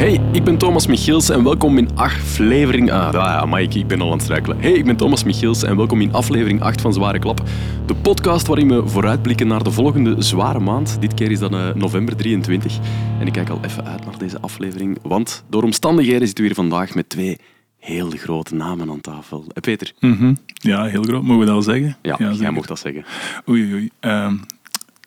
[0.00, 2.92] Hey, ik ben Thomas Michiels en welkom in aflevering...
[2.92, 4.60] Ah, ja, Mike, ik ben al aan het struikelen.
[4.60, 7.42] Hey, ik ben Thomas Michiels en welkom in aflevering 8 van Zware Klap.
[7.86, 11.00] De podcast waarin we vooruitblikken naar de volgende zware maand.
[11.00, 12.78] Dit keer is dat uh, november 23.
[13.18, 16.60] En ik kijk al even uit naar deze aflevering, want door omstandigheden zitten we hier
[16.60, 17.38] vandaag met twee
[17.78, 19.44] heel grote namen aan tafel.
[19.48, 19.92] Eh, Peter?
[19.98, 21.22] Mm Ja, heel groot.
[21.22, 21.96] Mogen we dat al zeggen?
[22.02, 23.04] Ja, ja jij mocht dat zeggen.
[23.48, 23.90] Oei, oei.
[24.00, 24.32] Uh,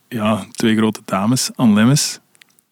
[0.07, 1.51] ja, twee grote dames.
[1.55, 2.21] Anne Lemmes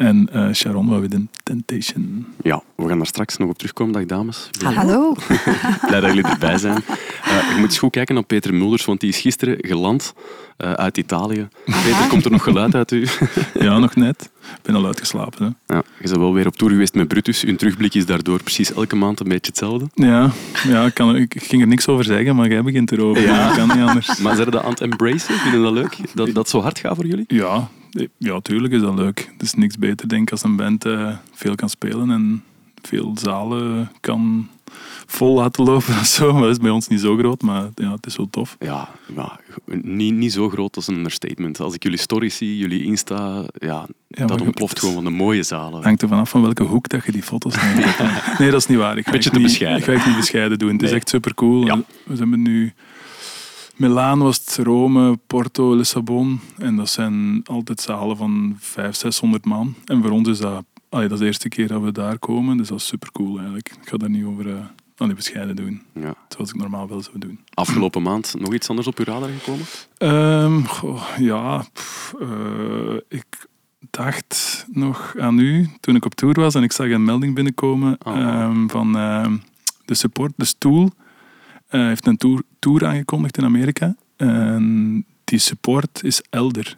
[0.01, 2.25] en uh, Sharon de Temptation.
[2.43, 3.93] Ja, we gaan daar straks nog op terugkomen.
[3.93, 4.49] Dag dames.
[4.63, 5.15] Hallo.
[5.87, 6.83] Blij dat jullie erbij zijn.
[7.27, 10.13] Uh, je moet eens goed kijken naar Peter Mulders, want die is gisteren geland
[10.57, 11.47] uh, uit Italië.
[11.65, 13.07] Peter, komt er nog geluid uit u?
[13.59, 14.29] ja, nog net.
[14.41, 15.57] Ik ben al uitgeslapen.
[15.65, 15.73] Hè.
[15.73, 17.43] Ja, je bent wel weer op tour geweest met Brutus.
[17.43, 19.89] Uw terugblik is daardoor precies elke maand een beetje hetzelfde.
[19.93, 20.31] Ja,
[20.67, 23.21] ja ik, kan, ik ging er niks over zeggen, maar jij begint erover.
[23.21, 23.53] Ja.
[23.55, 24.17] kan niet anders.
[24.21, 25.35] Maar zijn dat aan het embracen?
[25.35, 25.97] Vind je dat leuk?
[26.13, 27.25] Dat dat zo hard gaat voor jullie?
[27.27, 27.69] Ja,
[28.17, 29.29] ja, tuurlijk is dat leuk.
[29.31, 32.43] Het is niks beter, denk ik, als een band uh, veel kan spelen en
[32.81, 34.49] veel zalen kan
[35.05, 36.33] vol laten lopen of zo.
[36.33, 38.55] Maar dat is bij ons niet zo groot, maar ja, het is wel tof.
[38.59, 41.59] Ja, ja niet, niet zo groot als een understatement.
[41.59, 45.75] Als ik jullie stories zie, jullie Insta, ja, dat ontploft gewoon van de mooie zalen.
[45.75, 47.97] Het hangt er vanaf van welke hoek dat je die foto's neemt.
[48.39, 48.97] nee, dat is niet waar.
[48.97, 49.79] Ik Beetje te niet, bescheiden.
[49.79, 50.71] Ik ga het niet bescheiden doen.
[50.71, 51.65] Het is echt super cool.
[51.65, 51.81] Ja.
[52.03, 52.73] We hebben nu...
[53.81, 56.39] Milaan was het Rome, Porto, Lissabon.
[56.57, 59.75] En dat zijn altijd zalen van 500, 600 man.
[59.85, 62.57] En voor ons is dat, allee, dat is de eerste keer dat we daar komen.
[62.57, 63.69] Dus dat is super cool eigenlijk.
[63.81, 64.45] Ik ga daar niet over
[64.97, 65.81] uh, bescheiden doen.
[65.93, 66.13] Ja.
[66.27, 67.39] Zoals ik normaal wel zou doen.
[67.53, 69.65] Afgelopen maand nog iets anders op uw radar gekomen?
[69.97, 71.65] Um, goh, ja,
[72.19, 73.47] uh, ik
[73.89, 77.97] dacht nog aan u toen ik op tour was en ik zag een melding binnenkomen
[78.03, 78.43] oh.
[78.43, 79.27] um, van uh,
[79.85, 80.89] de support, de stoel.
[81.71, 83.95] Uh, heeft een tour, tour aangekondigd in Amerika.
[84.17, 86.77] En die support is Elder.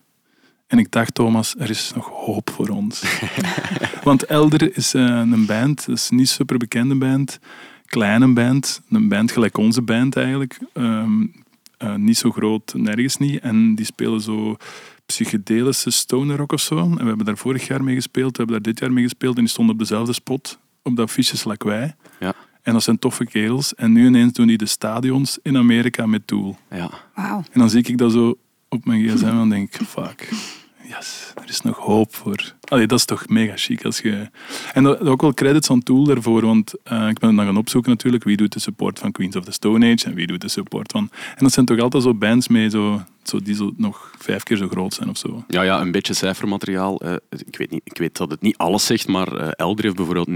[0.67, 3.03] En ik dacht, Thomas, er is nog hoop voor ons.
[4.03, 7.39] Want Elder is uh, een band, dat is niet super bekende band,
[7.85, 10.59] kleine band, een band gelijk onze band eigenlijk.
[10.73, 11.34] Um,
[11.84, 13.40] uh, niet zo groot, nergens niet.
[13.40, 14.57] En die spelen zo
[15.06, 16.78] psychedelische stoner rock of zo.
[16.78, 19.35] En we hebben daar vorig jaar mee gespeeld, we hebben daar dit jaar mee gespeeld
[19.35, 21.96] en die stonden op dezelfde spot, op dat fiches like wij.
[22.19, 22.35] Ja.
[22.63, 23.75] En dat zijn toffe kerels.
[23.75, 26.57] En nu ineens doen die de stadions in Amerika met Tool.
[26.69, 26.90] Ja.
[27.16, 27.44] Wow.
[27.51, 28.38] En dan zie ik dat zo
[28.69, 30.29] op mijn gsm en denk ik, fuck,
[30.88, 32.56] yes, er is nog hoop voor.
[32.73, 34.29] Allee, dat is toch mega chic als je...
[34.73, 37.91] En dat, ook wel credits aan Tool daarvoor, want uh, ik ben dan gaan opzoeken
[37.91, 40.47] natuurlijk, wie doet de support van Queens of the Stone Age en wie doet de
[40.47, 41.09] support van...
[41.35, 44.57] En dat zijn toch altijd zo bands mee, zo zo, die zo nog vijf keer
[44.57, 45.44] zo groot zijn of zo.
[45.47, 47.06] Ja, ja een beetje cijfermateriaal.
[47.06, 49.95] Uh, ik, weet niet, ik weet dat het niet alles zegt, maar uh, Elder heeft
[49.95, 50.29] bijvoorbeeld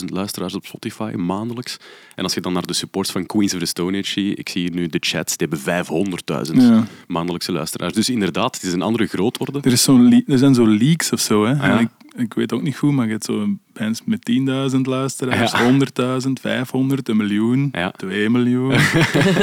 [0.00, 1.76] 90.000 luisteraars op Spotify maandelijks.
[2.14, 4.48] En als je dan naar de supports van Queens of the Stone Age ziet, ik
[4.48, 5.86] zie hier nu de chats, die hebben
[6.46, 6.86] 500.000 ja.
[7.06, 7.92] maandelijkse luisteraars.
[7.92, 9.60] Dus inderdaad, het is een andere grootworde.
[9.62, 11.44] Er, is zo er zijn zo leaks of zo.
[11.44, 11.52] Hè?
[11.52, 11.75] Ah, ja
[12.16, 14.30] ik weet ook niet goed, maar je hebt zo bands met
[14.74, 16.22] 10.000 luisteraars, ja.
[16.26, 17.90] 100.000, 500, een miljoen, ja.
[17.90, 18.68] 2 miljoen.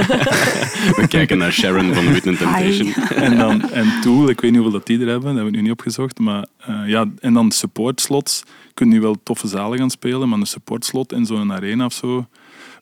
[0.99, 2.93] We kijken naar Sharon van Witness Temptation.
[3.25, 5.57] en, dan, en Tool, ik weet niet hoeveel dat die er hebben, dat hebben we
[5.57, 6.19] nu niet opgezocht.
[6.19, 8.43] Maar, uh, ja, en dan support slots.
[8.45, 11.85] Je kunt nu wel toffe zalen gaan spelen, maar een support slot in zo'n arena
[11.85, 12.27] of zo.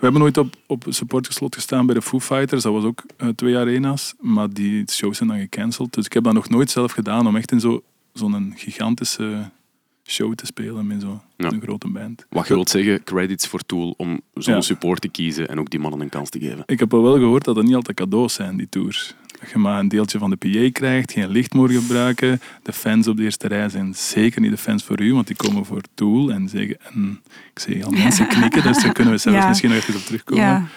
[0.02, 2.64] We hebben nooit op, op supporterslot gestaan bij de Foo Fighters.
[2.64, 4.14] Dat was ook uh, twee arena's.
[4.20, 5.94] Maar die shows zijn dan gecanceld.
[5.94, 7.82] Dus ik heb dat nog nooit zelf gedaan om echt in
[8.14, 9.52] zo'n gigantische
[10.06, 11.52] show te spelen met zo'n ja.
[11.62, 12.26] grote band.
[12.30, 15.80] Wat je wilt zeggen, credits voor Tool om zo'n support te kiezen en ook die
[15.80, 16.64] mannen een kans te geven.
[16.66, 19.16] Ik heb al wel gehoord dat dat niet altijd cadeaus zijn, die tours.
[19.40, 22.42] Dat je maar een deeltje van de PA krijgt, geen licht moet gebruiken.
[22.64, 25.36] De fans op de eerste rij zijn zeker niet de fans voor u, want die
[25.36, 26.32] komen voor Tool.
[26.32, 27.22] En, zeggen, en
[27.54, 30.70] ik zie al mensen knikken, dus daar kunnen we zelfs misschien nog even op terugkomen.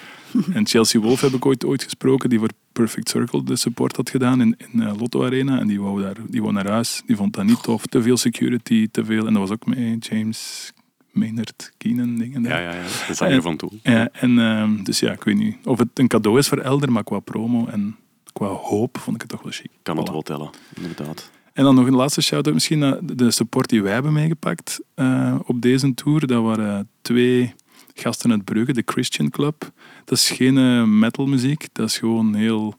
[0.56, 4.10] En Chelsea Wolf heb ik ooit, ooit gesproken, die voor Perfect Circle de support had
[4.10, 5.58] gedaan in, in uh, Lotto Arena.
[5.58, 7.02] En die wou, daar, die wou naar huis.
[7.06, 7.86] Die vond dat niet tof.
[7.86, 9.26] Te veel security, te veel.
[9.26, 10.72] En dat was ook met James
[11.10, 12.42] Maynard Keenan dingen.
[12.42, 12.82] Ja, ja, ja.
[13.06, 13.70] De zanger van toe.
[13.82, 16.92] Ja, en, uh, dus ja, ik weet niet of het een cadeau is voor Elder,
[16.92, 17.96] maar qua promo en
[18.32, 19.70] qua hoop vond ik het toch wel chic.
[19.82, 21.30] Kan het wel tellen, inderdaad.
[21.52, 25.38] En dan nog een laatste shout-out misschien naar de support die wij hebben meegepakt uh,
[25.44, 26.26] op deze tour.
[26.26, 27.54] Dat waren twee
[27.94, 29.72] gasten uit Brugge, de Christian Club.
[30.04, 32.74] Dat is geen uh, metalmuziek, dat is gewoon heel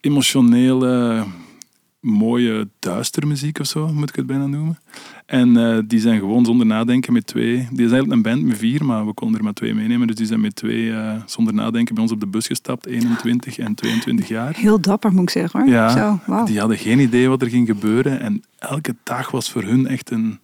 [0.00, 1.24] emotionele,
[2.00, 4.78] mooie duistermuziek of zo, moet ik het bijna noemen.
[5.26, 7.54] En uh, die zijn gewoon zonder nadenken met twee.
[7.56, 10.06] Die is eigenlijk een band met vier, maar we konden er maar twee meenemen.
[10.06, 13.58] Dus die zijn met twee uh, zonder nadenken bij ons op de bus gestapt, 21
[13.58, 14.54] en 22 jaar.
[14.56, 15.68] Heel dapper moet ik zeggen hoor.
[15.68, 16.46] Ja, Zo, wow.
[16.46, 18.20] die hadden geen idee wat er ging gebeuren.
[18.20, 20.38] En elke dag was voor hun echt een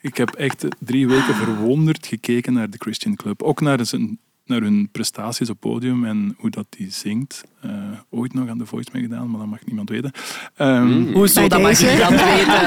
[0.00, 3.42] ik heb echt drie weken verwonderd gekeken naar de Christian Club.
[3.42, 4.18] Ook naar, zijn,
[4.50, 7.44] naar hun prestaties op podium en hoe dat die zingt.
[7.64, 7.72] Uh,
[8.10, 10.12] ooit nog aan de Voice meegedaan, maar dat mag niemand weten.
[10.58, 11.12] Um, mm.
[11.12, 12.60] Hoezo, dat mag niemand weten?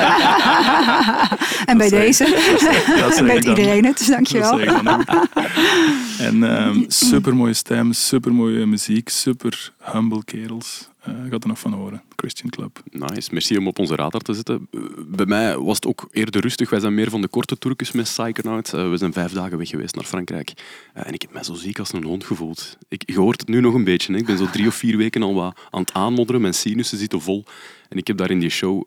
[1.66, 4.58] En bij Dat deze weet iedereen het, dus dankjewel.
[4.58, 4.84] Dat
[6.19, 10.92] En ehm super mooie stem, super mooie muziek, super humble kerels.
[11.25, 12.01] Ik had er nog van horen.
[12.15, 12.81] Christian Club.
[12.92, 14.68] Nice, merci om op onze radar te zetten.
[14.71, 16.69] Eh, Bij mij was het ook eerder rustig.
[16.69, 18.74] Wij zijn meer van de korte toertjes met Psychonaut.
[18.74, 20.54] Eh, we zijn vijf dagen weg geweest naar Frankrijk.
[20.94, 22.77] En ik heb mij zo ziek als een hond gevoeld.
[22.88, 24.13] Ik, je hoort het nu nog een beetje.
[24.13, 24.19] Hè.
[24.19, 26.42] Ik ben zo drie of vier weken al wat aan het aanmodderen.
[26.42, 27.44] Mijn sinussen zitten vol.
[27.89, 28.83] En ik heb daar in die show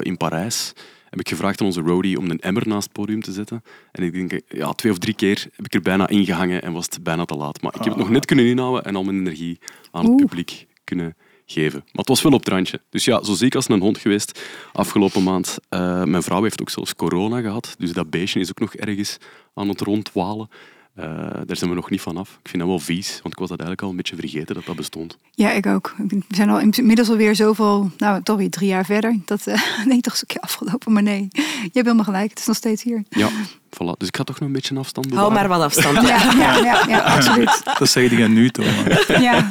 [0.00, 0.72] in Parijs
[1.10, 3.62] heb ik gevraagd aan onze roadie om een emmer naast het podium te zetten.
[3.92, 6.84] En ik denk, ja, twee of drie keer heb ik er bijna ingehangen en was
[6.84, 7.62] het bijna te laat.
[7.62, 9.58] Maar ik heb het nog net kunnen inhouden en al mijn energie
[9.90, 10.20] aan het Oeh.
[10.20, 11.16] publiek kunnen
[11.46, 11.78] geven.
[11.78, 12.80] Maar het was wel op het randje.
[12.90, 14.40] Dus ja, zo ziek als een hond geweest
[14.72, 15.58] afgelopen maand.
[15.68, 17.74] Eh, mijn vrouw heeft ook zelfs corona gehad.
[17.78, 19.16] Dus dat beestje is ook nog ergens
[19.54, 20.48] aan het rondwalen.
[20.94, 21.06] Eh,
[21.46, 22.38] daar zijn we nog niet van af.
[22.42, 24.64] Ik vind dat wel vies, want ik was dat eigenlijk al een beetje vergeten dat
[24.64, 25.16] dat bestond.
[25.34, 25.94] Ja, ik ook.
[26.08, 29.18] We zijn al inmiddels alweer zoveel, nou toch weer drie jaar verder.
[29.24, 30.92] Dat eh nee, toch keer afgelopen.
[30.92, 32.30] Maar nee, je hebt helemaal gelijk.
[32.30, 33.04] Het is nog steeds hier.
[33.08, 33.28] Ja,
[33.70, 33.96] voilà.
[33.96, 35.48] Dus ik ga toch nog een beetje een afstand Hou bewaren.
[35.48, 35.98] maar wat afstand.
[36.08, 37.62] Ja, ja, ja, ja absoluut.
[37.78, 39.06] Dat zeg jij nu, Thomas.
[39.06, 39.48] Ja.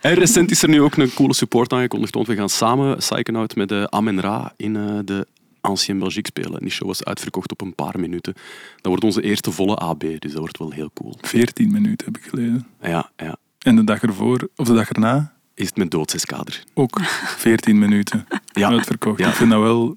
[0.00, 3.56] En recent is er nu ook een coole support aangekondigd, want we gaan samen Psychonaut
[3.56, 5.26] met de Amen Ra in eh, de
[5.66, 6.52] Ancien Belgique spelen.
[6.52, 8.32] En die show was uitverkocht op een paar minuten.
[8.76, 11.18] Dat wordt onze eerste volle AB, dus dat wordt wel heel cool.
[11.20, 12.66] 14 minuten heb ik geleden.
[12.82, 13.36] Ja, ja.
[13.58, 16.64] En de dag ervoor, of de dag erna, Is het met doodseskader.
[16.74, 17.00] ook
[17.36, 18.68] 14 minuten Ja.
[18.68, 19.18] uitverkocht.
[19.18, 19.28] Ja.
[19.28, 19.96] Ik vind dat wel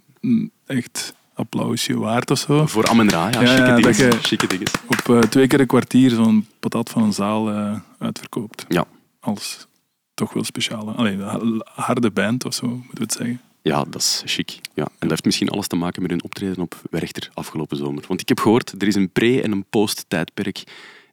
[0.65, 2.65] echt applausje waard of zo.
[2.65, 3.41] Voor Amen Ra, ja.
[3.41, 3.97] Ja, chique ja, dinges.
[3.97, 4.71] dat je- Chique dinges.
[4.87, 8.65] Op eh, twee keer een kwartier zo'n patat van een zaal eh, uitverkoopt.
[8.67, 8.85] Ja.
[9.19, 9.67] Als
[10.13, 11.21] toch wel speciale, alleen
[11.63, 13.41] harde band of zo, moeten we het zeggen.
[13.69, 14.59] Ja, dat is chic.
[14.73, 14.83] Ja.
[14.83, 18.03] En dat heeft misschien alles te maken met hun optreden op Werchter afgelopen zomer.
[18.07, 20.63] Want ik heb gehoord, er is een pre- en een post-tijdperk.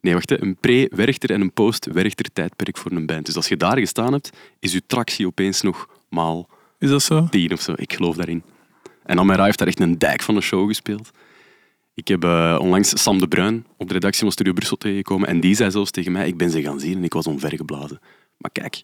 [0.01, 0.41] Nee, wacht, hè.
[0.41, 3.25] een pre-Werchter en een post-Werchter tijdperk voor een band.
[3.25, 6.49] Dus als je daar gestaan hebt, is je tractie opeens nog maal
[6.79, 7.27] Is dat zo?
[7.29, 7.73] tien of zo.
[7.75, 8.43] Ik geloof daarin.
[9.05, 11.11] En Amara heeft daar echt een dijk van een show gespeeld.
[11.93, 15.39] Ik heb eh, onlangs Sam de Bruin op de redactie van Studio Brussel tegengekomen en
[15.39, 17.99] die zei zelfs tegen mij, ik ben ze gaan zien en ik was omvergeblazen.
[18.37, 18.81] Maar kijk,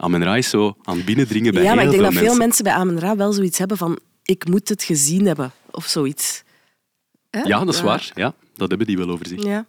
[0.00, 2.28] Amen Ra is zo aan het binnendringen bij Ja, maar heel ik denk veel dat
[2.28, 2.46] veel mensen.
[2.46, 6.42] mensen bij Amen Ra wel zoiets hebben van ik moet het gezien hebben of zoiets.
[7.30, 7.40] Hè?
[7.40, 7.84] Ja, dat is Ja.
[7.86, 8.10] waar.
[8.14, 9.42] Ja, dat hebben die wel over zich.
[9.42, 9.66] Ja.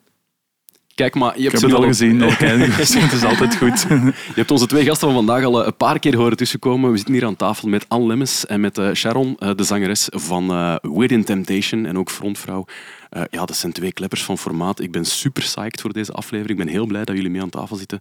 [0.96, 2.18] Kijk, maar je Ik hebt, heb ze het al wel- gezien.
[2.78, 3.82] Dus het is altijd goed.
[3.90, 6.92] je hebt onze twee gasten van vandaag al eh, een paar keer horen tussenkomen.
[6.92, 10.08] We zitten hier aan tafel met Anne Lemmens en met eh, Sharon, eh, de zangeres
[10.12, 12.66] van eh Within Temptation en ook frontvrouw.
[13.10, 14.80] Eh, ja, dat zijn twee kleppers van formaat.
[14.80, 16.60] Ik ben super psyched voor deze aflevering.
[16.60, 18.00] Ik ben heel blij dat jullie mee aan tafel zitten.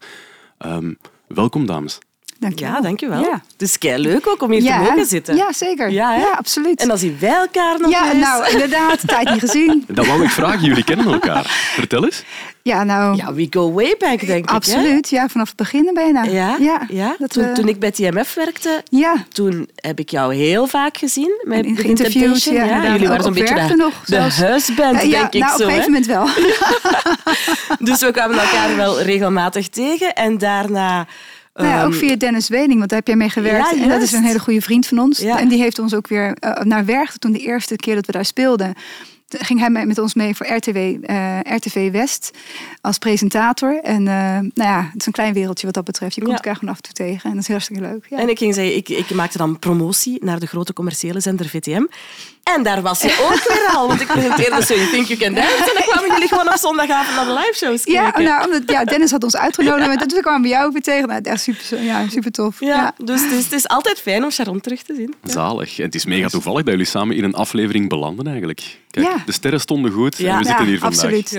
[0.59, 0.93] Ehm,
[1.29, 1.99] welkom, dames.
[2.41, 2.75] Dankjewel.
[2.75, 3.21] ja, dankjewel.
[3.21, 3.43] Ja.
[3.53, 5.37] Het is kei leuk ook om hier Ja, te mogen zitten.
[5.37, 5.91] Ja, zeker.
[5.91, 6.81] Ja, Ja, absoluut.
[6.81, 8.21] En dan zien wij elkaar nog ja, eens.
[8.25, 9.07] nou, inderdaad.
[9.07, 9.85] Tijd niet gezien.
[9.89, 10.61] Dat wou ik vragen.
[10.61, 11.45] Jullie kennen elkaar.
[11.75, 12.23] Vertel eens.
[12.63, 14.49] Ja, nou, Ja, we go way back, denk ik.
[14.49, 14.55] hè?
[14.55, 15.09] absoluut.
[15.11, 16.23] Ja, vanaf het begin bijna.
[16.25, 16.81] Ja, ja.
[16.89, 17.15] ja.
[17.19, 20.97] dat toen, we- toen ik bij TMF werkte, Ja, toen heb ik jou heel vaak
[20.97, 21.41] gezien.
[21.45, 25.21] Met En in interviews, ja, jullie waren zo'n beetje de, nog de huisband, Eh, ja
[25.21, 25.63] denk ik nou, zo.
[25.65, 26.27] op een gegeven moment wel.
[27.89, 30.15] Dus we kwamen elkaar wel regelmatig tegen.
[30.15, 31.07] En daarna...
[31.59, 33.71] Nou ja, ook ehm, via Dennis Wening, want daar heb jij mee gewerkt.
[33.71, 35.19] Ja, en dat is een hele goede vriend van ons.
[35.19, 35.39] Ja.
[35.39, 38.13] En die heeft ons ook weer eh, naar Werchter, toen de eerste keer dat we
[38.13, 38.75] daar speelden.
[39.29, 42.31] Ging hij met ons mee voor RTW, eh, RTV West
[42.81, 43.81] als presentator.
[43.83, 46.15] En eh, nou ja, het is een klein wereldje wat dat betreft.
[46.15, 47.31] Je komt elkaar gewoon af en toe tegen.
[47.31, 48.07] En dat is hartstikke leuk.
[48.11, 48.19] Ja.
[48.19, 51.85] En ik ging zeggen, ik, ik maakte dan promotie naar de grote commerciële zender VTM.
[52.57, 55.55] En daar was je ook weer al, want ik presenteerde You Think You Can Dance.
[55.55, 58.23] En dan kwamen jullie gewoon op zondagavond naar de live shows ja, kijken.
[58.25, 59.87] nou, omdat, ja, Dennis had ons uitgenodigd.
[59.87, 61.09] Maar toen kwamen we jou weer tegen.
[61.09, 62.61] Nou, echt super, ja, super tof.
[62.61, 63.05] Ja, Ja.
[63.05, 65.15] dus het is, het is altijd fijn om Sharon terug te zien.
[65.23, 65.31] Ja.
[65.33, 65.79] Zalig.
[65.79, 68.77] En het is mega toevallig dat jullie samen in een aflevering belanden eigenlijk.
[68.91, 69.23] Kijk, Ja.
[69.27, 70.33] de sterren stonden goed Ja.
[70.33, 70.99] en we zitten Ja, hier vandaag.
[71.05, 71.33] absoluut.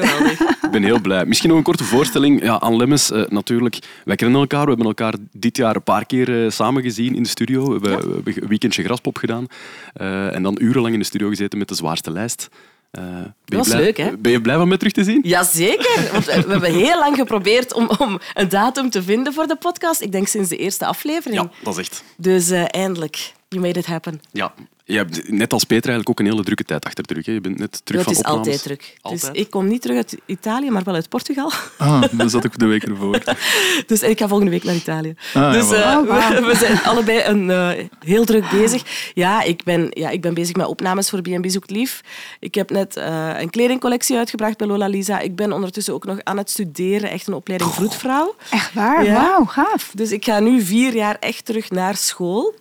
[0.62, 1.26] Ik ben heel blij.
[1.26, 2.44] Misschien nog een korte voorstelling.
[2.44, 3.78] Ja, Anne Lemmens, eh, natuurlijk.
[4.06, 4.62] Wij kennen elkaar.
[4.64, 7.66] We hebben elkaar dit jaar een paar keer eh, samen gezien in de studio.
[7.66, 9.48] We hebben, we hebben een weekendje graspop gedaan.
[9.94, 12.48] Eh, en dan urenlang in de studio gezeten met de zwaarste lijst.
[12.92, 14.18] Eh, ben je was blij- leuk, hè?
[14.18, 15.20] Ben je blij van mij terug te zien?
[15.24, 19.48] Jazeker, want we we hebben heel lang geprobeerd om, om een datum te vinden voor
[19.48, 20.02] de podcast.
[20.02, 21.42] Ik denk sinds de eerste aflevering.
[21.42, 22.04] Ja, dat is echt.
[22.18, 24.22] Dus eh, eindelijk, you made it happen.
[24.32, 24.54] Ja.
[24.84, 27.26] Je hebt net als Peter eigenlijk ook een hele drukke tijd achter de rug.
[27.26, 27.32] Hè.
[27.32, 28.48] Je bent net terug het is van opnames.
[28.48, 28.98] altijd druk.
[29.02, 29.34] Altijd.
[29.34, 31.52] Dus ik kom niet terug uit Italië, maar wel uit Portugal.
[31.78, 33.20] Ah, dat zat ik de week ervoor.
[33.88, 35.16] Dus ik ga volgende week naar Italië.
[35.34, 36.42] Ah, dus ja, eh, wauw.
[36.42, 39.12] we, we zijn allebei een, eh, heel druk bezig.
[39.14, 42.02] Ja ik, ben, ja, ik ben bezig met opnames voor B&B Zoekt Lief.
[42.40, 45.20] Ik heb net eh, een kledingcollectie uitgebracht bij Lola Lisa.
[45.20, 48.36] Ik ben ondertussen ook nog aan het studeren, echt een opleiding vroedvrouw.
[48.50, 49.04] Echt waar?
[49.04, 49.14] Ja.
[49.14, 49.92] Wauw, gaaf.
[49.96, 52.56] Dus ik ga nu vier jaar echt terug naar school.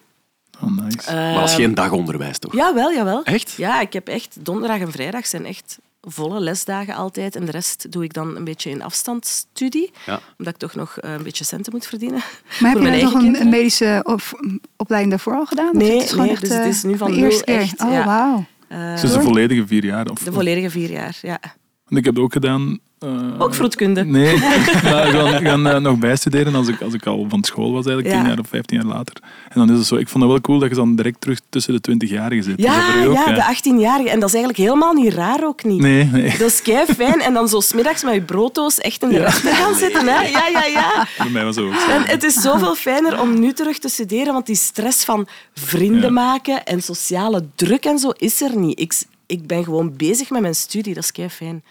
[0.62, 1.12] Oh, nice.
[1.14, 2.54] Maar dat is geen dagonderwijs, toch?
[2.54, 3.22] Jawel, jawel.
[3.24, 3.54] Echt?
[3.56, 7.36] Ja, ik heb echt donderdag en vrijdag zijn echt volle lesdagen altijd.
[7.36, 9.90] En de rest doe ik dan een beetje in afstandsstudie.
[10.06, 10.20] Ja.
[10.38, 12.22] Omdat ik toch nog eh, een beetje centen moet verdienen.
[12.60, 13.48] Maar heb je nog een, kinderen.
[13.48, 14.40] medische op-
[14.76, 15.68] opleiding daarvoor al gedaan?
[15.68, 17.66] Of Nee, het nee, echt, dus het eh, is nu van de eerste nul keer.
[17.66, 18.04] echt, Oh, ja.
[18.04, 18.44] wauw.
[18.68, 20.06] Eh, Dus de volledige vier jaar?
[20.10, 21.38] Of, de volledige vier jaar, ja.
[21.84, 22.78] Want ik heb het ook gedaan.
[22.98, 24.04] Eh, Ook vroedkunde.
[24.04, 25.02] Nee, maar ik ga,
[25.38, 28.20] ik ga eh, nog bijstuderen als ik, als ik al van school was, eigenlijk Ja.
[28.20, 29.14] tien jaar of vijftien jaar later.
[29.48, 31.40] En dan is het zo, ik vond het wel cool dat je dan direct terug
[31.48, 32.58] tussen de twintigjarigen zit.
[32.58, 33.14] Is dat voor Ja, ook?
[33.14, 34.10] ja, de 18-jarige.
[34.10, 35.80] En dat is eigenlijk helemaal niet raar ook niet.
[35.80, 36.30] Nee, nee.
[36.38, 37.20] Dat is kei fijn.
[37.20, 40.06] En dan zo smiddags met je brooddoos echt in de te gaan zitten.
[40.08, 40.20] Hè?
[40.22, 41.06] Ja, ja, ja.
[41.18, 41.90] Bij mij was het ook zo.
[41.90, 46.00] En het is zoveel fijner om nu terug te studeren, want die stress van vrienden
[46.02, 46.10] Ja.
[46.10, 48.80] maken en sociale druk en zo is er niet.
[48.80, 48.94] Ik,
[49.26, 51.62] ik ben gewoon bezig met mijn studie, dat is kei fijn.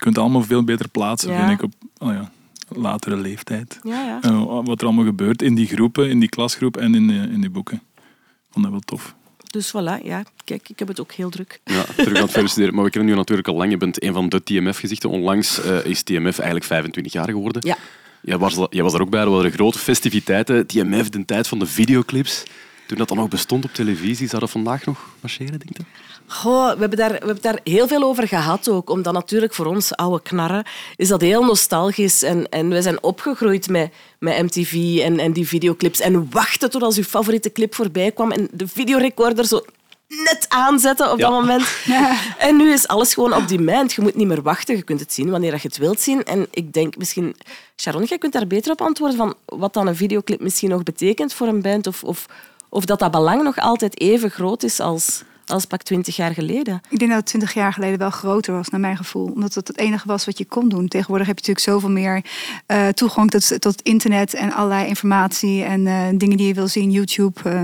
[0.00, 1.46] Je kunt het allemaal veel beter plaatsen, Ja.
[1.46, 2.30] vind ik, op oh ja,
[2.68, 3.78] latere leeftijd.
[3.82, 4.18] Ja, ja.
[4.20, 7.40] En wat er allemaal gebeurt in die groepen, in die klasgroep en in, de- in
[7.40, 7.82] die boeken.
[7.96, 9.14] Ik vond dat wel tof.
[9.46, 10.22] Dus voilà, ja.
[10.44, 11.60] Kijk, ik heb het ook heel druk.
[11.64, 12.74] Ja, terug aan het studeren.
[12.74, 13.70] Maar we kennen nu natuurlijk al lang.
[13.70, 15.10] Je bent een van de TMF-gezichten.
[15.10, 17.66] Onlangs eh, is TMF eigenlijk 25 jaar geworden.
[17.66, 17.76] Ja.
[18.22, 19.20] Jij was, jij was er ook bij.
[19.20, 20.66] Er waren grote festiviteiten.
[20.66, 22.42] TMF, de tijd van de videoclips.
[22.86, 25.82] Toen dat dan nog bestond op televisie, zou dat vandaag nog marcheren, denk je?
[26.32, 28.90] Goh, we hebben, daar, we hebben daar heel veel over gehad ook.
[28.90, 30.64] Omdat natuurlijk voor ons oude knarren
[30.96, 32.22] is dat heel nostalgisch.
[32.22, 36.00] En, en we zijn opgegroeid met, met MTV en, en die videoclips.
[36.00, 39.64] En wachten tot als uw favoriete clip voorbij kwam en de videorecorder zo
[40.08, 41.30] net aanzetten op Ja.
[41.30, 41.68] dat moment.
[42.38, 43.92] En nu is alles gewoon op demand.
[43.92, 44.76] Je moet niet meer wachten.
[44.76, 46.24] Je kunt het zien wanneer je het wilt zien.
[46.24, 47.36] En ik denk misschien...
[47.76, 51.32] Sharon, jij kunt daar beter op antwoorden van wat dan een videoclip misschien nog betekent
[51.32, 51.86] voor een band.
[51.86, 52.26] Of, of,
[52.68, 56.80] of dat dat belang nog altijd even groot is als, als pak twintig jaar geleden.
[56.88, 59.26] Ik denk dat het twintig jaar geleden wel groter was, naar mijn gevoel.
[59.26, 60.88] Omdat het het enige was wat je kon doen.
[60.88, 62.24] Tegenwoordig heb je natuurlijk zoveel meer
[62.66, 66.90] eh, toegang tot, tot internet en allerlei informatie en eh, dingen die je wil zien,
[66.90, 67.40] YouTube.
[67.44, 67.62] eh,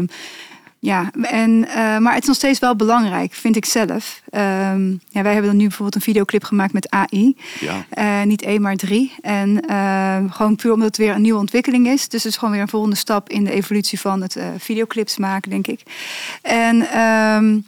[0.79, 4.23] ja, en, eh, maar het is nog steeds wel belangrijk, vind ik zelf.
[4.31, 7.37] Ehm, ja, wij hebben dan nu bijvoorbeeld een videoclip gemaakt met AI.
[7.61, 7.85] Ja.
[7.89, 9.13] Eh, niet één, maar drie.
[9.21, 12.09] En eh, gewoon puur omdat het weer een nieuwe ontwikkeling is.
[12.09, 15.17] Dus het is gewoon weer een volgende stap in de evolutie van het eh, videoclips
[15.17, 15.81] maken, denk ik.
[16.43, 17.59] En ehm,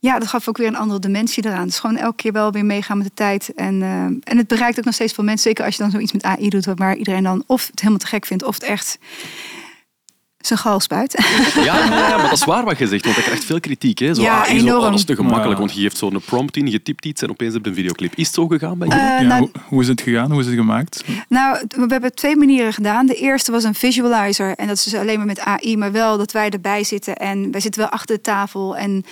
[0.00, 1.66] ja, dat gaf ook weer een andere dimensie eraan.
[1.66, 3.52] Dus gewoon elke keer wel weer meegaan met de tijd.
[3.54, 5.48] En, eh, en het bereikt ook nog steeds veel mensen.
[5.48, 8.06] Zeker als je dan zoiets met AI doet, waar iedereen dan of het helemaal te
[8.06, 8.98] gek vindt, of het echt
[10.40, 11.24] zijn gal spuit.
[11.64, 13.98] Ja, maar dat is waar wat je zegt, want ik krijg veel kritiek.
[13.98, 14.14] Hè.
[14.14, 14.78] Zo, Ja, AI, zo, enorm.
[14.78, 17.30] oh, dat is te gemakkelijk, want je geeft zo'n prompt in, je typt iets en
[17.30, 18.14] opeens heb je een videoclip.
[18.14, 19.02] Is het zo gegaan bij jullie?
[19.04, 20.30] Eh, ja, nou, hoe, hoe is het gegaan?
[20.30, 21.04] Hoe is het gemaakt?
[21.28, 23.06] Nou, we hebben twee manieren gedaan.
[23.06, 24.54] De eerste was een visualizer.
[24.56, 27.16] En dat is dus alleen maar met AI, maar wel dat wij erbij zitten.
[27.16, 28.76] En wij zitten wel achter de tafel.
[28.76, 29.04] En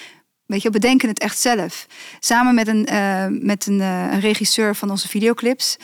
[0.49, 1.87] weet je, we bedenken het echt zelf.
[2.21, 5.77] Samen met een, eh, met een, eh, een regisseur van onze videoclips.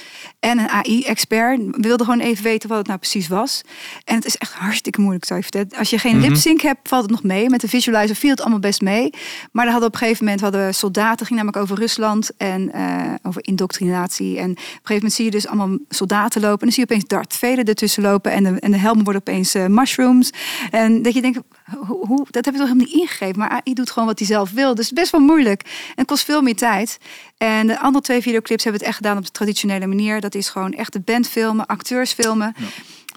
[0.44, 1.58] En een AI-expert.
[1.58, 3.62] We wilden gewoon even weten wat het nou precies was.
[4.04, 5.78] En het is echt hartstikke moeilijk, zou je vertellen.
[5.78, 6.26] Als je geen Mhm.
[6.26, 7.50] lip-sync hebt, valt het nog mee.
[7.50, 9.10] Met de visualizer viel het allemaal best mee.
[9.52, 12.72] Maar dan hadden op een gegeven moment hadden we soldaten, ging namelijk over Rusland en
[12.72, 14.38] eh, over indoctrinatie.
[14.38, 16.58] En op een gegeven moment zie je dus allemaal soldaten lopen.
[16.60, 18.32] En dan zie je opeens Darth Vader ertussen lopen.
[18.32, 20.30] En de, en de helmen worden opeens eh, mushrooms.
[20.70, 21.38] En dat je denkt,
[21.86, 23.38] hoe, hoe, dat heb je toch helemaal niet ingegeven.
[23.38, 24.74] Maar AI doet gewoon wat hij zelf wil.
[24.74, 25.62] Dus best wel moeilijk.
[25.62, 26.98] En het kost veel meer tijd.
[27.44, 30.20] En de andere twee videoclips hebben we het echt gedaan op de traditionele manier.
[30.20, 32.54] Dat is gewoon echt de band filmen, acteurs filmen.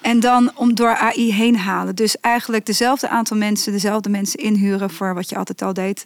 [0.02, 1.96] En dan om door AI heen halen.
[1.96, 6.06] Dus eigenlijk dezelfde aantal mensen, dezelfde mensen inhuren voor wat je altijd al deed.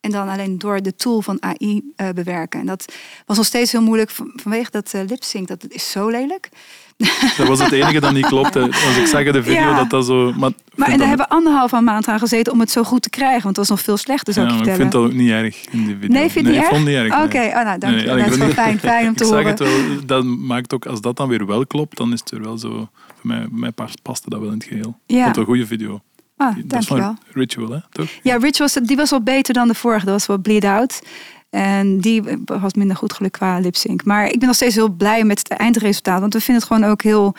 [0.00, 2.60] En dan alleen door de tool van AI eh, bewerken.
[2.60, 2.92] En dat
[3.26, 5.48] was nog steeds heel moeilijk van- vanwege dat eh lip-sync.
[5.48, 6.48] Dat is zo lelijk.
[7.36, 8.60] Dat was het enige dat niet klopte.
[8.60, 9.76] Als ik zag in de video Ja.
[9.76, 10.32] dat dat zo...
[10.36, 13.42] Maar, en daar hebben we anderhalf maand aan gezeten om het zo goed te krijgen.
[13.42, 15.02] Want het was nog veel slechter, zou ja, ik maar ik vertellen.
[15.02, 16.08] vind dat ook niet erg in die video.
[16.18, 17.24] Nee, vind je niet vond het niet erg.
[17.24, 17.48] Oké, nee.
[17.48, 18.06] oh, nou, dank je.
[18.06, 19.46] dat is wel fijn, fijn om te ik horen.
[19.46, 19.70] het wel,
[20.06, 22.68] dat maakt ook, als dat dan weer wel klopt, dan is het er wel zo...
[22.68, 24.98] Voor mij, voor mij past- paste dat wel in het geheel.
[25.06, 25.16] Ja.
[25.16, 26.00] Ik vond het een goede video.
[26.36, 27.14] Ah, dat dankjewel.
[27.32, 27.78] Ritual, hè?
[27.90, 28.06] Toch?
[28.22, 30.04] Ja, was, die was wel beter dan de vorige.
[30.04, 31.02] Dat was wel Bleed Out.
[31.52, 34.04] En die was minder goed geluk qua lip-sync.
[34.04, 36.20] Maar ik ben nog steeds heel blij met het eindresultaat.
[36.20, 37.34] Want we vinden het gewoon ook heel...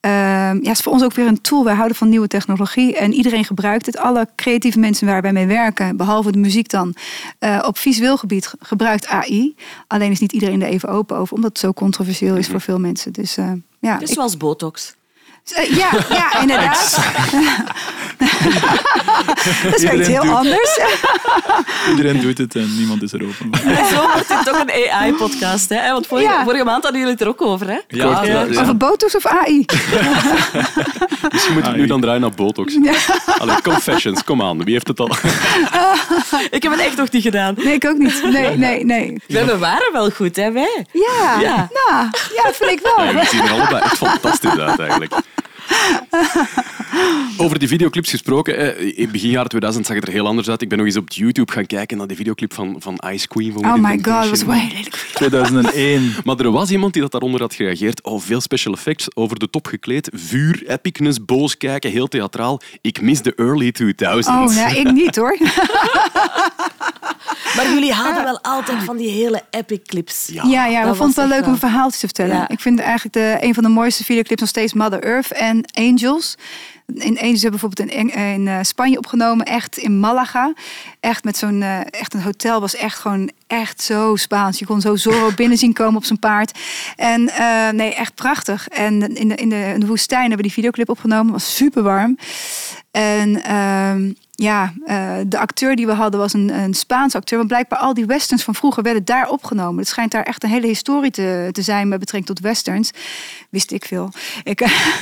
[0.00, 0.12] ehm,
[0.54, 1.64] ja, het is voor ons ook weer een tool.
[1.64, 2.96] Wij houden van nieuwe technologie.
[2.96, 3.98] En iedereen gebruikt het.
[3.98, 6.94] Alle creatieve mensen waar wij mee werken, behalve de muziek dan,
[7.38, 9.54] eh, op visueel gebied ge- gebruikt AI.
[9.86, 12.78] Alleen is niet iedereen er even open over, omdat het zo controversieel is voor veel
[12.80, 13.12] mensen.
[13.12, 14.94] Dus eh, ja, Het is ik- zoals botox.
[15.52, 16.98] Eh, ja, ja, inderdaad.
[19.62, 20.78] dat is iets heel doet- anders.
[21.90, 23.50] Iedereen doet het en niemand is er open.
[23.76, 25.68] En zo wordt dit toch een AI-podcast.
[25.68, 25.92] Hè?
[25.92, 26.44] Want vorige, Ja.
[26.44, 27.66] vorige maand hadden jullie het er ook over.
[27.66, 27.78] Hè?
[27.88, 28.44] Ja, Kort, ja, ja.
[28.50, 28.60] ja.
[28.60, 29.64] Over botox of AI?
[31.32, 32.74] Misschien moet ik nu dan draaien naar Botox.
[33.38, 34.64] Allee, confessions, kom aan.
[34.64, 35.10] Wie heeft het al?
[36.50, 37.54] Ik heb het echt nog niet gedaan.
[37.56, 38.22] Nee, ik ook niet.
[38.22, 39.20] Nee, nee, nee.
[39.26, 40.86] We waren wel goed, hè, wij?
[40.92, 41.68] Ja, Ja.
[41.72, 43.04] nou, ja, vind ik wel.
[43.04, 45.12] Ja, jullie zien er allebei echt fantastisch uit, eigenlijk.
[47.36, 50.62] Over die videoclips gesproken, eh, in begin jaren 2000 zag het er heel anders uit.
[50.62, 53.52] Ik ben nog eens op YouTube gaan kijken naar die videoclip van, van Ice Queen.
[53.52, 55.10] Van Oh my god, dat was lelijk.
[55.14, 56.12] 2001.
[56.24, 58.02] Maar er was iemand die dat daaronder had gereageerd.
[58.02, 62.60] Oh, veel special effects, over de top gekleed, vuur, epicness, boos kijken, heel theatraal.
[62.80, 64.26] Ik mis de early 2000s.
[64.26, 65.38] Oh, nou, ik niet hoor.
[67.56, 70.28] Maar jullie hadden wel altijd van die hele epic clips.
[70.32, 70.42] Ja.
[70.44, 72.36] Ja, ja, we vonden het wel leuk om een verhaaltje te vertellen.
[72.36, 72.48] Ja.
[72.48, 76.36] Ik vind eigenlijk de, een van de mooiste videoclips nog steeds Mother Earth en Angels.
[76.86, 80.52] In Angels hebben we bijvoorbeeld in, in eh, Spanje opgenomen, echt in Malaga.
[81.00, 84.58] Echt met zo'n, eh, echt een hotel was echt gewoon echt zo Spaans.
[84.58, 86.58] Je kon zo Zorro binnen zien komen op zijn paard.
[86.96, 88.68] En eh, nee, echt prachtig.
[88.68, 91.82] En in de, in, de, in de woestijn hebben we die videoclip opgenomen, was super
[91.82, 92.18] warm.
[92.90, 97.38] En ehm, ja, eh, de acteur die we hadden was een, een Spaanse acteur.
[97.38, 99.78] Maar blijkbaar al die westerns van vroeger werden daar opgenomen.
[99.78, 102.90] Het schijnt daar echt een hele historie te, te zijn met betrekking tot westerns.
[103.50, 104.10] Wist ik veel.
[104.42, 104.58] Ik,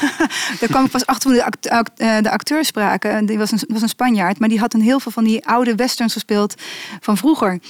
[0.61, 3.27] daar kwam ik pas achter toen de, eh, acteur spraken.
[3.27, 5.75] Die was een, was een Spanjaard, maar die had een heel veel van die oude
[5.75, 6.55] westerns gespeeld
[7.01, 7.61] van vroeger.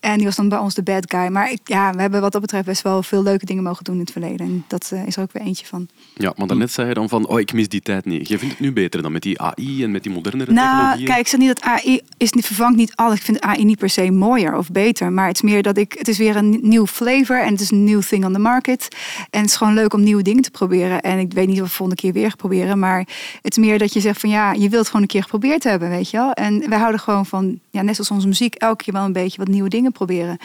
[0.00, 1.26] En die was dan bij ons de bad guy.
[1.28, 3.94] Maar ik, ja, we hebben wat dat betreft best wel veel leuke dingen mogen doen
[3.94, 4.46] in het verleden.
[4.46, 5.88] En dat eh, is er ook weer eentje van.
[6.14, 8.28] Ja, maar daarnet zei je dan van, oh, ik mis die tijd niet.
[8.28, 11.06] Je vindt het nu beter dan met die AI en met die modernere Nou, technologieën?
[11.06, 13.16] kijk, ik zeg niet dat AI is, niet- vervangt niet alles.
[13.18, 15.12] Ik vind AI niet per se mooier of beter.
[15.12, 15.94] Maar het is meer dat ik.
[15.98, 18.88] Het is weer een nieuw flavor en het is een nieuw thing on the market.
[19.30, 21.00] En het is gewoon leuk om nieuwe dingen te proberen.
[21.00, 22.78] En ik weet niet of we volgende keer weer gaan proberen.
[22.78, 22.98] Maar
[23.42, 25.88] het is meer dat je zegt van ja, je wilt gewoon een keer geprobeerd hebben,
[25.88, 26.32] weet je wel.
[26.32, 29.38] En wij houden gewoon van, ja, net zoals onze muziek, elke keer wel een beetje
[29.38, 30.38] wat nieuwe dingen proberen.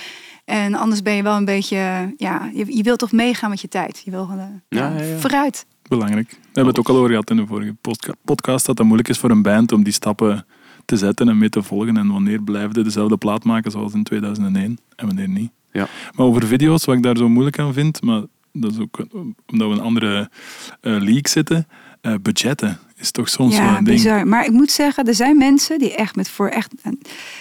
[0.45, 3.67] En anders ben je wel een beetje, ja, je, je wilt toch meegaan met je
[3.67, 4.01] tijd.
[4.05, 4.45] Je wil gewoon, eh,
[4.79, 5.17] Ja, ja, ja, ja.
[5.17, 5.65] vooruit.
[5.87, 6.29] Belangrijk.
[6.29, 9.09] We hebben het ook al over gehad in de vorige podca- podcast, dat het moeilijk
[9.09, 10.45] is voor een band om die stappen
[10.85, 11.97] te zetten en mee te volgen.
[11.97, 15.51] En wanneer blijven ze dezelfde plaat maken zoals in 2001 en wanneer niet.
[15.71, 15.87] Ja.
[16.15, 18.21] Maar over video's, wat ik daar zo moeilijk aan vind, maar
[18.53, 18.97] dat is ook
[19.47, 20.29] omdat we in een andere
[20.81, 21.67] eh league zitten,
[22.01, 23.97] eh, budgetten is toch soms wel Ja, een ding.
[23.97, 24.27] bizar.
[24.27, 26.71] Maar ik moet zeggen, er zijn mensen die echt met voor echt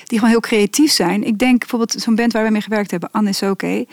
[0.04, 1.24] die gewoon heel creatief zijn.
[1.24, 3.84] Ik denk bijvoorbeeld zo'n band waar wij mee gewerkt hebben, Anne is oké.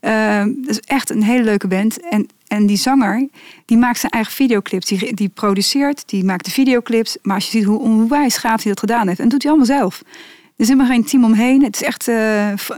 [0.00, 2.00] Ehm, dat is echt een hele leuke band.
[2.08, 3.28] En, en die zanger,
[3.64, 4.86] die maakt zijn eigen videoclips.
[4.86, 7.16] Die, die produceert, die maakt de videoclips.
[7.22, 9.18] Maar als je ziet hoe onwijs gaaf hij dat gedaan heeft.
[9.18, 10.00] En dat doet hij allemaal zelf.
[10.44, 11.62] Er is helemaal geen team omheen.
[11.62, 12.70] Het is echt eh, v-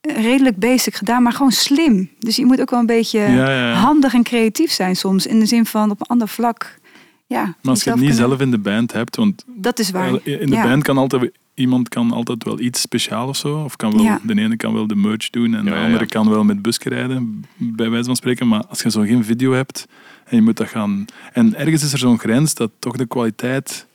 [0.00, 2.10] redelijk basic gedaan, maar gewoon slim.
[2.18, 3.72] Dus je moet ook wel een beetje Ja, ja, ja.
[3.74, 5.26] handig en creatief zijn soms.
[5.26, 6.78] In de zin van op een ander vlak.
[7.26, 9.90] Ja, Maar als je het niet kunnen- zelf in de band hebt, want Dat is
[9.90, 10.08] waar.
[10.26, 10.62] in de Ja.
[10.62, 13.58] band kan altijd iemand kan altijd wel iets speciaals of zo.
[13.64, 14.20] Of kan wel, Ja.
[14.22, 16.04] de ene kan wel de merch doen en Ja, de andere ja.
[16.04, 18.48] kan wel met busje rijden, bij wijze van spreken.
[18.48, 19.86] Maar als je zo geen video hebt
[20.24, 21.04] en je moet dat gaan...
[21.32, 23.86] En ergens is er zo'n grens dat toch de kwaliteit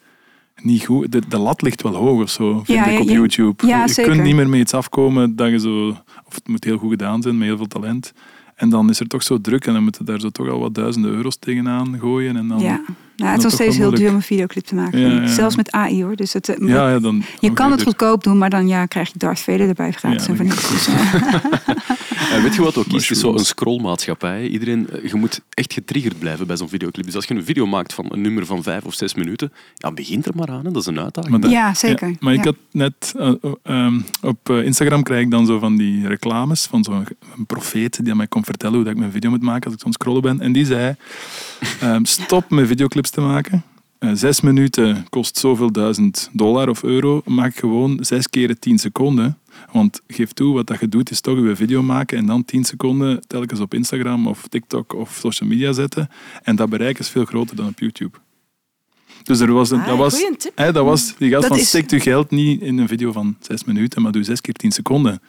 [0.61, 1.11] niet goed...
[1.11, 3.13] De, de lat ligt wel hoog of zo, vind Ja, ik op ja.
[3.13, 3.67] YouTube.
[3.67, 4.11] Ja, je zeker.
[4.11, 5.87] kunt niet meer met iets afkomen dat je zo...
[6.25, 8.13] Of het moet heel goed gedaan zijn, met heel veel talent.
[8.55, 10.75] En dan is er toch zo druk en dan moeten daar zo toch al wat
[10.75, 12.35] duizenden euro's tegenaan gooien.
[12.37, 12.81] En dan, Ja,
[13.15, 14.99] nou, het is nog steeds heel duur om een videoclip te maken.
[14.99, 15.27] Ja, ja.
[15.27, 16.15] Zelfs met AI hoor.
[16.15, 18.85] Dus het, eh, ja, ja, dan, je kan het er- goedkoop doen, maar dan ja,
[18.85, 20.27] krijg je Darth Vader erbij gratis.
[20.27, 20.69] En niks.
[20.69, 20.87] Dus,
[22.31, 22.93] Eh, weet je wat ook is?
[23.07, 24.47] Het is zo'n scrollmaatschappij.
[24.47, 27.05] Iedereen, eh, je moet echt getriggerd blijven bij zo'n videoclip.
[27.05, 29.91] Dus als je een video maakt van een nummer van vijf of zes minuten, ja,
[29.91, 30.65] begint er maar aan.
[30.65, 30.71] Hè.
[30.71, 31.31] Dat is een uitdaging.
[31.31, 32.07] Maar dat- ja, zeker.
[32.07, 33.13] Ja, maar ik had net
[33.63, 37.05] eh, op Instagram krijg ik dan zo van die reclames van zo'n
[37.37, 39.79] een profeet die mij kon vertellen hoe dat ik mijn video moet maken als ik
[39.79, 40.39] zo'n scrollen ben.
[40.39, 40.95] En die zei:
[41.81, 43.63] ehm, stop met videoclips te maken.
[43.99, 47.21] Eh, zes minuten kost zoveel duizend dollar of euro.
[47.25, 49.37] Maak gewoon zes keer tien seconden.
[49.71, 52.63] Want geef toe, wat dat je doet is toch je video maken en dan tien
[52.63, 56.09] seconden telkens op Instagram of TikTok of social media zetten.
[56.43, 58.17] En dat bereik is veel groter dan op YouTube.
[59.23, 60.25] Dus er was een, Ah, dat was.
[60.55, 63.11] Hè, dat was die gast Dat van is- steekt uw geld niet in een video
[63.11, 65.21] van zes minuten, maar doe zes keer tien seconden.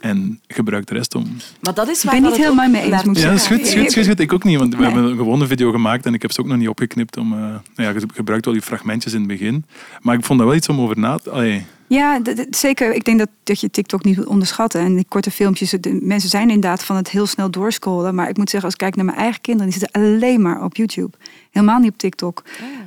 [0.00, 1.36] En gebruik de rest om...
[1.60, 3.30] Maar dat is Ik waar ben dat niet het helemaal mee eens, moet ik Ja,
[3.30, 4.20] dat is goed, is goed, is goed.
[4.20, 4.92] Ik ook niet, want we Nee.
[4.92, 7.16] hebben een video gemaakt en ik heb ze ook nog niet opgeknipt.
[7.16, 9.64] Om, eh, nou ja, je gebruikt wel die fragmentjes in het begin.
[10.02, 11.60] Maar ik vond dat wel iets om over na te...
[11.90, 12.94] Ja, zeker.
[12.94, 14.80] Ik denk dat, dat je TikTok niet moet onderschatten.
[14.80, 18.14] En die korte filmpjes, de mensen zijn inderdaad van het heel snel doorscrollen.
[18.14, 20.64] Maar ik moet zeggen, als ik kijk naar mijn eigen kinderen, die zitten alleen maar
[20.64, 21.16] op YouTube.
[21.50, 22.42] Helemaal niet op TikTok.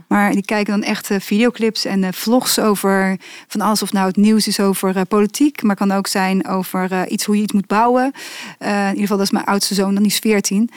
[0.07, 3.81] Maar die kijken dan echt eh, videoclips en eh, vlogs over van alles.
[3.81, 7.35] Of nou het nieuws is over eh, politiek, maar kan ook zijn over iets hoe
[7.35, 8.11] je iets moet bouwen.
[8.59, 10.69] In ieder geval, dat is mijn oudste zoon, dan die is 14.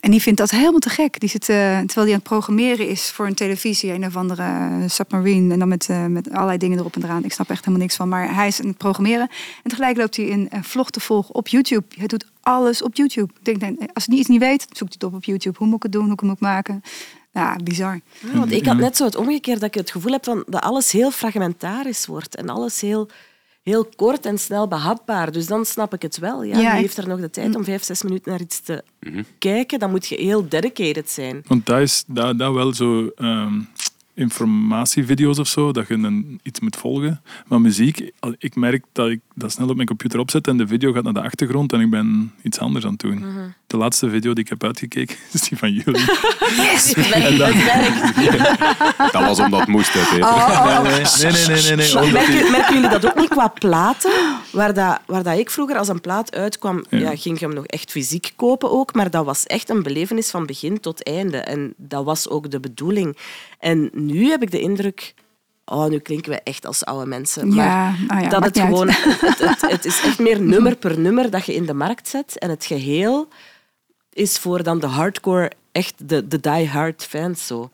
[0.00, 1.20] En die vindt dat helemaal te gek.
[1.20, 4.42] Die zit, eh, terwijl hij aan het programmeren is voor een televisie, een of andere
[4.42, 5.52] eh, submarine.
[5.52, 7.24] En dan met, eh, met allerlei dingen erop en eraan.
[7.24, 8.08] Ik snap echt helemaal niks van.
[8.08, 9.28] Maar hij is aan het programmeren.
[9.62, 11.84] En tegelijk loopt hij een, vlog te volgen op YouTube.
[11.96, 13.32] Hij doet alles op YouTube.
[13.42, 15.58] Ik denk, als hij iets niet weet, zoekt hij het op op YouTube.
[15.58, 16.00] Hoe moet ik het doen?
[16.00, 16.82] Hoe moet ik het maken?
[17.32, 18.00] Ja, bizar.
[18.34, 20.92] Want ik had net zo het omgekeerd dat ik het gevoel heb van dat alles
[20.92, 23.08] heel fragmentarisch wordt en alles heel,
[23.68, 25.32] heel kort en snel behapbaar.
[25.32, 26.42] Dus dan snap ik het wel.
[26.42, 28.82] Ja, Ja, Wie heeft er nog de tijd om vijf, zes minuten naar iets te
[29.38, 29.78] kijken?
[29.78, 31.42] Dan moet je heel dedicated zijn.
[31.46, 33.10] want dat is dat, dat wel zo...
[33.16, 33.60] ehm,
[34.18, 37.22] informatievideo's of zo, dat je een, iets moet volgen.
[37.46, 40.92] Maar muziek, ik merk dat ik dat snel op mijn computer opzet en de video
[40.92, 43.24] gaat naar de achtergrond en ik ben iets anders aan het doen.
[43.66, 46.00] de laatste video die ik heb uitgekeken is die van jullie.
[46.56, 46.94] Yes!
[46.94, 48.16] Werkt.
[49.12, 50.24] Dat was omdat het moest, hè, Peter.
[50.24, 51.62] Oh, Nee, nee, nee, nee.
[51.62, 51.98] nee, nee.
[52.02, 54.10] Omdat Merken, jullie dat ook niet qua platen?
[54.52, 56.98] Waar, dat, waar dat ik vroeger als een plaat uitkwam, Ja.
[56.98, 57.16] ja.
[57.16, 58.94] ging je hem nog echt fysiek kopen ook.
[58.94, 61.36] Maar dat was echt een belevenis van begin tot einde.
[61.36, 63.16] En dat was ook de bedoeling.
[63.58, 65.14] En nu heb ik de indruk...
[65.64, 67.54] Oh, nu klinken we echt als oude mensen.
[67.54, 67.56] Maar
[68.08, 68.90] Ja, ja, dat het gewoon...
[68.92, 69.20] uit.
[69.20, 72.38] Het, het, het is echt meer nummer per nummer dat je in de markt zet.
[72.38, 73.28] En het geheel
[74.12, 77.70] is voor dan de hardcore, echt de, de die-hard fans zo.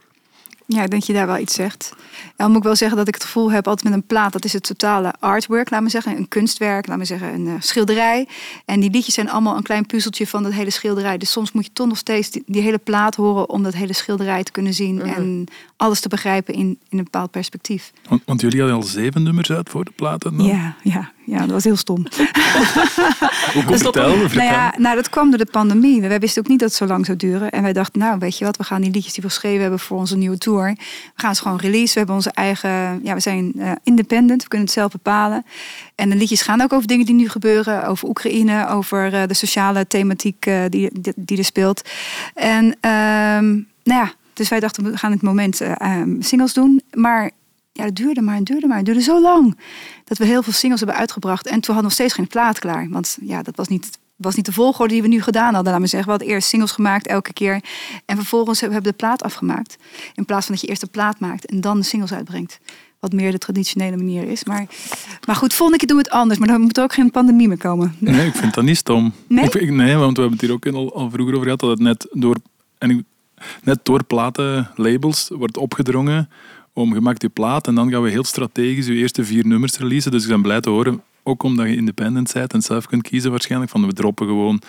[0.66, 1.92] Ja, ik denk dat je daar wel iets zegt.
[2.36, 4.44] Dan moet ik wel zeggen dat ik het gevoel heb altijd met een plaat, dat
[4.44, 8.28] is het totale artwork, laat me zeggen, een kunstwerk, laat me zeggen, een eh, schilderij.
[8.64, 11.18] En die liedjes zijn allemaal een klein puzzeltje van dat hele schilderij.
[11.18, 13.92] Dus soms moet je toch nog steeds die, die hele plaat horen om dat hele
[13.92, 15.46] schilderij te kunnen zien en
[15.76, 17.92] alles te begrijpen in, in een bepaald perspectief.
[18.08, 20.36] Want, want jullie hadden al zeven nummers uit voor de platen.
[20.36, 20.46] dan?
[20.46, 21.96] Ja, ja, ja, dat was heel stom.
[23.54, 24.16] Hoe komt vertel.
[24.16, 26.00] Nou ja, nou, dat kwam door de pandemie.
[26.00, 27.50] Wij wisten ook niet dat het zo lang zou duren.
[27.50, 29.78] En wij dachten, nou, weet je wat, we gaan die liedjes die we geschreven hebben
[29.78, 30.74] voor onze nieuwe tour.
[31.14, 31.92] We gaan ze gewoon release.
[31.92, 34.42] We hebben onze eigen, ja, we zijn eh, independent.
[34.42, 35.44] We kunnen het zelf bepalen.
[35.94, 37.86] En de liedjes gaan ook over dingen die nu gebeuren.
[37.86, 41.82] Over Oekraïne, over eh, de sociale thematiek eh, die, die, die er speelt.
[42.34, 46.82] En ehm, nou ja, dus wij dachten, we gaan het moment eh, ehm, singles doen.
[46.92, 47.30] Maar
[47.76, 48.76] ja, het duurde maar, het duurde maar.
[48.76, 49.58] Het duurde zo lang
[50.04, 51.46] dat we heel veel singles hebben uitgebracht.
[51.46, 52.88] En toen hadden we nog steeds geen plaat klaar.
[52.90, 55.80] Want ja, dat was niet, was niet de volgorde die we nu gedaan hadden, laat
[55.80, 56.08] me zeggen.
[56.10, 57.60] We hadden eerst singles gemaakt elke keer.
[58.06, 59.76] En vervolgens hebben we de plaat afgemaakt.
[60.14, 62.58] In plaats van dat je eerst de plaat maakt en dan de singles uitbrengt.
[63.00, 64.44] Wat meer de traditionele manier is.
[64.44, 64.66] Maar,
[65.26, 66.38] maar goed, volgende keer doen we het anders.
[66.38, 67.94] Maar dan moet er ook geen pandemie meer komen.
[67.98, 69.12] Nee, ik vind dat niet stom.
[69.28, 69.44] Nee?
[69.44, 71.80] Ik nee, want we hebben het hier ook al, al vroeger over gehad, dat het
[71.80, 72.36] net door,
[72.78, 73.04] en ik-
[73.62, 76.28] net door platenlabels wordt opgedrongen
[76.74, 79.78] om je maakt je plaat en dan gaan we heel strategisch je eerste vier nummers
[79.78, 80.10] releasen.
[80.10, 83.30] Dus ik ben blij te horen, ook omdat je independent bent en zelf kunt kiezen
[83.30, 84.62] waarschijnlijk, van we droppen gewoon...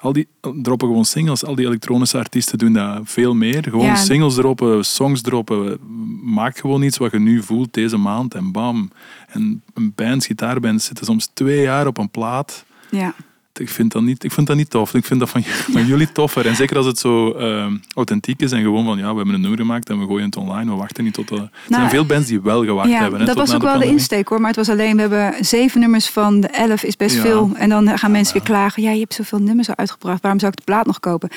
[0.00, 0.28] Al die
[0.62, 1.44] droppen gewoon singles.
[1.44, 3.62] Al die elektronische artiesten doen dat veel meer.
[3.62, 3.94] Gewoon Ja.
[3.94, 5.78] singles droppen, songs droppen.
[6.22, 8.90] Maak gewoon iets wat je nu voelt deze maand en bam.
[9.26, 12.64] En een band, gitaarband, zitten soms twee jaar op een plaat.
[12.90, 13.14] Ja.
[13.54, 14.94] Ik vind dat niet, ik vind dat niet tof.
[14.94, 16.46] Ik vind dat van, van jullie toffer.
[16.46, 19.40] En zeker als het zo ehm, authentiek is en gewoon van ja, we hebben een
[19.40, 20.70] nummer gemaakt en we gooien het online.
[20.70, 21.28] We wachten niet tot.
[21.28, 23.20] de- er zijn veel bands die wel gewacht Nou, ja, hebben.
[23.20, 24.38] hè, dat was ook wel de insteek hoor.
[24.40, 27.20] Maar het was alleen, we hebben zeven nummers van de elf is best Ja.
[27.22, 27.50] veel.
[27.54, 28.82] En dan gaan mensen weer klagen.
[28.82, 30.22] Ja, je hebt zoveel nummers al uitgebracht.
[30.22, 31.28] Waarom zou ik de plaat nog kopen?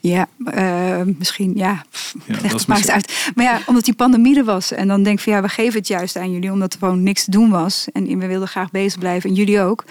[0.00, 1.82] Ja, eh, misschien, ja.
[2.26, 2.34] Ja,
[2.74, 3.30] het uit.
[3.34, 4.72] Maar ja, omdat die pandemie er was.
[4.72, 6.52] En dan denk ik van ja, we geven het juist aan jullie.
[6.52, 7.86] Omdat er gewoon niks te doen was.
[7.92, 9.30] En we wilden graag bezig blijven.
[9.30, 9.84] En jullie ook.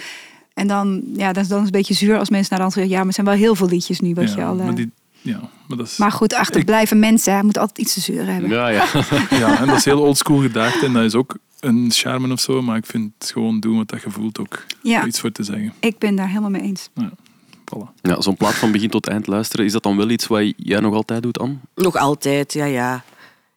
[0.53, 2.89] En dan, ja, dan is het een beetje zuur als mensen naar de andere zeggen...
[2.91, 4.13] ja, maar het zijn wel heel veel liedjes nu.
[4.13, 7.33] Wat Ja, je al, eh, maar, die, ja, maar, dat is, maar goed, achterblijven mensen.
[7.33, 8.49] Hij moet altijd iets te zeuren hebben.
[8.51, 8.85] Ja, ja.
[9.29, 12.61] ja, en dat is heel oldschool gedacht en dat is ook een charme of zo.
[12.61, 15.05] Maar ik vind het gewoon doen wat dat je voelt ook Ja.
[15.05, 15.73] iets voor te zeggen.
[15.79, 16.89] Ik ben daar helemaal mee eens.
[16.99, 18.01] Voilà.
[18.01, 20.79] ja Zo'n plaat van begin tot eind luisteren, is dat dan wel iets wat jij
[20.79, 21.55] nog altijd doet, Anne?
[21.75, 23.03] Nog altijd, ja, ja.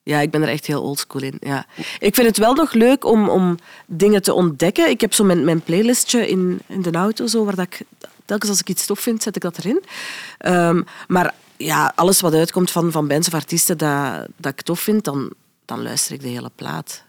[0.06, 1.36] Ja, ik ben er echt heel oldschool in.
[1.40, 1.66] Ja.
[1.98, 4.90] Ik vind het wel nog leuk om, om dingen te ontdekken.
[4.90, 7.80] Ik heb zo mijn, mijn playlistje in, in de auto, zo, waar dat ik,
[8.24, 9.82] telkens als ik iets tof vind, zet ik dat erin.
[10.38, 14.80] Ehm, maar ja, alles wat uitkomt van, van bands of artiesten dat, dat ik tof
[14.80, 15.32] vind, dan,
[15.64, 17.04] dan luister ik de hele plaat.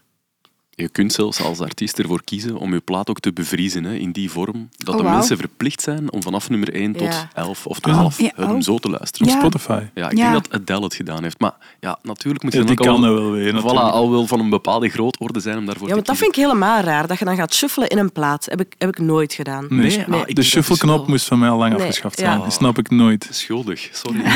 [0.80, 4.12] Je kunt zelfs als artiest ervoor kiezen om je plaat ook te bevriezen hè, in
[4.12, 4.68] die vorm.
[4.76, 7.28] Dat Oh, de mensen verplicht zijn om vanaf nummer 1 tot Ja.
[7.34, 8.60] 11 of 12 Ja, hem oh.
[8.60, 9.28] zo te luisteren.
[9.28, 9.38] Ja.
[9.38, 9.82] Spotify.
[9.94, 10.30] Ja, ik Ja.
[10.30, 11.40] denk dat Adele het gedaan heeft.
[11.40, 13.60] Maar ja, natuurlijk moet je Ja, dan die ook kan al, wel weer.
[13.60, 16.36] voilà, al wel van een bepaalde grootorde zijn om daarvoor Ja, want te dat vind
[16.36, 18.44] ik helemaal raar, dat je dan gaat shuffelen in een plaat.
[18.50, 19.66] Heb ik, heb ik nooit gedaan.
[19.68, 21.72] Nee, Nee, de- ah, ik- de dat shuffle-knop is wel- moest van mij al lang
[21.72, 22.24] Nee, afgeschaft ja.
[22.26, 22.42] zijn.
[22.42, 23.28] Die snap ik nooit.
[23.30, 24.18] Schuldig, sorry.
[24.18, 24.28] Nee,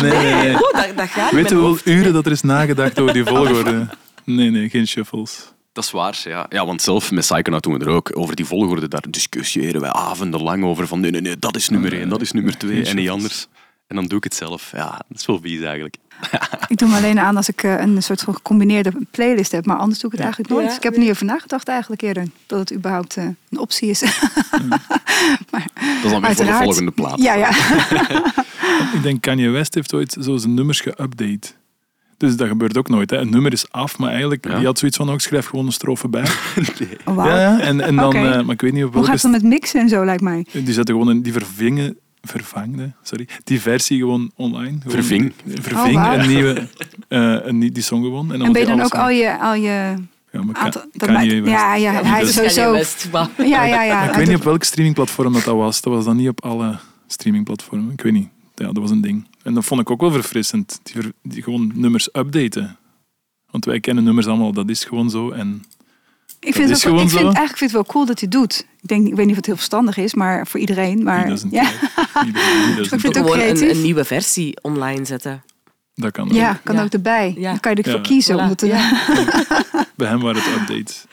[0.22, 0.54] nee, nee.
[0.54, 3.86] Oh, dat, dat gaat Weet je hoeveel uren dat er is nagedacht over die volgorde?
[4.24, 5.52] Nee, nee, geen shuffles.
[5.72, 6.46] Dat is waar, ja.
[6.48, 6.66] ja.
[6.66, 8.88] Want zelf met Psychonaut doen we er ook over die volgorde.
[8.88, 10.86] Daar discussiëren wij avondenlang over.
[10.86, 13.46] Van nee, nee, nee, dat is nummer één, dat is nummer twee en niet anders.
[13.86, 14.70] En dan doe ik het zelf.
[14.72, 15.96] Ja, dat is wel vies eigenlijk.
[16.68, 19.66] Ik doe me alleen aan als ik eh, een soort van gecombineerde playlist heb.
[19.66, 20.70] Maar anders doe ik het eigenlijk nooit.
[20.70, 22.26] Ja, ik heb er niet over nagedacht eigenlijk eerder.
[22.46, 24.00] Dat het überhaupt eh, een optie is.
[26.02, 27.22] Dat is dan weer voor de volgende plaat.
[27.22, 27.48] ja, ja.
[28.96, 31.63] Ik denk Kanye West heeft ooit zo zijn nummers geüpdate.
[32.16, 33.10] Dus dat gebeurt ook nooit.
[33.10, 33.16] Hè.
[33.18, 34.56] Een nummer is af, maar eigenlijk, Ja.
[34.56, 36.24] die had zoiets van, ook schrijf gewoon een strofe bij.
[37.04, 37.28] Oh, wauw.
[37.28, 39.30] Ja, ja, en, en dan, eh, maar ik weet niet op Hoe gaat het dan
[39.30, 40.46] met mixen en zo, lijkt mij?
[40.52, 44.76] Die zetten gewoon een, die vervingen, vervangde, sorry, die versie gewoon online.
[44.78, 45.32] Gewoon, Verving.
[45.60, 46.68] Verving Oh, een nieuwe,
[47.08, 48.32] eh, een, nie- die song gewoon.
[48.32, 49.38] En, En ben je dan ook al je...
[49.40, 49.94] Al je
[50.32, 51.44] Ja, maar kan, dat West.
[51.44, 52.72] ja, ja, hij dat is sowieso...
[52.72, 54.08] West, maar- Ja, ja, ja.
[54.08, 55.80] Ik weet niet op welk streamingplatform dat, dat was.
[55.80, 57.92] Dat was dan niet op alle streamingplatformen.
[57.92, 58.28] Ik weet niet.
[58.54, 59.26] Ja, dat was een ding.
[59.42, 60.80] En dat vond ik ook wel verfrissend.
[60.82, 62.76] Die, die gewoon nummers updaten.
[63.50, 65.30] Want wij kennen nummers allemaal, dat is gewoon zo.
[65.30, 65.64] En
[66.40, 68.66] Ik, vind het ook, ik vind, eigenlijk vind het wel cool dat hij het doet.
[68.82, 71.02] Ik, denk, ik weet niet of het heel verstandig is, maar voor iedereen.
[71.02, 71.34] Maar ja?
[72.24, 75.42] Iedereen- Ik vind het ook een, een nieuwe versie online zetten.
[75.94, 76.56] Dat kan ja, ook.
[76.64, 76.82] kan Ja.
[76.82, 77.34] ook erbij.
[77.38, 77.50] Ja.
[77.50, 78.06] Dan kan je ervoor Ja.
[78.06, 78.36] kiezen.
[78.36, 78.40] Voilà.
[78.42, 79.02] Om het te, Ja.
[79.96, 81.04] Bij hem waren het updates.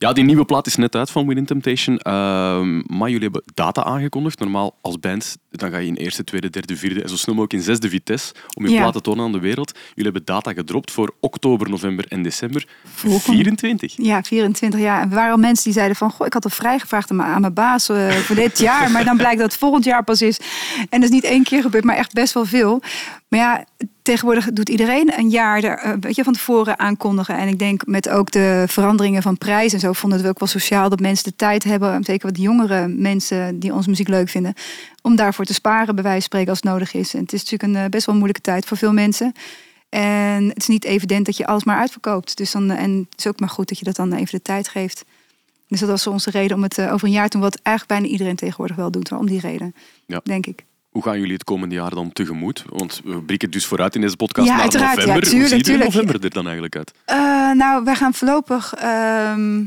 [0.00, 1.98] Ja, die nieuwe plaat is net uit van Within Temptation.
[1.98, 4.38] Ehm, maar jullie hebben data aangekondigd.
[4.38, 7.58] Normaal als band dan ga je in eerste, tweede, derde, vierde en zo snel mogelijk
[7.60, 8.80] in zesde vitesse om je Ja.
[8.80, 9.72] plaat te tonen aan de wereld.
[9.88, 12.66] Jullie hebben data gedropt voor oktober, november en december.
[12.84, 13.36] Volgende.
[13.36, 13.94] 24.
[13.96, 15.00] Ja, 24 jaar.
[15.02, 16.10] En er waren al mensen die zeiden van...
[16.10, 18.90] Goh, ik had al vrijgevraagd aan mijn- aan mijn baas eh, voor dit jaar.
[18.98, 20.38] Maar dan blijkt dat het volgend jaar pas is.
[20.78, 22.82] En dat is niet één keer gebeurd, maar echt best wel veel.
[23.28, 23.64] Maar ja,
[24.02, 27.38] tegenwoordig doet iedereen een jaar er, eh, weet je, van tevoren aankondigen.
[27.38, 29.92] En ik denk met ook de veranderingen van prijs en zo...
[29.92, 32.04] vonden we het ook wel sociaal dat mensen de tijd hebben...
[32.04, 34.54] zeker wat jongere mensen die onze muziek leuk vinden...
[35.02, 37.14] om daarvoor te sparen, bij wijze van spreken, als het nodig is.
[37.14, 39.32] En het is natuurlijk een eh, best wel moeilijke tijd voor veel mensen...
[39.88, 42.36] En het is niet evident dat je alles maar uitverkoopt.
[42.36, 44.68] Dus dan, en het is ook maar goed dat je dat dan even de tijd
[44.68, 45.04] geeft.
[45.68, 48.00] Dus dat was onze reden om het eh, over een jaar te doen, wat eigenlijk
[48.00, 49.10] bijna iedereen tegenwoordig wel doet.
[49.10, 49.74] Maar om die reden,
[50.06, 50.20] Ja.
[50.24, 50.64] denk ik.
[50.88, 52.64] Hoe gaan jullie het komende jaar dan tegemoet?
[52.68, 54.96] Want we blikken dus vooruit in deze podcast Ja, naar uiteraard.
[54.96, 55.22] Ja, november.
[55.30, 55.92] tuurlijk, Hoe ziet tuurlijk.
[55.92, 56.92] november er dan eigenlijk uit?
[57.04, 57.16] Eh,
[57.52, 58.74] nou, wij gaan voorlopig.
[58.74, 59.66] ehm, nou,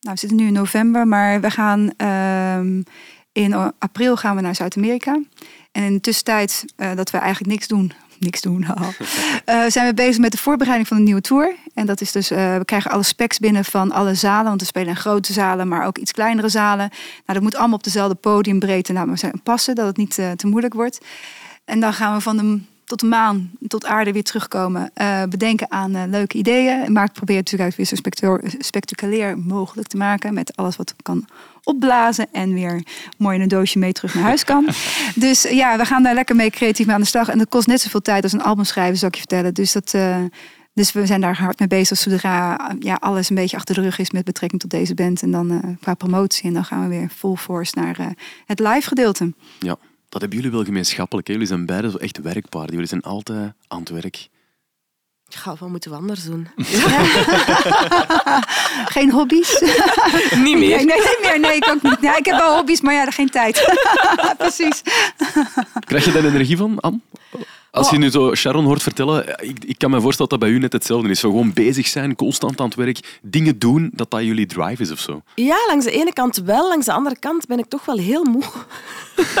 [0.00, 2.82] we zitten nu in november, maar we gaan ehm,
[3.32, 5.20] in april gaan we naar Zuid-Amerika.
[5.72, 7.92] En in de tussentijd eh, dat we eigenlijk niks doen.
[8.20, 8.62] Niks doen.
[8.62, 8.90] haha,
[9.44, 11.54] eh, zijn we bezig met de voorbereiding van een nieuwe tour.
[11.74, 14.44] En dat is dus, eh, we krijgen alle specs binnen van alle zalen.
[14.44, 16.88] Want we spelen in grote zalen, maar ook iets kleinere zalen.
[16.88, 16.92] Nou,
[17.24, 20.74] dat moet allemaal op dezelfde podiumbreedte nou, zijn passen, dat het niet eh, te moeilijk
[20.74, 20.98] wordt.
[21.64, 24.90] En dan gaan we van de tot de maan, tot aarde weer terugkomen.
[24.94, 26.92] eh, bedenken aan eh, leuke ideeën.
[26.92, 30.34] Maar het probeert natuurlijk weer zo spectacu- spectaculair mogelijk te maken.
[30.34, 31.24] Met alles wat kan
[31.62, 32.26] opblazen.
[32.32, 32.82] En weer
[33.18, 34.68] mooi in een doosje mee terug naar huis kan.
[35.14, 37.28] dus eh, ja, we gaan daar lekker mee creatief mee aan de slag.
[37.28, 39.54] En dat kost net zoveel tijd als een album schrijven, zou ik je vertellen.
[39.54, 39.90] Dus dat...
[40.74, 43.98] dus we zijn daar hard mee bezig zodra ja, alles een beetje achter de rug
[43.98, 45.22] is met betrekking tot deze band.
[45.22, 46.44] En dan qua promotie.
[46.44, 48.14] En dan gaan we weer full force naar
[48.46, 49.32] het live gedeelte.
[49.58, 49.76] Ja,
[50.10, 51.26] dat hebben jullie wel gemeenschappelijk.
[51.26, 51.32] Hè?
[51.32, 52.72] Jullie zijn beide zo echt werkpaarden.
[52.72, 54.28] Jullie zijn altijd aan het werk.
[55.24, 56.48] Ja, wat moeten we anders doen?
[58.96, 59.60] Geen hobby's?
[60.44, 60.76] Niet meer.
[60.76, 61.40] Nee, nee, niet meer.
[61.40, 61.96] Nee, ik ook niet.
[62.00, 63.74] Ja, ik heb wel hobby's, maar ja, geen tijd.
[64.38, 64.82] Precies.
[65.84, 66.98] Krijg je daar energie van, Anne?
[67.70, 67.92] Als Oh.
[67.92, 70.60] je nu zo Sharon hoort vertellen, ik, ik kan me voorstellen dat dat bij u
[70.60, 71.20] net hetzelfde is.
[71.20, 74.90] Zo gewoon bezig zijn, constant aan het werk, dingen doen, dat dat jullie drive is
[74.90, 75.22] of zo.
[75.34, 76.68] Ja, langs de ene kant wel.
[76.68, 78.42] Langs de andere kant ben ik toch wel heel moe.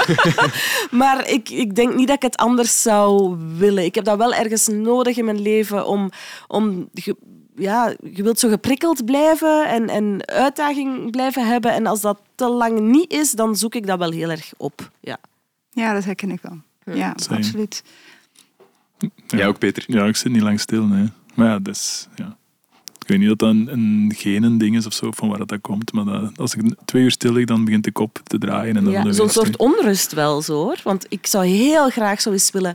[0.90, 3.84] maar ik, ik denk niet dat ik het anders zou willen.
[3.84, 6.10] Ik heb dat wel ergens nodig in mijn leven om...
[6.48, 7.16] om ge-
[7.56, 11.72] ja, je wilt zo geprikkeld blijven en, en uitdaging blijven hebben.
[11.72, 14.90] En als dat te lang niet is, dan zoek ik dat wel heel erg op.
[15.00, 15.18] Ja.
[15.70, 16.58] Ja, dat herken ik wel.
[16.96, 17.36] Ja, Same.
[17.36, 17.82] absoluut.
[19.38, 19.84] Jij ook, Peter?
[19.86, 21.08] Ja, ik zit niet lang stil, nee.
[21.34, 22.08] Maar ja, is...
[22.14, 22.38] Ja.
[22.98, 25.48] Ik weet niet dat dat een, een genen ding is of zo, van waar dat,
[25.48, 25.92] dat komt.
[25.92, 28.76] Maar dat, als ik twee uur stil lig, dan begint de kop te draaien.
[28.76, 30.80] En dan Ja, Zo'n soort onrust wel zo hoor.
[30.84, 32.74] Want ik zou heel graag zo eens willen.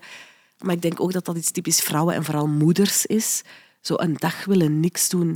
[0.59, 3.43] Maar ik denk ook dat dat iets typisch vrouwen en vooral moeders is.
[3.81, 5.35] Zo een dag willen niks doen.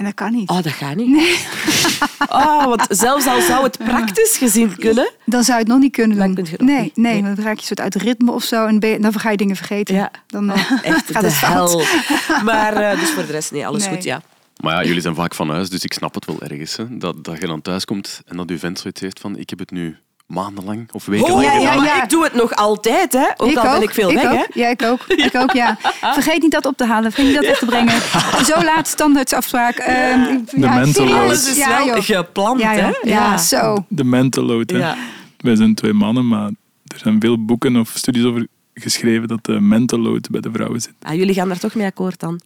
[0.00, 0.48] En dat kan niet.
[0.50, 1.18] Oh, dat gaat niet.
[2.28, 5.10] Oh, want zelfs al zou het praktisch gezien kunnen.
[5.24, 6.34] Dan zou je het nog niet kunnen Dan doen.
[6.34, 6.96] kun je het nog nee, niet.
[6.96, 7.34] nee, Nee.
[7.34, 8.66] dan raak je soort uit ritme of zo.
[8.66, 9.94] En dan ga je dingen vergeten.
[9.94, 10.10] Ja.
[10.26, 11.70] Dan eh, Oh, echt gaat de het fout.
[11.70, 11.84] hel.
[12.44, 13.94] Maar eh, dus voor de rest, nee, alles Nee.
[13.94, 14.22] goed, ja.
[14.60, 16.76] Maar ja, jullie zijn vaak van huis, dus ik snap het wel ergens.
[16.76, 16.98] Hè?
[16.98, 19.58] Dat, dat je dan thuis komt en dat je vent zoiets heeft van ik heb
[19.58, 19.96] het nu
[20.30, 22.02] maandenlang of wekenlang Oh, ja, ja, ja.
[22.02, 23.26] ik doe het nog altijd, hè.
[23.36, 24.30] Ook al ben ik veel weg, ook.
[24.32, 24.44] hè.
[24.60, 25.00] Ja, ik ook.
[25.06, 25.78] Ik ook, ja.
[26.18, 27.12] Vergeet niet dat op te halen.
[27.12, 28.00] Vergeet niet dat weg te brengen.
[28.54, 29.76] Zo laat standaardsafspraak.
[29.76, 31.18] Ehm, De mental load.
[31.18, 32.04] Alles is Ja, wel joh.
[32.04, 32.90] gepland, Ja, hè.
[33.02, 33.84] ja, zo.
[33.88, 34.78] De mental load, hè.
[34.78, 34.96] Ja.
[35.36, 36.46] Wij zijn twee mannen, maar
[36.84, 40.80] er zijn veel boeken of studies over geschreven dat de mental load bij de vrouwen
[40.80, 40.92] zit.
[41.02, 42.40] Ah, jullie gaan daar toch mee akkoord dan?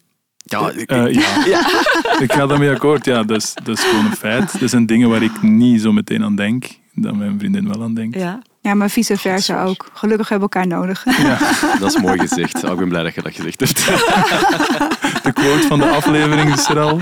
[0.47, 1.13] Ja, ik- Eh,
[1.45, 1.59] ja.
[2.25, 3.05] ik ga daarmee akkoord.
[3.05, 4.61] Ja, dat is, dat is gewoon een feit.
[4.61, 7.93] Er zijn dingen waar ik niet zo meteen aan denk, dat mijn vriendin wel aan
[7.93, 8.15] denkt.
[8.15, 8.41] Ja.
[8.65, 9.89] Ja, maar vice versa ook.
[9.93, 11.03] Gelukkig hebben we elkaar nodig.
[11.79, 12.63] dat is mooi gezegd.
[12.63, 13.75] Oh, ik ben blij dat je dat gezegd hebt.
[15.23, 16.93] De quote van de aflevering is er al.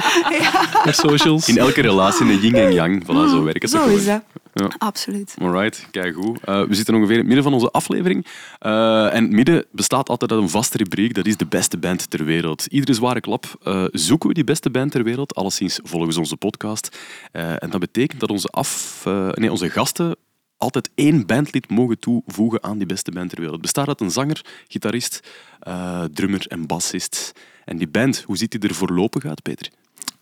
[0.85, 1.49] Op socials.
[1.49, 3.03] In elke relatie een yin en yang.
[3.03, 4.23] Voilà, zo werkt het Zo is gewoon.
[4.53, 4.75] Dat.
[4.77, 5.35] Absoluut.
[5.41, 6.39] Alright, kijk goed.
[6.43, 8.25] Eh, we zitten ongeveer in het midden van onze aflevering.
[8.59, 11.13] Eh, en het midden bestaat altijd uit een vaste rubriek.
[11.13, 12.65] Dat is de beste band ter wereld.
[12.65, 15.35] Iedere zware klap eh, zoeken we die beste band ter wereld.
[15.35, 16.97] Alleszins volgens onze podcast.
[17.31, 20.15] Eh, en dat betekent dat onze, af, eh, nee, onze gasten
[20.57, 23.55] altijd één bandlid mogen toevoegen aan die beste band ter wereld.
[23.55, 25.19] Het bestaat uit een zanger, gitarist,
[25.59, 27.31] eh, drummer en bassist.
[27.65, 29.69] En die band, hoe ziet die er voorlopig uit, Peter?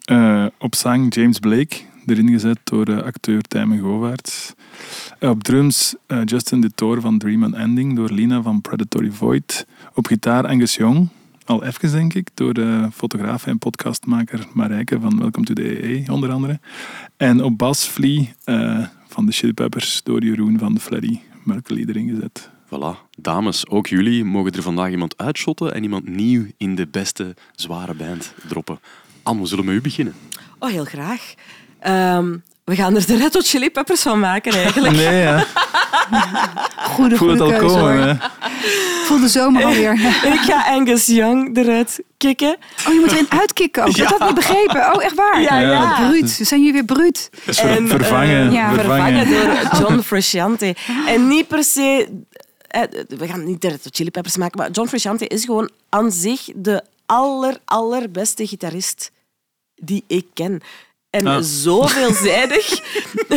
[0.01, 4.53] Eh, op zang James Blake, erin gezet door eh, acteur Tijmen Govaerts.
[5.19, 9.65] Eh, op drums eh, Justin de Toor van Dream Unending door Lina van Predatory Void.
[9.93, 11.09] Op gitaar Angus Young,
[11.45, 16.11] al even denk ik, door de fotograaf en podcastmaker Marijke van Welcome to the EE
[16.11, 16.59] onder andere.
[17.17, 21.75] En op bas Flea uh, van de Chili Peppers door Jeroen van de Fleddy Merkel
[21.75, 22.49] erin gezet.
[22.65, 23.09] Voilà.
[23.17, 27.93] Dames, ook jullie mogen er vandaag iemand uitschotten en iemand nieuw in de beste zware
[27.93, 28.79] band droppen.
[29.23, 30.13] Anne, we zullen met u beginnen.
[30.59, 31.33] Oh, heel graag.
[31.87, 34.95] Um, we gaan er de Red Hot Chili Peppers van maken, eigenlijk.
[34.95, 35.45] Nee, ja.
[36.77, 38.29] Goede, Voel goede het al keuze, komen, hoor.
[39.05, 39.93] Voel de zomer alweer.
[40.33, 42.57] Ik ga Angus Young eruit kicken.
[42.87, 43.89] Oh, je moet erin uitkicken ook.
[43.89, 44.93] Ik had dat niet begrepen.
[44.95, 45.41] Oh, echt waar?
[45.41, 46.07] Ja, ja.
[46.07, 46.37] Bruut.
[46.37, 47.29] We zijn jullie weer bruut.
[47.31, 48.73] Ver- En, vervangen, eh, ja.
[48.73, 49.25] vervangen.
[49.27, 50.75] Vervangen door John Frusciante.
[51.07, 52.07] En niet per se...
[52.67, 55.69] eh, We gaan niet de Red Hot Chili Peppers maken, maar John Frusciante is gewoon
[55.89, 59.11] aan zich de aller, allerbeste gitarist
[59.75, 60.61] die ik ken.
[61.11, 61.43] En Ah.
[61.43, 62.79] zo veelzijdig...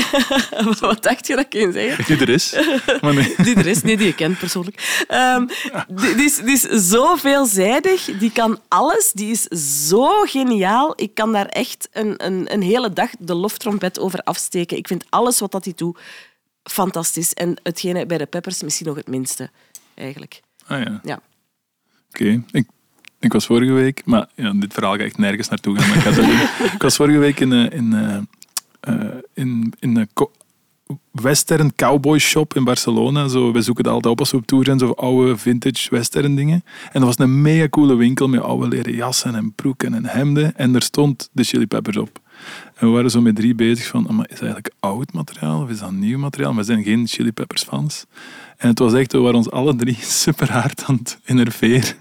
[0.81, 2.05] Wat dacht je dat ik ging zeggen?
[2.17, 2.55] Die er is.
[3.01, 3.35] Maar nee.
[3.45, 5.05] Die er is, nee, die je kent persoonlijk.
[5.09, 5.47] Ehm,
[5.89, 6.61] die, die is, die is
[6.91, 9.43] zo veelzijdig, die kan alles, die is
[9.89, 10.93] zo geniaal.
[10.97, 14.77] Ik kan daar echt een, een, een hele dag de loftrompet over afsteken.
[14.77, 15.99] Ik vind alles wat dat hij doet
[16.63, 17.33] fantastisch.
[17.33, 19.51] En hetgene bij de Peppers misschien nog het minste,
[19.95, 20.41] eigenlijk.
[20.67, 21.21] Ah ja, Ja.
[22.11, 22.43] oké.
[22.51, 22.67] Ik,
[23.25, 25.89] ik was vorige week, maar ja, dit verhaal ga echt nergens naartoe gaan.
[25.89, 26.21] Maar ik, ga het
[26.61, 26.69] doen.
[26.77, 28.17] ik was vorige week in, eh, in, eh,
[28.81, 30.09] eh, in, in een
[31.11, 33.29] western cowboy shop in Barcelona.
[33.29, 36.35] Zo, we zoeken dat altijd op als we op tour zijn, zo oude vintage western
[36.35, 36.65] dingen.
[36.93, 40.57] En dat was een mega coole winkel met oude leren jassen en broeken en hemden.
[40.57, 42.21] En er stond de Chili Peppers op.
[42.75, 45.63] En we waren zo met drie bezig van, "Ah, maar is dat eigenlijk oud materiaal
[45.63, 46.53] of is dat nieuw materiaal?
[46.53, 48.05] Maar we zijn geen Chili Peppers fans.
[48.57, 51.95] En het was echt, we waren ons alle drie super hard aan het innerveren.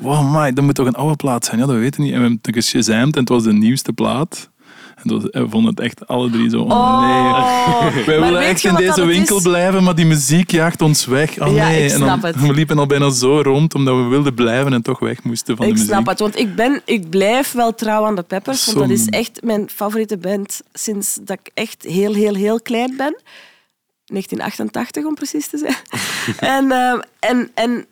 [0.00, 1.58] Wow, my, dat moet toch een oude plaat zijn?
[1.60, 2.14] Ja, dat weten we niet.
[2.14, 4.50] En we hebben het geshazamd en het was de nieuwste plaat.
[4.94, 8.04] En en vonden het echt alle drie zo, oh, nee.
[8.06, 9.42] Wij willen echt in deze winkel is?
[9.42, 11.40] blijven, maar die muziek jaagt ons weg.
[11.40, 11.84] Oh, Ja, nee.
[11.84, 12.40] ik en dan, snap het.
[12.46, 15.64] We liepen al bijna zo rond, omdat we wilden blijven en toch weg moesten van
[15.66, 15.94] Ik de muziek.
[15.94, 19.06] snap het, want ik, ben, ik blijf wel trouw aan de Peppers, want dat is
[19.06, 23.22] echt mijn favoriete band sinds dat ik echt heel, heel, heel klein ben.
[24.04, 25.76] 1988 om precies te zijn.
[26.56, 27.86] en, eh, en, en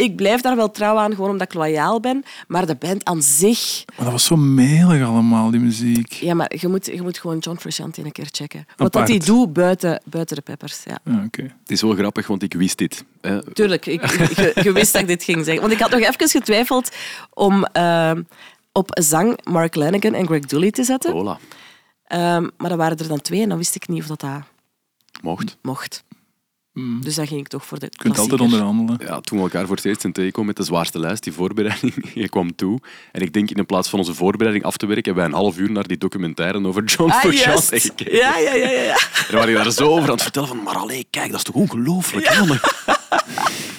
[0.00, 2.24] ik blijf daar wel trouw aan, gewoon omdat ik loyaal ben.
[2.48, 3.82] Maar de band aan zich...
[3.96, 6.12] Maar dat was zo melig allemaal, die muziek.
[6.12, 8.66] Ja, maar je moet, je moet gewoon John Frusciante een keer checken.
[8.76, 10.82] Wat dat hij doet buiten, buiten de Peppers.
[10.84, 10.98] Ja.
[11.04, 11.42] Ja, oké.
[11.42, 13.04] Het is wel grappig, want ik wist dit.
[13.20, 13.52] hè.
[13.52, 15.60] Tuurlijk, ik, ik- je, je wist dat ik dit ging zeggen.
[15.60, 16.90] Want ik had nog even getwijfeld
[17.34, 18.12] om eh,
[18.72, 21.12] op zang Mark Lanigan en Greg Dooley te zetten.
[21.12, 21.38] Hola,
[22.04, 24.40] Ehm, maar dan waren er dan twee en dan wist ik niet of dat, dat
[25.22, 25.56] mocht.
[25.62, 26.04] mocht.
[26.72, 27.02] Mm.
[27.02, 29.00] Dus dan ging ik toch voor de Je kunt altijd onderhandelen.
[29.06, 31.94] Ja, toen we elkaar voor het eerst in tegenkwamen met de zwaarste lijst, die voorbereiding,
[32.14, 32.78] je kwam toe.
[33.12, 35.58] En ik denk in plaats van onze voorbereiding af te werken, hebben wij een half
[35.58, 38.16] uur naar die documentaire over John Ah, Frusciante gekeken.
[38.16, 38.82] Ja, ja, ja, ja.
[38.82, 38.94] ja.
[39.20, 41.36] En dan waren je daar zo over aan het vertellen van, maar allee, kijk, dat
[41.36, 42.28] is toch ongelooflijk.
[42.28, 42.58] hè, man?"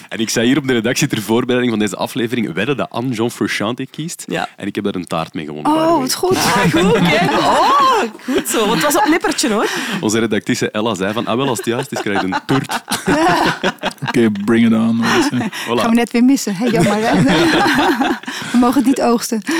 [0.08, 3.14] En ik zei hier op de redactie ter voorbereiding van deze aflevering, wedden dat Anne
[3.14, 4.24] John Frusciante kiest.
[4.26, 4.48] Ja.
[4.56, 5.72] En ik heb daar een taart mee gewonnen.
[5.72, 6.36] Oh, wat goed.
[6.36, 7.30] Ah, goed, kijk.
[7.30, 8.58] Oh, goed zo.
[8.66, 9.68] Want het was op nippertje, hoor.
[10.00, 12.81] Onze redactrice Ella zei van, ah wel, als het juist is, krijg je een toert.
[14.08, 15.04] Oké, bring it on.
[15.04, 15.22] hoor.
[15.22, 15.94] Gaan we Voilà.
[15.94, 16.54] net weer missen.
[16.56, 16.96] Hey, jammer.
[17.00, 17.22] hè?
[18.52, 19.42] we mogen het niet oogsten.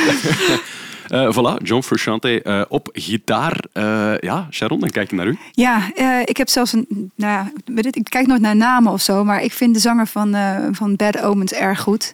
[1.08, 3.64] Eh, voilà, John Frusciante eh, op gitaar.
[3.72, 5.38] Eh, ja, Sharon, dan kijk ik naar u.
[5.50, 5.90] Ja,
[6.24, 7.10] ik heb zelfs een.
[7.14, 7.32] Nou,
[7.74, 10.36] ja, ik kijk nooit naar namen of zo, maar ik vind de zanger van,
[10.72, 12.12] van Bad Omens erg goed.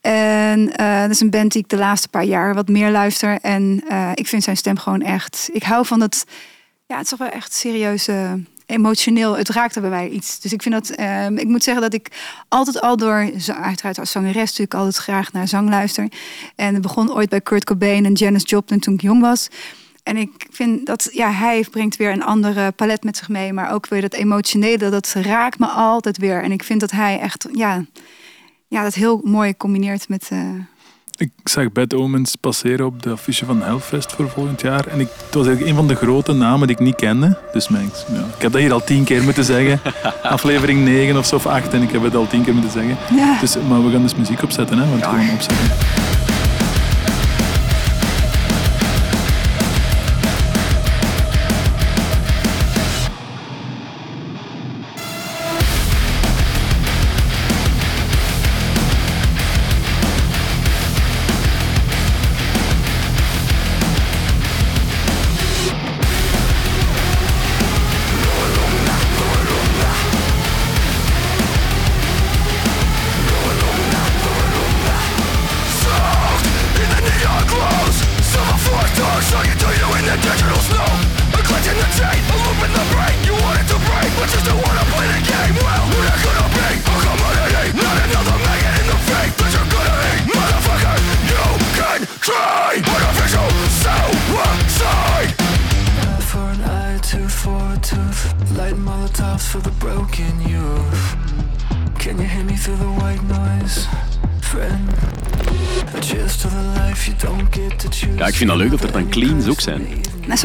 [0.00, 3.38] En dat is een band die ik de laatste paar jaar wat meer luister.
[3.40, 5.48] En ik vind zijn stem gewoon echt.
[5.52, 6.24] Ik hou van dat.
[6.86, 8.08] Ja, het is toch wel echt serieus.
[8.66, 10.40] Emotioneel, het raakt er bij mij iets.
[10.40, 12.08] Dus ik vind dat, eh, ik moet zeggen dat ik
[12.48, 13.30] altijd al door,
[13.62, 16.08] uiteraard als zangeres natuurlijk altijd graag naar zang luister.
[16.56, 19.48] En begon ooit bij Kurt Cobain en Janis Joplin toen ik jong was.
[20.02, 23.52] En ik vind dat ja, hij brengt weer een andere palet met zich mee.
[23.52, 26.42] Maar ook weer dat emotionele, dat raakt me altijd weer.
[26.42, 27.84] En ik vind dat hij echt ja,
[28.68, 30.28] ja, dat heel mooi combineert met.
[30.30, 30.38] eh,
[31.18, 34.86] Ik zag Bad Omens passeren op de affiche van Hellfest voor volgend jaar.
[34.86, 37.36] En ik, het was eigenlijk een van de grote namen die ik niet kende.
[37.52, 39.80] Dus mijn, ja, ik heb dat hier al tien keer moeten zeggen.
[40.22, 41.72] Aflevering 9 of zo, of 8.
[41.74, 42.96] En ik heb het al tien keer moeten zeggen.
[43.16, 43.40] ja.
[43.40, 44.78] Dus, maar we gaan dus muziek opzetten.
[44.78, 45.08] Hè, want Ja.
[45.08, 45.66] gewoon opzetten.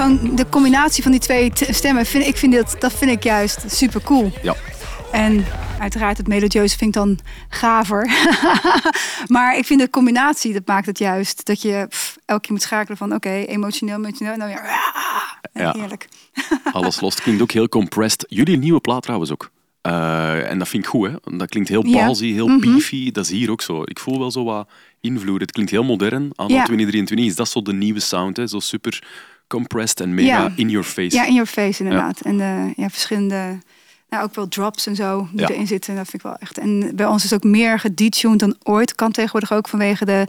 [0.02, 3.64] Zo'n, de combinatie van die twee stemmen, vind, ik vind dat, dat vind ik juist
[3.68, 4.32] super cool.
[4.44, 4.56] Ja.
[5.12, 5.46] En
[5.80, 8.10] uiteraard het melodieuze vind ik dan gaver.
[9.28, 11.46] maar ik vind de combinatie, dat maakt het juist.
[11.46, 14.34] Dat je pff, elke keer moet schakelen van oké, emotioneel, emotioneel.
[14.34, 14.74] En dan weer ah,
[15.54, 15.74] Ja.
[15.78, 16.08] heerlijk.
[16.72, 17.14] Alles los.
[17.14, 18.26] Het klinkt ook heel compressed.
[18.28, 19.52] Jullie nieuwe plaat trouwens ook.
[19.82, 21.38] Eh, en dat vind ik goed, hè.
[21.38, 22.06] Dat klinkt heel Ja.
[22.06, 22.60] ballsy, heel Mhm.
[22.60, 23.12] beefy.
[23.12, 23.82] Dat is hier ook zo.
[23.86, 24.70] Ik voel wel zo wat
[25.02, 25.42] invloed.
[25.42, 26.30] Het klinkt heel modern.
[26.36, 26.64] Anno Ja.
[26.64, 28.48] 2023 is dat zo de nieuwe sound, hè.
[28.48, 29.04] Zo super
[29.52, 30.52] compressed en mega Ja.
[30.56, 31.16] in your face.
[31.16, 32.22] Ja, in your face inderdaad.
[32.22, 33.58] En de, ja, verschillende,
[34.10, 35.96] nou ook wel drops en zo die erin zitten.
[35.96, 36.58] Dat vind ik wel echt.
[36.58, 38.96] En bij ons is ook meer gedetuned dan ooit.
[38.96, 40.28] Kan tegenwoordig ook vanwege de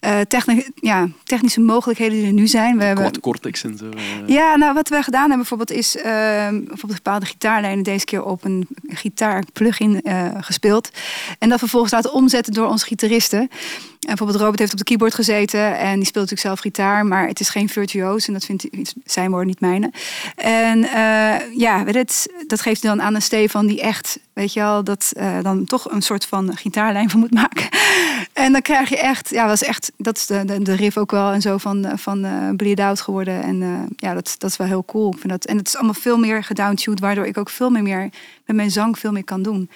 [0.00, 2.78] eh, techni- ja, technische mogelijkheden die er nu zijn.
[2.78, 3.88] We hebben, cortex en zo.
[3.88, 4.00] eh.
[4.28, 8.44] Ja, nou wat we gedaan hebben bijvoorbeeld is ehm, bijvoorbeeld bepaalde gitaarlijnen deze keer op
[8.44, 10.90] een gitaar-plugin eh, gespeeld.
[11.38, 13.48] En dat vervolgens laten omzetten door onze gitaristen.
[14.02, 17.26] En bijvoorbeeld Robert heeft op de keyboard gezeten en die speelt natuurlijk zelf gitaar, maar
[17.26, 18.66] het is geen virtuoos en dat vindt
[19.04, 19.92] zijn woord niet mijne.
[20.36, 21.84] En eh, ja,
[22.46, 25.90] dat geeft dan aan een Stefan die echt, weet je wel, dat eh, dan toch
[25.90, 27.68] een soort van gitaarlijn van moet maken.
[28.32, 31.30] En dan krijg je echt, ja, is echt, dat is de, de, riff ook wel
[31.30, 33.42] en zo van, eh, van eh Bleed Out geworden.
[33.42, 35.12] En ja, dat, dat is wel heel cool.
[35.12, 38.10] Ik vind dat, en het is allemaal veel meer gedowntuned, waardoor ik ook veel meer
[38.46, 39.70] met mijn zang veel meer kan doen.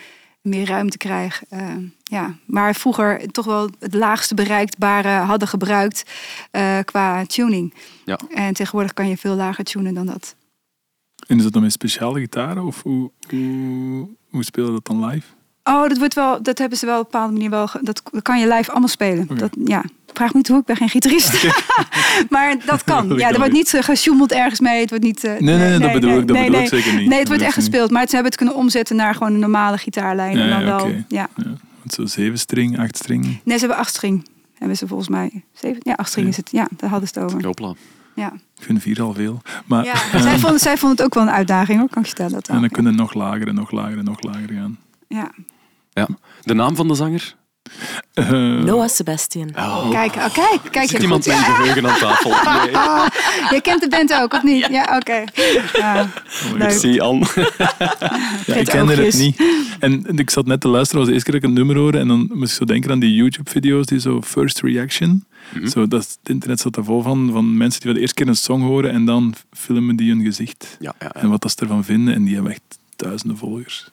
[0.46, 1.42] Meer ruimte krijg.
[1.48, 2.34] eh, ja.
[2.44, 6.04] Maar vroeger toch wel het laagste bereikbare hadden gebruikt
[6.50, 7.74] eh, qua tuning.
[8.04, 8.18] Ja.
[8.34, 10.36] En tegenwoordig kan je veel lager tunen dan dat.
[11.26, 12.64] En is dat dan met speciale gitaren?
[12.64, 15.26] Of hoe, hoe, hoe spelen dat dan live?
[15.64, 17.68] Oh, dat wordt wel, dat hebben ze wel op een bepaalde manier wel.
[17.80, 19.26] Dat, kan je live allemaal spelen.
[19.36, 19.84] Dat, ja.
[20.16, 21.46] Vraag me niet hoe, ik ben geen gitarist.
[22.30, 23.08] maar dat kan.
[23.08, 23.74] Dat Ja, er wordt niet.
[23.74, 24.80] eh, gesjoemeld ergens mee.
[24.80, 25.24] Het wordt niet.
[25.24, 26.68] eh, Nee, nee, dat bedoel ik- dat bedoel ik nee.
[26.68, 27.08] zeker niet.
[27.08, 27.90] Nee, het wordt echt gespeeld.
[27.90, 30.36] Maar ze hebben het kunnen omzetten naar gewoon een normale gitaarlijn.
[30.36, 30.80] Ja, en dan ja, wel.
[30.80, 31.04] oké.
[31.08, 31.28] Ja.
[31.90, 33.24] Zo zeven string, acht string.
[33.24, 34.26] Nee, ze hebben acht string.
[34.58, 35.44] Hebben ze volgens mij.
[35.52, 35.80] Zeven?
[35.82, 36.32] Ja, acht string Ja.
[36.32, 36.50] is het.
[36.50, 37.46] Ja, daar hadden ze het over.
[37.46, 37.74] Hopla.
[38.14, 38.32] Ja.
[38.58, 39.42] Ik vind vier al veel.
[39.66, 42.14] Maar Ja, zij, vonden, zij vonden het ook wel een uitdaging hoor, kan ik je
[42.14, 42.32] vertellen.
[42.42, 44.78] Dat en dan kunnen nog lager en nog lager en nog lager gaan.
[45.08, 45.30] Ja.
[45.92, 46.08] Ja.
[46.42, 47.34] De naam van de zanger?
[48.14, 49.48] Eh, Noah Sebastian.
[49.56, 49.90] Oh.
[49.90, 50.88] Kijk, oh, kijk, kijk.
[50.88, 52.30] Zit iemand een geheugen aan tafel?
[52.30, 52.70] Nee.
[53.56, 54.66] je kent de band ook, of niet?
[54.70, 55.24] Ja, oké.
[55.72, 56.00] Ja,
[56.52, 56.70] Ik leuk.
[56.70, 57.26] zie Anne.
[58.46, 59.42] Ja, ik kende het niet.
[59.80, 61.98] En ik zat net te luisteren, was de eerste keer dat ik een nummer hoorde.
[61.98, 65.24] En dan moest ik zo denken aan die YouTube-video's, die zo first reaction.
[65.54, 65.66] Mhm.
[65.66, 68.28] Zo, dat, het internet zat daar vol van, van mensen die voor de eerste keer
[68.28, 70.76] een song horen en dan filmen die hun gezicht.
[70.80, 72.14] Ja, ja, En wat dat ze ervan vinden.
[72.14, 73.90] En die hebben echt duizenden volgers.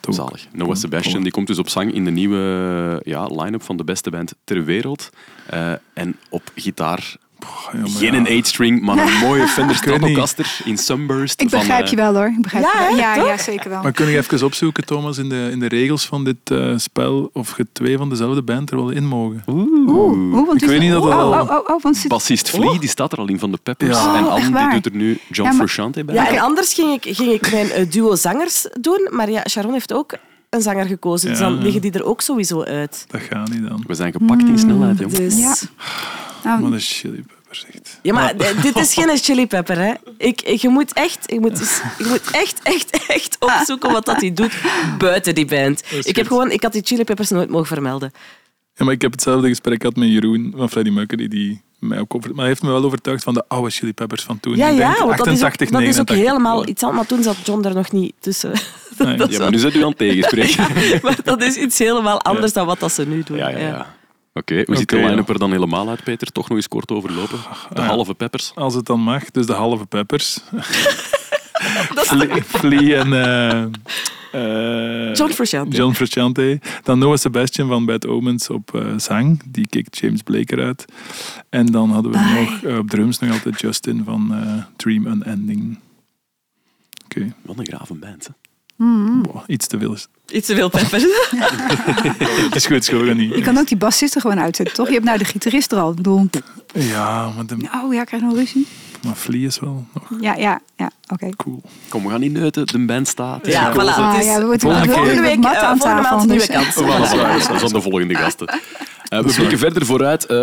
[0.00, 0.46] Zalig.
[0.52, 4.10] Noah Sebastian die komt dus op zang in de nieuwe ja, line-up van de beste
[4.10, 5.10] band ter wereld.
[5.46, 8.30] Eh, en op gitaar geen ja.
[8.30, 9.76] een 8-string, maar een mooie Fender.
[9.76, 11.40] Stratocaster in Sunburst.
[11.40, 12.26] Ik begrijp van, eh, je wel hoor.
[12.26, 12.96] Ik begrijp Ja, je wel.
[12.96, 13.82] hè, ja, ja, zeker wel.
[13.82, 17.30] Maar kun je even opzoeken, Thomas, in de, in de regels van dit eh, spel,
[17.32, 19.42] of je twee van dezelfde band er wel in mogen?
[19.46, 22.04] Oeh, oeh, want Ik weet niet dat dat oh, al- oh, oh, oh, want.
[22.08, 23.96] Bassist Flea, die staat er al in van de Peppers.
[23.96, 24.16] Ja.
[24.16, 26.14] En Oh, Anne, die doet er nu John Ja, maar- Frusciante bij.
[26.14, 29.08] Ja, en anders ging ik, ging ik mijn eh, duo zangers doen.
[29.10, 30.12] Maar ja, Sharon heeft ook
[30.50, 31.28] een zanger gekozen.
[31.30, 33.04] Dus dan liggen die er ook sowieso uit.
[33.08, 33.84] Dat gaat niet dan.
[33.86, 35.12] We zijn gepakt in snelheid, jong.
[35.12, 35.38] Dus...
[35.38, 35.54] Ja.
[36.44, 37.98] Nou, Wat een chili peppers, echt.
[38.02, 39.92] Ja, maar eh, dit is geen chili pepper, hè.
[40.18, 44.20] Ik, ik, je moet echt, je moet, je moet echt, echt, echt opzoeken wat dat
[44.20, 44.52] hij doet
[44.98, 45.82] buiten die band.
[46.04, 48.12] Ik, heb gewoon, ik had die chili peppers nooit mogen vermelden.
[48.74, 52.14] Ja, maar ik heb hetzelfde gesprek gehad met Jeroen van Freddie Mercury, die mij ook
[52.14, 52.28] over...
[52.30, 54.56] Maar hij heeft me wel overtuigd van de oude chili peppers van toen.
[54.56, 56.16] Ja, Ik ja, want dat is ook, 88, dat is ook 89.
[56.16, 56.98] helemaal iets anders.
[56.98, 58.52] Maar toen zat John er nog niet tussen.
[58.98, 59.16] Nee.
[59.28, 60.64] Is Ja, maar nu zit u aan het tegenspreken.
[61.02, 63.36] maar dat is iets helemaal anders dan wat dat ze nu doen.
[63.36, 63.96] Ja, ja,
[64.38, 66.32] Oké, hoe ziet de line-up er dan helemaal uit, Peter?
[66.32, 67.38] Toch nog eens kort overlopen.
[67.72, 67.86] De ja.
[67.86, 68.52] halve Peppers.
[68.54, 70.38] Als het dan mag, dus de halve peppers.
[71.94, 73.12] Dat is Flea en...
[73.12, 73.62] eh,
[74.32, 75.76] eh, John Frusciante.
[75.76, 76.60] John Frusciante.
[76.82, 79.40] Dan Noah Sebastian van Bad Omens op eh, zang.
[79.44, 80.84] Die kikt James Blake eruit.
[81.48, 85.78] En dan hadden we nog op drums nog altijd Justin van eh, Dream Unending.
[87.04, 88.47] Oké, Wat een grave band, hè.
[88.78, 89.96] Boah, iets te veel.
[90.28, 91.00] Iets te veel pepper.
[92.44, 93.34] Het is goed, schoon niet.
[93.34, 94.86] je kan ook die bassist er gewoon uitzetten, toch?
[94.86, 95.94] Je hebt nou de gitarist er al.
[95.94, 96.28] Bedoel,
[96.74, 98.66] Ja, maar, de, oh ja, ik krijg nog ruzie.
[99.04, 101.28] maar Flea is wel nog Ja, ja, ja, oké.
[101.36, 101.62] cool.
[101.88, 102.66] Kom, we gaan niet neuten.
[102.66, 103.46] De band staat.
[103.46, 103.76] Ja, voilà.
[103.76, 106.16] Ah, Het is ja, we moeten volgende Volgende week, mat aan eh, volgende tafel.
[106.16, 106.74] maand een nieuwe kans.
[106.74, 108.48] Dat is is aan de volgende gasten.
[109.08, 110.36] Eh, we blikken verder vooruit eh,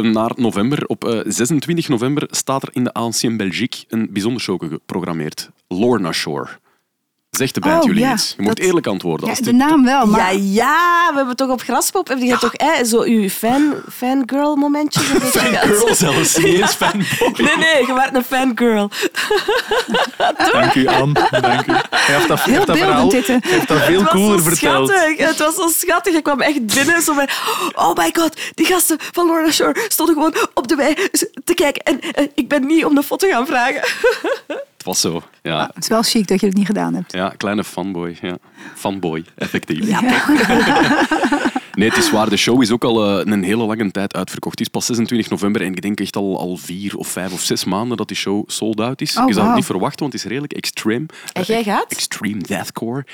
[0.00, 0.86] naar november.
[0.86, 5.50] Op eh, 26 november staat er in de Ancien Belgique een bijzonder show geprogrammeerd.
[5.68, 6.48] Lorna Shore.
[7.38, 8.34] Zegt de band Oh, jullie ja, iets?
[8.36, 9.26] Je moet dat- eerlijk antwoorden.
[9.26, 10.34] Ja, Als de naam wel, maar...
[10.34, 12.08] Ja, ja, we hebben toch op Graspop...
[12.08, 14.70] Heb je toch hè, zo je fan, fangirl
[15.90, 17.06] zelfs, niet eens fanboy.
[17.36, 18.90] Nee, nee, je werd een fangirl.
[20.52, 21.12] Dank u, Anne.
[21.40, 21.72] Dank u.
[21.72, 24.38] Hij heeft dat, hij Heel heeft dat verhaal dit, heeft dat veel Het was cooler
[24.38, 24.88] zo verteld.
[24.90, 25.26] schattig.
[25.26, 26.14] Het was zo schattig.
[26.14, 27.30] Ik kwam echt binnen zo met...
[27.74, 30.94] Oh my god, die gasten van Lorna Shore stonden gewoon op de wei
[31.44, 31.82] te kijken.
[31.82, 33.82] En eh, ik ben niet om de foto gaan vragen.
[34.78, 35.22] Het was zo.
[35.42, 37.12] Ja, Het is wel chic dat je het niet gedaan hebt.
[37.12, 38.16] ja kleine fanboy.
[38.20, 38.38] Ja.
[38.74, 39.86] Fanboy, effectief.
[39.86, 40.00] Ja,
[41.74, 42.30] Nee, het is waar.
[42.30, 44.58] De show is ook al eh, een hele lange tijd uitverkocht.
[44.58, 47.40] Het is pas 26 november en ik denk echt al, al vier of vijf of
[47.40, 49.16] zes maanden dat die show sold out is.
[49.16, 51.06] Oh, je zou het niet verwachten, want het is redelijk extreme.
[51.32, 51.86] En jij gaat?
[51.92, 53.06] Extreme deathcore.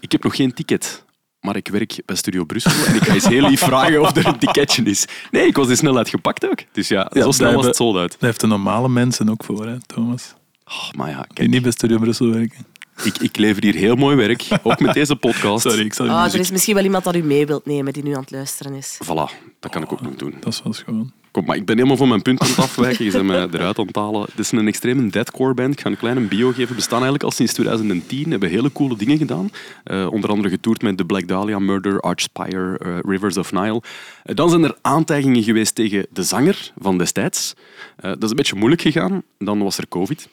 [0.00, 1.04] Ik heb nog geen ticket.
[1.40, 4.26] Maar ik werk bij Studio Brussel en ik ga eens heel lief vragen of er
[4.26, 5.04] een ticketje is.
[5.30, 6.58] Nee, ik was de snelheid gepakt ook.
[6.72, 8.10] Dus ja, zo snel was het sold out.
[8.10, 10.34] Daar heeft de normale mensen ook voor, hè, Thomas.
[10.64, 12.66] Oh, maar ja, Die kijk, niet bij Studio Brussel werken.
[13.04, 14.48] ik, ik lever hier heel mooi werk.
[14.62, 15.62] Ook met deze podcast.
[15.62, 17.92] Sorry, ik zal je Oh, er is misschien wel iemand dat u mee wilt nemen
[17.92, 18.98] die nu aan het luisteren is.
[19.04, 20.34] Voilà, dat kan ik ook nog doen.
[20.40, 21.12] Dat is wel schoon.
[21.30, 23.04] Kom, maar ik ben helemaal van mijn punt aan het afwijken.
[23.04, 24.20] Je bent mij eruit aan het halen.
[24.22, 25.72] Het is een extreme deathcore band.
[25.72, 26.68] Ik ga een kleine bio geven.
[26.68, 28.30] We bestaan eigenlijk al sinds 2010.
[28.30, 29.50] Hebben hele coole dingen gedaan.
[29.84, 33.82] Eh, onder andere getoerd met The Black Dahlia Murder, Archspire, eh, Rivers of Nile.
[34.22, 37.54] Eh, dan zijn er aantijgingen geweest tegen de zanger van destijds.
[37.96, 39.22] Eh, dat is een beetje moeilijk gegaan.
[39.38, 40.28] Dan was er COVID.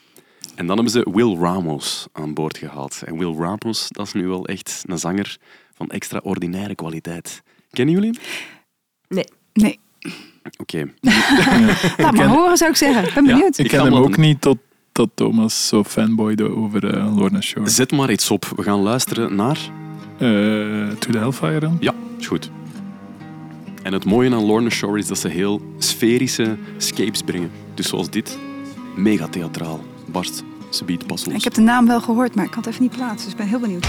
[0.62, 3.01] En dan hebben ze Will Ramos aan boord gehaald.
[3.05, 5.38] En Will Ramos, dat is nu wel echt een zanger
[5.74, 7.41] van extraordinaire kwaliteit.
[7.72, 8.22] Kennen jullie hem?
[9.07, 9.26] Nee.
[9.53, 9.80] Nee,
[10.57, 10.93] Oké.
[11.97, 13.07] laat maar horen zou ik zeggen.
[13.07, 13.57] Ik ben benieuwd.
[13.57, 14.57] Ik Ik ken ga hem ook niet tot,
[14.91, 17.70] tot Thomas zo fanboyde over eh, Lorna Shore.
[17.70, 18.45] Zet maar iets op.
[18.55, 19.57] We gaan luisteren naar...
[20.18, 21.78] Eh, to the Hellfire dan?
[21.80, 22.51] Ja, is goed.
[23.84, 27.51] En het mooie aan Lorna Shore is dat ze heel sferische scapes brengen.
[27.74, 28.38] Dus zoals dit,
[28.95, 29.84] mega theatraal.
[30.12, 30.43] Barst,
[30.76, 31.36] ze biedt pas los.
[31.36, 33.24] Ik heb de naam wel gehoord, maar ik kan het even niet plaatsen.
[33.24, 33.88] Dus ik ben heel benieuwd.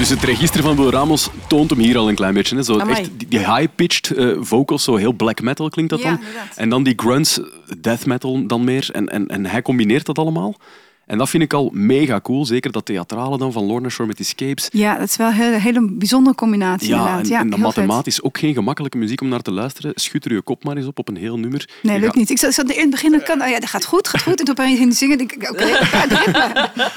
[0.00, 2.56] Dus het register van Will Ramos toont hem hier al een klein beetje.
[2.56, 2.62] Hè.
[2.62, 2.98] Zo Amai.
[3.00, 6.18] echt die, die high-pitched eh, vocals, zo heel black metal klinkt dat Ja, dan.
[6.18, 6.56] inderdaad.
[6.56, 7.40] En dan die grunts,
[7.78, 8.88] death metal dan meer.
[8.92, 10.56] En, en, en hij combineert dat allemaal.
[11.10, 12.44] En dat vind ik al mega cool.
[12.46, 14.68] Zeker dat theatrale dan van Lorna Shore met die scapes.
[14.72, 17.58] Ja, dat is wel een hele, hele bijzondere combinatie Ja, en, Ja, en vet.
[17.58, 19.92] mathematisch ook geen gemakkelijke muziek om naar te luisteren.
[19.94, 21.68] Schud er je kop maar eens op op een heel nummer.
[21.82, 22.30] Nee, Je lukt gaat- niet.
[22.30, 24.38] Ik zat, in het begin, dat kan, oh ja, dat gaat goed, gaat goed.
[24.38, 25.78] En toen opeens ging hij zingen, denk ik, oké.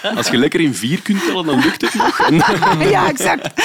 [0.17, 2.29] Als je lekker in vier kunt tellen, dan lukt het nog.
[2.91, 3.47] Ja, exact.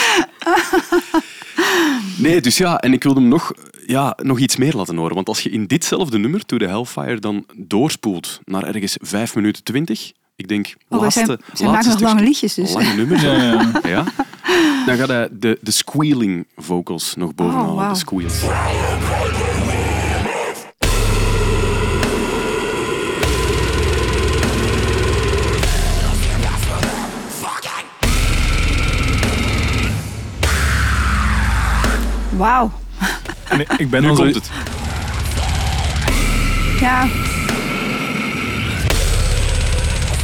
[2.18, 3.52] Nee, dus ja, en ik wilde hem nog,
[3.86, 5.14] ja, nog iets meer laten horen.
[5.14, 9.62] Want als je in ditzelfde nummer, To The Hellfire, dan doorspoelt naar ergens 5 minuten
[9.64, 12.72] 20, ik denk, Oh, laatste, zijn, zij maken laatste nog lange liedjes dus.
[12.72, 13.22] lange nummers.
[13.22, 13.70] Ja, ja.
[13.82, 14.04] Ja.
[14.86, 17.92] Dan gaat hij de, de squealing vocals nog bovenhalen, Oh, wauw.
[17.92, 18.42] de squeals.
[32.36, 32.70] Wauw.
[33.48, 34.22] En ik- ben Nu al zo...
[34.22, 34.50] komt het.
[36.80, 37.06] Ja,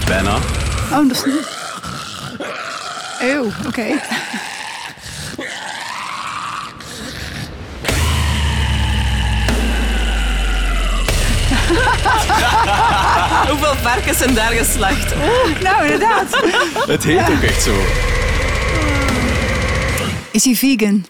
[0.07, 0.37] Bijna.
[0.93, 1.47] oh, dat is niet...
[3.21, 3.83] Eeuw, oké.
[13.51, 15.15] Hoeveel varkens zijn daar geslacht?
[15.63, 16.27] Nou, inderdaad.
[16.87, 17.75] Het heet ook echt zo.
[20.31, 21.07] Is hij vegan?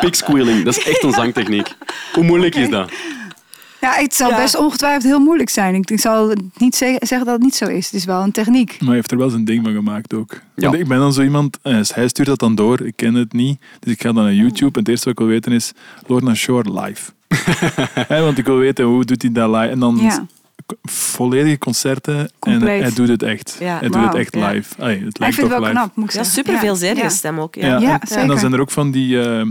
[0.00, 1.68] Pig squealing, dat is echt een zangtechniek.
[2.12, 2.90] Hoe moeilijk is dat?
[3.86, 4.36] Ja, het zal Ja.
[4.36, 5.74] best ongetwijfeld heel moeilijk zijn.
[5.74, 7.84] Ik, ik zal niet ze- zeggen dat het niet zo is.
[7.84, 8.70] Het is wel een techniek.
[8.78, 10.40] Maar hij heeft er wel zijn ding van gemaakt ook.
[10.54, 10.72] Ja.
[10.72, 13.60] Ik ben dan zo iemand, eh, hij stuurt dat dan door, ik ken het niet.
[13.80, 15.72] Dus ik ga dan naar YouTube en het eerste wat ik wil weten is
[16.06, 17.10] Lorna Shore live.
[18.08, 19.68] Want ik wil weten hoe doet hij dat live.
[19.68, 20.26] En dan Ja.
[20.82, 23.56] Volledige concerten en hij doet het echt.
[23.60, 23.78] Ja.
[23.78, 24.50] hij doet het echt Ja.
[24.50, 24.74] live.
[24.82, 25.72] Allee, het Ja, ik lijkt vind het wel live.
[25.80, 27.12] knap, moet ik Ja, super veelzijdige Ja.
[27.12, 27.54] stem ook.
[27.54, 27.66] Ja.
[27.66, 29.48] Ja, Ja, en- dan zijn er ook van die eh, eh,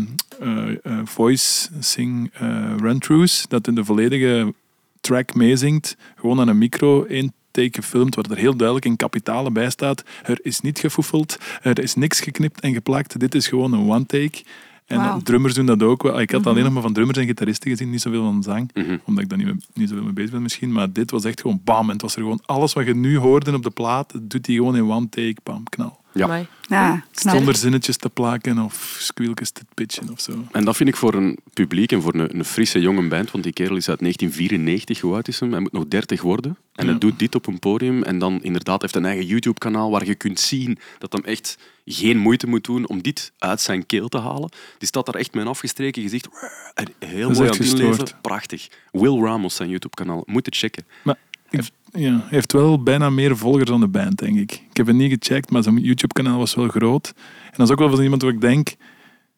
[0.84, 4.54] eh, voice sing eh, run-throughs, dat in de volledige
[5.02, 9.54] track meezingt, gewoon aan een micro één take gefilmd, waar er heel duidelijk in kapitalen
[9.54, 10.04] bij staat.
[10.24, 14.06] Er is niet gefoefeld, er is niks geknipt en geplakt, dit is gewoon een one
[14.06, 14.44] take.
[14.86, 16.20] En drummers doen dat ook wel.
[16.22, 16.50] Ik had Mhm.
[16.50, 18.70] alleen nog maar van drummers en gitaristen gezien, niet zoveel van zang.
[18.74, 18.98] Mhm.
[19.06, 20.72] Omdat ik daar niet, niet zoveel mee bezig ben misschien.
[20.72, 21.86] Maar dit was echt gewoon bam.
[21.86, 24.56] En het was er gewoon alles wat je nu hoorde op de plaat, doet hij
[24.56, 26.04] gewoon in one take, bam, knal.
[26.16, 26.24] Ja.
[26.24, 26.48] Amai.
[26.68, 27.36] Ja, knap.
[27.36, 30.46] Zonder zinnetjes te plakken of squealtjes te pitchen of zo.
[30.52, 33.44] En dat vind ik voor een publiek en voor een, een frisse jonge band, want
[33.44, 35.52] die kerel is uit 1994, hoe oud is hem?
[35.52, 36.58] Hij moet nog 30 worden.
[36.76, 36.92] En Ja.
[36.92, 40.16] hij doet dit op een podium en dan inderdaad heeft een eigen YouTube-kanaal waar je
[40.16, 44.20] kunt zien dat hem echt geen moeite moet doen om dit uit zijn keel te
[44.20, 44.50] halen.
[44.78, 46.28] Die staat daar echt met een afgestreken gezicht.
[46.74, 47.88] En heel mooi aan het inleven.
[47.88, 48.22] gestoord.
[48.22, 48.68] Prachtig.
[48.92, 50.24] Will Ramos, zijn YouTube-kanaal.
[50.26, 50.86] Moet het checken.
[51.04, 51.18] Maar
[51.50, 54.52] ik- ja, hij heeft wel bijna meer volgers dan de band, denk ik.
[54.52, 57.14] Ik heb het niet gecheckt, maar zijn YouTube-kanaal was wel groot.
[57.46, 58.76] En dat is ook wel van iemand waar ik denk,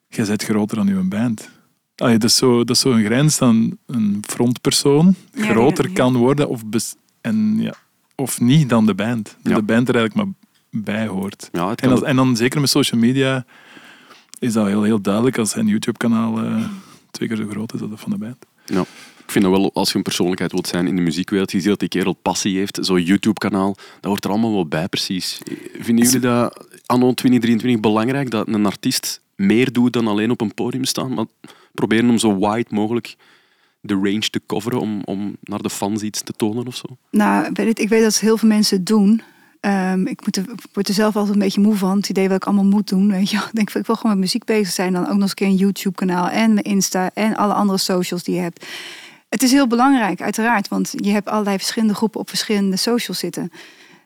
[0.07, 1.49] jij bent groter dan uw band.
[1.95, 5.95] Allee, dat, is zo, dat is zo'n grens dan een frontpersoon Ja, groter ja, ja.
[5.95, 7.73] kan worden of, bes- en, ja,
[8.15, 9.23] of niet dan de band.
[9.41, 9.55] Dat Ja.
[9.59, 10.35] de band er eigenlijk maar
[10.83, 11.49] bij hoort.
[11.51, 13.45] En, als- en dan zeker met social media
[14.39, 16.63] is dat heel, heel duidelijk als zijn YouTube-kanaal eh,
[17.11, 18.45] twee keer zo groot is als dat van de band.
[18.65, 18.83] Ja.
[19.27, 21.69] Ik vind dat wel, als je een persoonlijkheid wilt zijn in de muziekwereld, je ziet
[21.69, 25.37] dat die kerel passie heeft, zo'n YouTube-kanaal, dat hoort er allemaal wel bij, precies.
[25.79, 30.53] Vinden jullie dat anno 2023 belangrijk, dat een artiest meer doet dan alleen op een
[30.53, 31.25] podium staan, maar
[31.73, 33.15] proberen om zo wide mogelijk
[33.81, 36.85] de range te coveren, om, om naar de fans iets te tonen of zo?
[37.11, 39.21] Nou, ik, weet dat heel veel mensen doen.
[39.59, 41.97] Ehm, ik, moet er, word er zelf altijd een beetje moe van.
[41.97, 43.11] Het idee wat ik allemaal moet doen.
[43.11, 43.37] Weet je.
[43.47, 44.93] Ik denk ik wil gewoon met muziek bezig zijn.
[44.93, 48.35] Dan ook nog eens een een YouTube-kanaal en mijn Insta en alle andere socials die
[48.35, 48.65] je hebt.
[49.29, 50.67] Het is heel belangrijk, uiteraard.
[50.67, 53.51] Want je hebt allerlei verschillende groepen op verschillende socials zitten.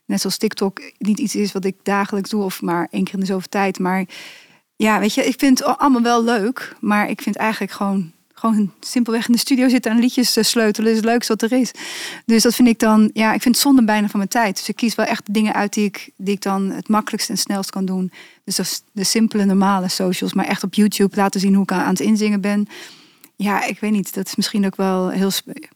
[0.06, 3.20] Net zoals TikTok niet iets is wat ik dagelijks doe of maar één keer in
[3.20, 3.80] de zoveel tijd.
[3.80, 4.06] Maar
[4.76, 6.76] ja, weet je, ik vind het allemaal wel leuk.
[6.80, 10.90] Maar ik vind eigenlijk gewoon, gewoon simpelweg in de studio zitten en liedjes te sleutelen
[10.92, 11.72] is het leukste wat er is.
[12.26, 14.56] Dus dat vind ik dan, ja, ik vind het zonde bijna van mijn tijd.
[14.56, 17.38] Dus ik kies wel echt dingen uit die ik, die ik dan het makkelijkst en
[17.38, 18.12] snelst kan doen.
[18.44, 20.34] Dus de simpele, normale socials.
[20.34, 22.68] Maar echt op YouTube laten zien hoe ik aan het inzingen ben.
[23.42, 24.14] Ja, ik weet niet.
[24.14, 25.68] Dat is misschien ook wel heel spe-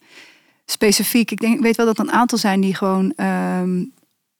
[0.65, 1.31] specifiek.
[1.31, 3.83] Ik, denk, ik weet wel dat er een aantal zijn die gewoon ehm,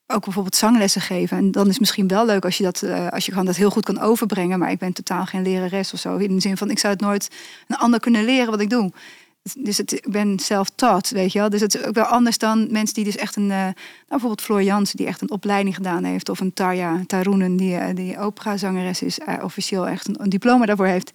[0.07, 1.38] ook bijvoorbeeld zanglessen geven.
[1.38, 3.55] En dan is het misschien wel leuk als je dat, eh, als je gewoon dat
[3.55, 4.59] heel goed kan overbrengen.
[4.59, 6.17] Maar ik ben totaal geen lerares of zo.
[6.17, 7.30] In de zin van, ik zou het nooit
[7.67, 8.91] een ander kunnen leren wat ik doe.
[9.57, 11.49] Dus het, ik ben self-taught, weet je wel.
[11.49, 13.51] Dus het is ook wel anders dan mensen die dus echt een...
[13.51, 13.73] eh, nou,
[14.07, 16.30] bijvoorbeeld Floor Jansen, die echt een opleiding gedaan heeft.
[16.30, 19.19] Of een Tarja Taroenen, die, eh, die operazangeres is.
[19.41, 21.11] officieel echt een diploma daarvoor heeft.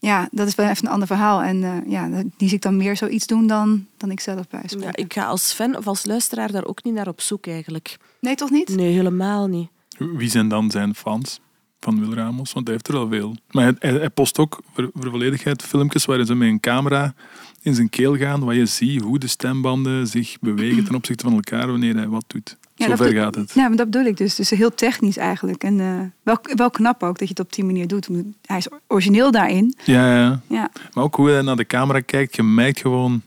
[0.00, 1.42] Ja, dat is wel even een ander verhaal.
[1.42, 4.62] En eh, ja, die zie ik dan meer zoiets doen dan, dan ik zelf bij
[4.66, 7.96] Ja, ik ga als fan of als luisteraar daar ook niet naar op zoek eigenlijk.
[8.20, 8.76] Nee, toch niet?
[8.76, 9.68] Nee, helemaal niet.
[9.98, 11.40] Wie zijn dan zijn fans
[11.80, 12.52] van Wil Ramos?
[12.52, 13.36] Want hij heeft er al veel.
[13.50, 17.14] Maar hij, hij, hij post ook voor, voor volledigheid filmpjes waarin ze met een camera
[17.62, 21.34] in zijn keel gaan, waar je ziet hoe de stembanden zich bewegen ten opzichte van
[21.34, 22.56] elkaar wanneer hij wat doet.
[22.78, 23.52] Ja, Zo ver gaat het.
[23.52, 24.34] Ja, maar dat bedoel ik dus.
[24.34, 25.64] Dus heel technisch eigenlijk.
[25.64, 28.08] En eh, wel, wel knap ook dat je het op die manier doet.
[28.46, 29.74] Hij is origineel daarin.
[29.84, 30.40] Ja, ja.
[30.46, 33.22] Ja, Maar ook hoe hij naar de camera kijkt, je merkt gewoon...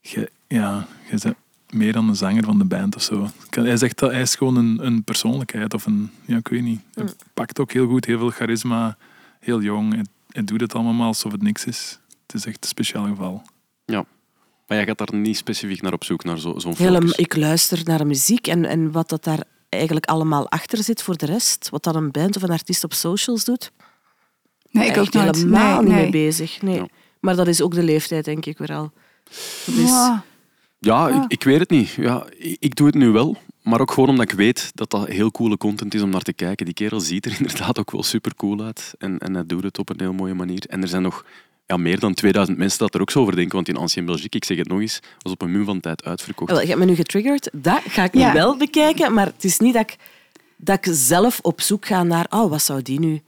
[0.00, 1.34] Je, ja, je bent
[1.70, 3.28] meer dan een zanger van de band of zo.
[3.50, 6.10] Hij zegt dat hij is gewoon een, een persoonlijkheid of een...
[6.24, 6.80] Ja, ik weet niet.
[6.94, 7.04] Hij
[7.34, 8.96] pakt ook heel goed, heel veel charisma.
[9.40, 9.94] Heel jong.
[9.94, 11.98] Hij, hij doet het allemaal alsof het niks is.
[12.26, 13.42] Het is echt een speciaal geval.
[13.84, 14.04] Ja.
[14.70, 17.16] Maar jij gaat daar niet specifiek naar op zoek, naar zo- zo'n Helem, focus.
[17.16, 21.16] ik luister naar de muziek en, en wat dat daar eigenlijk allemaal achter zit voor
[21.16, 21.68] de rest.
[21.70, 23.72] Wat dan een band of een artiest op socials doet.
[24.70, 25.36] nee, ik ook nooit.
[25.36, 26.02] helemaal nee, niet nee.
[26.02, 26.62] mee bezig.
[26.62, 26.74] Nee.
[26.76, 26.86] Ja.
[27.20, 28.92] Maar dat is ook de leeftijd, denk ik weer al.
[29.66, 30.18] Dat is- Wow.
[30.78, 31.14] Ja, Ah.
[31.24, 31.88] ik, ik weet het niet.
[31.90, 33.36] Ja, ik, ik doe het nu wel.
[33.62, 36.32] Maar ook gewoon omdat ik weet dat dat heel coole content is om naar te
[36.32, 36.64] kijken.
[36.64, 38.94] Die kerel ziet er inderdaad ook wel super cool uit.
[38.98, 40.64] En, en hij doet het op een heel mooie manier.
[40.68, 41.24] En er zijn nog
[41.70, 43.54] ja, meer dan 2000 mensen dat er ook zo over denken.
[43.54, 46.04] Want in Ancien Belgique, ik zeg het nog eens, was op een muur van tijd
[46.04, 46.50] uitverkocht.
[46.50, 47.48] Wel, je hebt me nu getriggerd.
[47.52, 48.32] Dat ga ik Ja.
[48.32, 49.14] wel bekijken.
[49.14, 49.96] Maar het is niet dat ik,
[50.56, 52.26] dat ik zelf op zoek ga naar...
[52.30, 53.20] Oh, wat zou die nu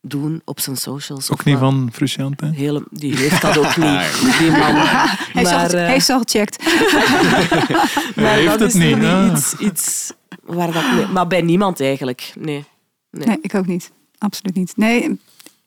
[0.00, 1.30] doen op zijn socials?
[1.30, 1.70] Ook of niet wat.
[1.72, 2.46] van Frusciante?
[2.46, 4.74] Hele, die heeft dat ook niet, die man.
[5.32, 6.64] Hij, is al, Maar, eh, hij is al gecheckt.
[8.16, 8.98] maar heeft dat het is niet,
[9.32, 10.12] iets, iets
[10.42, 10.92] waar dat...
[10.92, 12.64] Nee, maar bij niemand eigenlijk, nee.
[13.10, 13.26] Nee.
[13.26, 13.92] Nee, ik ook niet.
[14.18, 14.72] Absoluut niet.
[14.76, 15.18] Nee,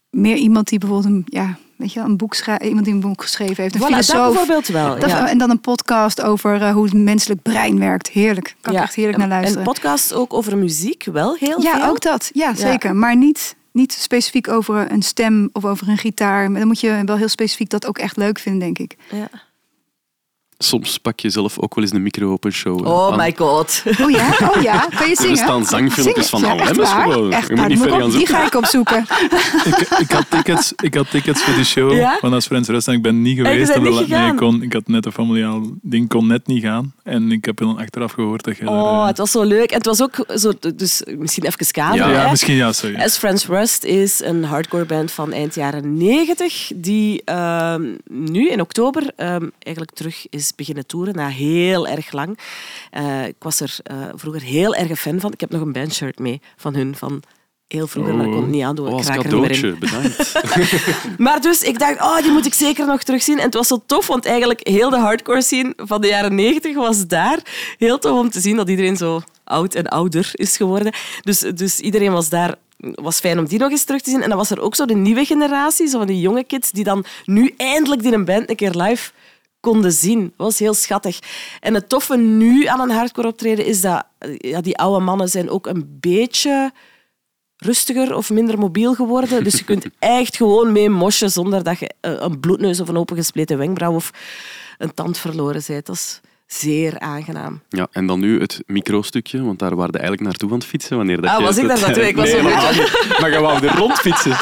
[0.10, 3.22] meer iemand die bijvoorbeeld een, ja, weet je, een boek schrijven, iemand die een boek
[3.22, 4.28] geschreven heeft, een Voilà, dat filosoof.
[4.34, 5.00] bijvoorbeeld wel.
[5.00, 5.30] Dat- ja.
[5.30, 8.08] En dan een podcast over eh, hoe het menselijk brein werkt.
[8.10, 8.56] Heerlijk.
[8.62, 8.80] Kan Ja.
[8.80, 9.64] ik echt heerlijk naar En luisteren.
[9.64, 11.90] podcasts ook over muziek, wel heel ja, veel.
[11.90, 12.30] ook dat.
[12.34, 12.96] Ja, zeker.
[12.96, 16.50] Maar niet, niet specifiek over een stem of over een gitaar.
[16.52, 18.98] Maar dan moet je wel heel specifiek dat ook echt leuk vinden, denk ik.
[19.12, 19.30] Ja.
[20.58, 22.86] Soms pak je zelf ook wel eens een micro op een show.
[22.86, 23.18] eh, Oh aan.
[23.18, 23.84] my god.
[24.02, 24.28] Oh ja?
[24.56, 24.88] Oh ja?
[24.98, 25.24] Kan je zingen?
[25.24, 27.12] Er bestaan zangfilmpjes van Ja, echt Al Lemmens waar?
[27.12, 27.32] gewoon.
[27.32, 29.06] Echt, Je moet niet die ver op- ga ik opzoeken.
[29.66, 32.18] ik, ik, had tickets, ik had tickets voor de show Ja?
[32.20, 33.72] van As Friends Rest en ik ben niet geweest.
[33.72, 34.32] gegaan?
[34.32, 36.94] ik, kon, ik had net een familiaal ding, kon net niet gaan.
[37.06, 39.70] En ik heb dan achteraf gehoord dat je Oh, eh, het was zo leuk.
[39.70, 41.98] En het was ook zo, dus misschien even kader.
[41.98, 42.10] Ja.
[42.10, 42.96] ja, misschien ja, sorry.
[42.96, 48.62] As Friends Rust is een hardcore band van eind jaren 90 die ehm, nu in
[48.62, 52.40] oktober ehm, eigenlijk terug is beginnen toeren na heel erg lang.
[52.92, 55.32] Eh, ik was er eh, vroeger heel erg een fan van.
[55.32, 57.24] Ik heb nog een bandshirt mee van hun van
[57.68, 58.88] heel vroeger, maar ik kon het niet aandoen.
[58.88, 60.34] Oh, als cadeautje, bedankt.
[61.18, 63.38] Maar dus ik dacht, oh, die moet ik zeker nog terugzien.
[63.38, 66.76] En het was zo tof, want eigenlijk heel de hardcore scene van de jaren 90
[66.76, 67.40] was daar.
[67.78, 70.94] Heel tof om te zien dat iedereen zo oud en ouder is geworden.
[71.22, 72.56] Dus, dus iedereen was daar.
[72.78, 74.22] was fijn om die nog eens terug te zien.
[74.22, 76.84] En dan was er ook zo de nieuwe generatie, zo van die jonge kids, die
[76.84, 79.12] dan nu eindelijk die een band een keer live
[79.60, 80.22] konden zien.
[80.22, 81.20] Dat was heel schattig.
[81.60, 84.06] En het toffe nu aan een hardcore optreden is dat
[84.38, 86.72] ja, die oude mannen zijn ook een beetje
[87.58, 89.44] rustiger of minder mobiel geworden.
[89.44, 92.98] Dus je kunt echt gewoon mee mosje zonder dat je eh, een bloedneus of een
[92.98, 94.12] opengespleten wenkbrauw of
[94.78, 95.86] een tand verloren bent.
[95.86, 97.62] Dat is zeer aangenaam.
[97.70, 100.98] Ja, en dan nu het microstukje, want daar waren we eigenlijk naartoe aan het fietsen.
[100.98, 102.08] Wanneer dat Ah, was ik daar naartoe?
[102.08, 103.20] Ik was nee, zo niet.
[103.20, 104.38] Maar je wou er rondfietsen.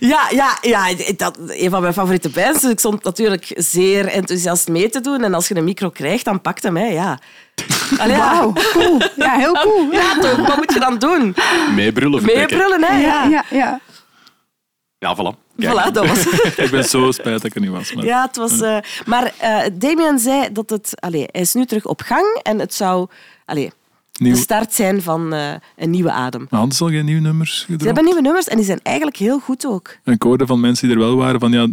[0.00, 2.60] Ja, ja, ja dat, een van mijn favoriete bands.
[2.60, 5.22] Dus ik stond natuurlijk zeer enthousiast mee te doen.
[5.24, 6.76] En als je een micro krijgt, dan pakt hem.
[6.76, 6.84] Hè.
[6.86, 7.18] Ja.
[7.98, 8.32] Allee, ja.
[8.34, 9.00] Wauw, cool.
[9.16, 9.90] Ja, heel cool.
[9.92, 11.34] Ja, toch, wat moet je dan doen?
[11.74, 12.24] Meebrullen.
[12.24, 12.96] Meebrullen, hè?
[13.00, 13.44] Ja, Ja.
[13.50, 13.80] ja,
[14.98, 15.16] ja.
[15.16, 15.44] Voilà.
[15.58, 15.72] Kijk.
[15.72, 16.26] Voilà, dat was.
[16.64, 17.92] Ik ben zo spijt dat ik er niet was.
[17.94, 18.60] Maar Ja, het was...
[18.60, 18.76] eh,
[19.06, 20.92] maar eh Damien zei dat het...
[21.00, 23.08] Allee, hij is nu terug op gang en het zou
[23.44, 23.72] allee,
[24.18, 26.46] nieuw, de start zijn van eh, een nieuwe adem.
[26.72, 27.80] ze al geen nieuwe nummers gedropt?
[27.80, 29.96] Ze hebben nieuwe nummers en die zijn eigenlijk heel goed ook.
[30.04, 31.66] En ik hoorde van mensen die er wel waren van ja,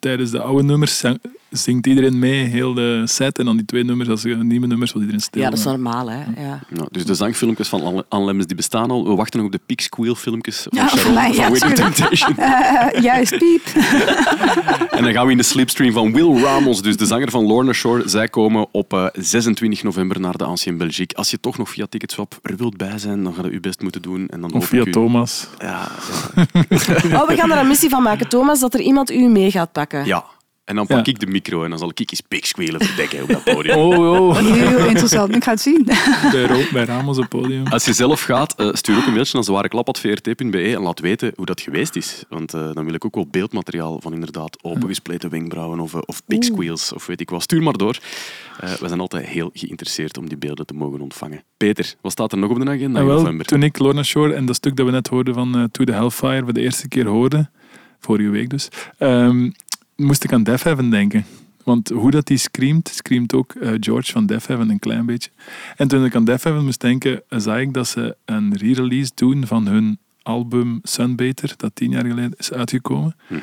[0.00, 1.20] tijdens de oude nummers zang-
[1.50, 3.38] zingt iedereen mee, heel de set.
[3.38, 5.42] En dan die twee nummers, als er nieuwe nummers, was iedereen stil.
[5.42, 6.16] Ja, dat is normaal, hè.
[6.18, 6.60] Ja.
[6.74, 9.08] Ja, dus de zangfilmpjes van Anne- die bestaan al.
[9.08, 11.74] We wachten nog op de Pig Squeal filmpjes van Ja, mij, van ja.
[11.74, 12.34] Temptation.
[12.46, 13.62] Eh, juist, piep.
[14.96, 17.72] En dan gaan we in de slipstream van Will Ramos, dus de zanger van Lorna
[17.72, 18.08] Shore.
[18.08, 21.16] Zij komen op eh, 26 november naar de Ancien Belgique.
[21.16, 23.80] Als je toch nog via Ticketswap er wilt bij zijn, dan ga je je best
[23.80, 24.28] moeten doen.
[24.28, 25.46] En dan Of hoop via ik u- Thomas.
[25.58, 25.88] Ja,
[27.12, 29.74] Oh, we gaan er een missie van maken, Thomas, dat er iemand u mee gaat
[29.78, 30.04] pakken.
[30.04, 30.24] ja.
[30.64, 31.12] En dan pak Ja.
[31.12, 33.76] ik de micro en dan zal ik eens Pig Squealen verdekken op dat podium.
[33.76, 33.98] Oh,
[34.28, 34.38] oh.
[34.38, 35.34] Heel interessant.
[35.34, 35.84] Ik ga het zien.
[36.32, 37.66] bij, Ro- bij Ramos op het podium.
[37.66, 41.46] Als je zelf gaat, eh, stuur ook een mailtje naar zwareklap.vrt.be en laat weten hoe
[41.46, 42.24] dat geweest is.
[42.28, 46.22] Want eh, dan wil ik ook wel beeldmateriaal van inderdaad opengespleten wenkbrauwen of, eh, of
[46.94, 47.42] of weet ik wat.
[47.42, 47.98] Stuur maar door.
[48.60, 51.42] Eh, we zijn altijd heel geïnteresseerd om die beelden te mogen ontvangen.
[51.56, 53.46] Peter, wat staat er nog op de agenda En in wel, november?
[53.46, 56.42] toen ik Lorna Shore en dat stuk dat we net hoorden van To the Hellfire
[56.44, 57.50] voor de eerste keer hoorden,
[58.00, 58.68] vorige week dus,
[58.98, 59.50] ehm,
[59.96, 61.24] moest ik aan Def Heaven denken.
[61.64, 65.30] Want hoe dat die screamt, screamt ook eh, George van Def Heaven een klein beetje.
[65.76, 69.10] En toen ik aan Def Heaven moest denken, eh, zag ik dat ze een re-release
[69.14, 73.16] doen van hun album Sunbather, dat tien jaar geleden is uitgekomen.
[73.28, 73.40] Mhm.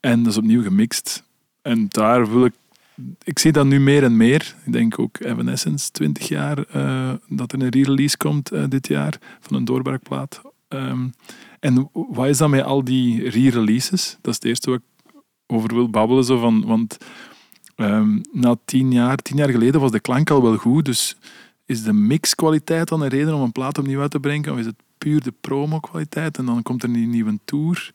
[0.00, 1.22] En dat is opnieuw gemixt.
[1.62, 2.52] En daar wil ik...
[3.24, 4.54] Ik zie dat nu meer en meer.
[4.64, 9.56] Ik denk ook Evanescence, 20 jaar, eh, dat er een re-release komt dit jaar van
[9.56, 10.40] een doorbraakplaat.
[10.68, 11.06] Ehm,
[11.60, 14.18] en wat is dan met al die re-releases?
[14.20, 14.84] Dat is het eerste wat ik
[15.52, 16.24] over wil babbelen.
[16.24, 16.96] Zo van, want
[17.76, 20.84] ehm, na tien jaar, tien jaar geleden was de klank al wel goed.
[20.84, 21.16] Dus
[21.66, 24.52] is de mixkwaliteit dan een reden om een plaat opnieuw uit te brengen?
[24.52, 27.92] Of is het puur de promo-kwaliteit en dan komt er een nieuwe tour?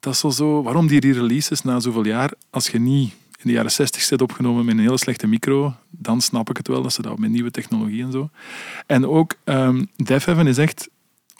[0.00, 0.62] Dat is wel zo.
[0.62, 2.32] Waarom die re-releases na zoveel jaar?
[2.50, 6.20] Als je niet in de jaren 60 zit opgenomen met een hele slechte micro, dan
[6.20, 8.30] snap ik het wel dat ze dat met nieuwe technologie en zo.
[8.86, 10.88] En ook ehm Def Heaven is echt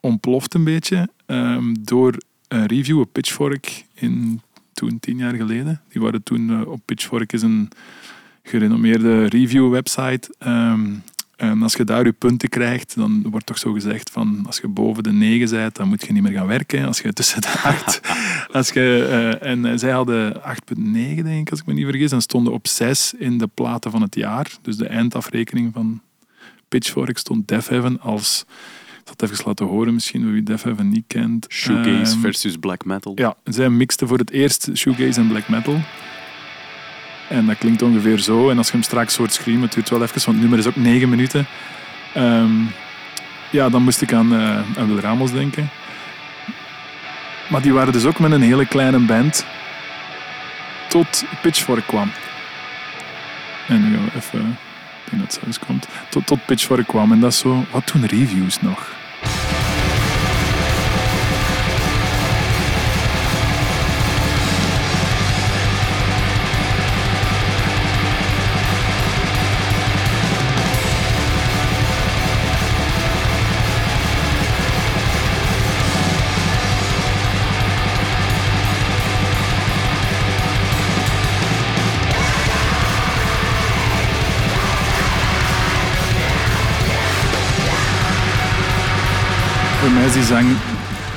[0.01, 2.15] ontploft een beetje ehm, door
[2.49, 4.41] een review op Pitchfork in
[4.77, 5.81] toen tien jaar geleden.
[5.89, 7.69] Die waren toen eh, op Pitchfork is een
[8.43, 10.35] gerenommeerde review website.
[10.39, 10.85] Ehm,
[11.37, 14.69] en als je daar je punten krijgt, dan wordt toch zo gezegd van als je
[14.69, 16.87] boven de 9 bent, dan moet je niet meer gaan werken.
[16.87, 18.01] Als je tussen de 8.
[18.59, 22.13] als je, eh, en eh, zij hadden 8,9 denk ik, als ik me niet vergis.
[22.13, 24.51] En stonden op 6 in de platen van het jaar.
[24.63, 26.01] Dus de eindafrekening van
[26.69, 28.45] Pitchfork stond Def Heaven als...
[29.11, 31.47] Het even laten horen, misschien wie Def Heaven niet kent.
[31.51, 33.13] Shoegaze Ehm, versus black metal.
[33.15, 35.81] ja, zij mixten voor het eerst shoegaze en black metal.
[37.29, 38.51] En dat klinkt ongeveer zo.
[38.51, 40.67] En als je hem straks hoort screamen, het duurt wel even, want het nummer is
[40.67, 41.47] ook 9 minuten.
[42.15, 42.51] Ehm,
[43.51, 45.69] ja, dan moest ik aan, eh aan Wil Ramos denken.
[47.51, 49.47] Maar die waren dus ook met een hele kleine band.
[50.89, 52.11] tot Pitchfork kwam.
[53.69, 54.41] En nu gaan we even...
[55.05, 55.87] Ik denk dat het zelfs komt.
[56.11, 57.13] Tot, tot Pitchfork kwam.
[57.13, 57.65] En dat is zo...
[57.71, 58.96] Wat doen reviews nog?
[59.29, 59.56] Voor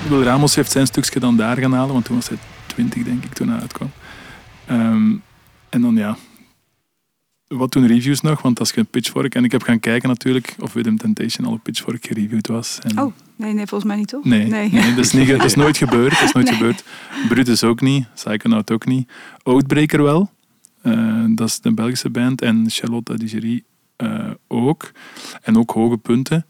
[0.10, 3.24] Wil Ramos heeft zijn stukje dan daar gaan halen, want toen was hij 20, denk
[3.24, 3.92] ik, toen hij uitkwam.
[4.66, 5.12] Ehm,
[5.70, 6.18] en dan ja...
[7.48, 8.42] Wat doen reviews nog?
[8.42, 9.36] Want als je een Pitchfork...
[9.36, 12.80] En ik heb gaan kijken natuurlijk of Rhythm Temptation al op Pitchfork gereviewd was.
[12.82, 14.24] En Oh, nee, nee, volgens mij niet, toch?
[14.26, 14.70] Nee, nee.
[14.96, 16.12] dat, is niet, dat is nooit gebeurd.
[16.12, 16.56] Dat is nooit Nee.
[16.56, 16.84] gebeurd.
[17.28, 18.08] Brutus ook niet.
[18.14, 19.10] Psychonaut ook niet.
[19.44, 20.30] Outbreaker wel.
[20.82, 22.42] Eh, dat is de Belgische band.
[22.42, 23.64] En Charlotte Digerie
[23.96, 24.92] eh ook.
[25.42, 26.46] En ook hoge punten.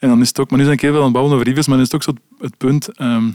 [0.00, 0.50] En dan is het ook...
[0.50, 1.66] Maar nu zijn ik heel veel aan het babbelen over reviews.
[1.66, 2.88] Maar dan is het ook zo het, het punt...
[2.88, 3.30] ehm,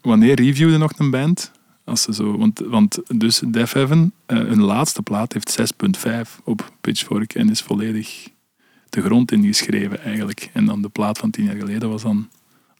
[0.00, 1.52] wanneer reviewde nog een band?
[1.84, 6.72] Als ze zo, want, want dus Def Heaven, eh, hun laatste plaat heeft 6.5 op
[6.80, 7.34] Pitchfork.
[7.34, 8.28] En is volledig
[8.88, 10.50] de grond ingeschreven eigenlijk.
[10.52, 12.28] En dan de plaat van tien jaar geleden was dan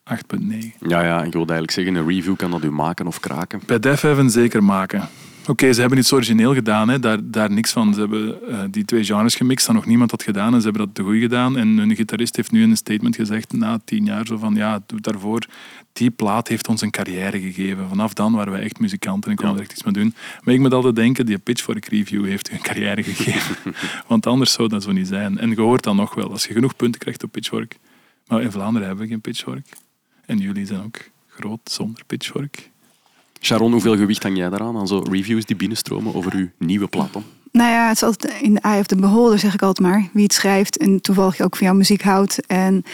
[0.05, 0.77] 8.9.
[0.81, 3.61] Ja, ja, ik wilde eigenlijk zeggen, een review kan dat u maken of kraken.
[3.67, 5.09] Bij Def Heaven zeker maken.
[5.49, 6.99] Oké, ze hebben iets origineel gedaan, hè.
[6.99, 7.95] Daar, daar niks van.
[7.95, 10.87] Ze hebben eh, die twee genres gemixt dat nog niemand had gedaan en ze hebben
[10.87, 11.57] dat te goed gedaan.
[11.57, 14.81] En hun gitarist heeft nu in een statement gezegd, na tien jaar, zo van ja,
[14.87, 15.47] doe daarvoor.
[15.93, 17.89] Die plaat heeft ons een carrière gegeven.
[17.89, 20.15] Vanaf dan waren wij echt muzikanten en konden er echt iets mee doen.
[20.43, 23.75] Maar ik moet altijd denken, die Pitchfork review heeft een carrière gegeven.
[24.09, 25.39] Want anders zou dat zo niet zijn.
[25.39, 27.77] En je hoort dan nog wel, als je genoeg punten krijgt op Pitchfork.
[28.27, 29.67] Maar in Vlaanderen hebben we geen Pitchfork.
[30.25, 32.71] En jullie zijn ook groot zonder Pitchfork.
[33.41, 37.25] Sharon, hoeveel gewicht hang jij daaraan aan zo reviews die binnenstromen over uw nieuwe platen?
[37.53, 40.09] Nou ja, het is altijd in de eye of the beholder, zeg ik altijd maar.
[40.13, 42.47] Wie het schrijft en toevallig ook van jouw muziek houdt.
[42.47, 42.85] En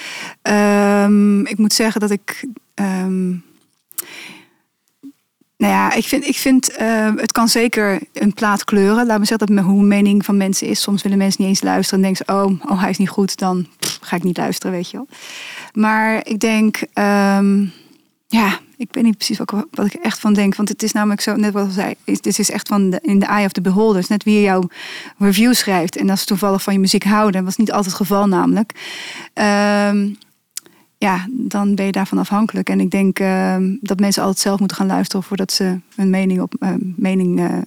[0.43, 2.47] ehm, ik moet zeggen dat ik...
[2.75, 3.29] ehm,
[5.57, 9.07] nou ja, ik vind, ik vind ehm, het kan zeker een plaat kleuren.
[9.07, 10.81] Laat me zeggen dat hoe mening van mensen is.
[10.81, 13.39] Soms willen mensen niet eens luisteren en denken ze, oh, oh hij is niet goed,
[13.39, 13.67] dan
[14.01, 15.09] ga ik niet luisteren, weet je wel.
[15.73, 16.81] Maar ik denk,
[18.33, 20.55] ja, ik weet niet precies wat, wat ik echt van denk.
[20.55, 23.19] Want het is namelijk zo, net wat ik zei, dit is echt van de, in
[23.19, 24.01] de eye of the beholder.
[24.01, 24.69] Is net wie jouw
[25.19, 25.97] review schrijft.
[25.97, 27.33] En dat is toevallig van je muziek houden.
[27.33, 28.73] Dat was niet altijd het geval namelijk.
[29.33, 30.09] Ehm,
[30.99, 32.69] ja, dan ben je daarvan afhankelijk.
[32.69, 36.41] En ik denk ehm, dat mensen altijd zelf moeten gaan luisteren voordat ze hun mening,
[36.41, 37.59] op, eh, mening eh,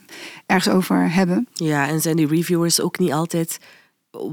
[0.46, 1.48] ergens over hebben.
[1.54, 3.60] Ja, en zijn die reviewers ook niet altijd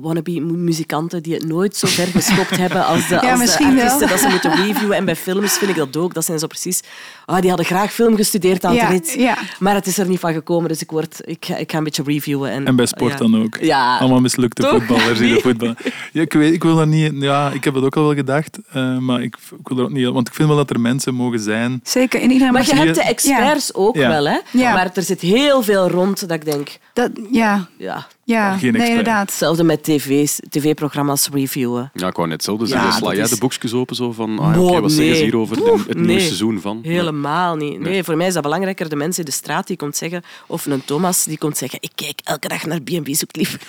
[0.01, 3.37] wannabe mu- muzikanten die het nooit zo ver geschopt hebben als de, Ja, als de
[3.39, 3.85] misschien wel.
[3.85, 4.97] artiesten dat ze moeten reviewen.
[4.97, 6.15] En bij films vind ik dat ook.
[6.15, 6.81] Dat zijn zo precies...
[7.27, 9.15] Ah, die hadden graag film gestudeerd aan Ja, het rit.
[9.21, 9.39] ja.
[9.59, 11.85] Maar het is er niet van gekomen, dus ik, word, ik, ga- ik ga een
[11.85, 12.51] beetje reviewen.
[12.51, 13.19] En, En bij sport ja.
[13.19, 13.57] dan ook.
[13.61, 13.99] Ja.
[13.99, 14.71] Allemaal mislukte Toch?
[14.71, 15.75] voetballers die de voetbal.
[16.13, 17.13] Ja, ik, weet, ik wil dat niet.
[17.15, 19.91] Ja, ik heb het ook al wel gedacht, eh, maar ik, ik wil er ook
[19.91, 20.07] niet.
[20.09, 21.81] Want ik vind wel dat er mensen mogen zijn.
[21.85, 22.21] Zeker.
[22.21, 24.09] En iedereen Maar je hebt de experts ook Ja.
[24.09, 24.39] wel, hè?
[24.51, 24.73] Ja.
[24.73, 28.89] Maar er zit heel veel rond dat ik denk, Dat, ja, ja, ja Geen nee,
[28.89, 29.29] inderdaad.
[29.29, 31.91] hetzelfde met tv's, tv-programma's reviewen.
[31.95, 32.89] Ja, ik wou net hetzelfde Ja, zeggen.
[32.91, 35.21] dat Sla jij is- de boekjes open zo van, ah, ja, Wow, wat zeggen ze
[35.21, 35.31] nee.
[35.31, 36.21] hier over Oeh, het nieuwe nee.
[36.21, 36.81] seizoen van?
[36.83, 37.81] Helemaal niet.
[37.81, 38.89] Nee, voor mij is dat belangrijker.
[38.89, 41.91] De mensen in de straat die komt zeggen, of een Thomas die komt zeggen, ik
[41.95, 43.57] kijk elke dag naar B&B zoekt lief.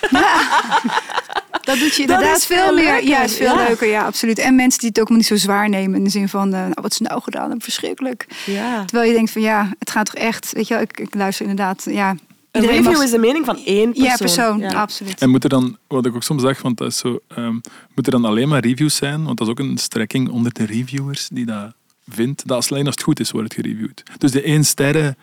[1.64, 2.84] Dat doet je Dat inderdaad is veel, veel meer.
[2.84, 3.66] leuker, Ja, is veel ja.
[3.68, 3.88] leuker.
[3.88, 4.38] Ja, absoluut.
[4.38, 5.96] En mensen die het ook niet zo zwaar nemen.
[5.98, 7.54] In de zin van, eh, nou, wat is nou gedaan?
[7.60, 8.26] Verschrikkelijk.
[8.46, 8.84] Ja.
[8.84, 10.52] Terwijl je denkt van, ja, het gaat toch echt...
[10.52, 12.14] Weet je wel, ik, ik luister inderdaad, ja...
[12.54, 14.04] Een iedereen review mag- is de mening van één persoon.
[14.06, 14.58] Ja, persoon.
[14.58, 14.72] Ja.
[14.72, 15.20] Absoluut.
[15.20, 17.52] En moet er dan, wat ik ook soms zeg, want dat is zo, ehm,
[17.94, 19.24] moet er dan alleen maar reviews zijn?
[19.24, 21.74] Want dat is ook een strekking onder de reviewers die dat
[22.08, 22.46] vindt.
[22.46, 24.02] Dat als alleen als het goed is, wordt het gereviewd.
[24.18, 25.16] Dus de één sterren,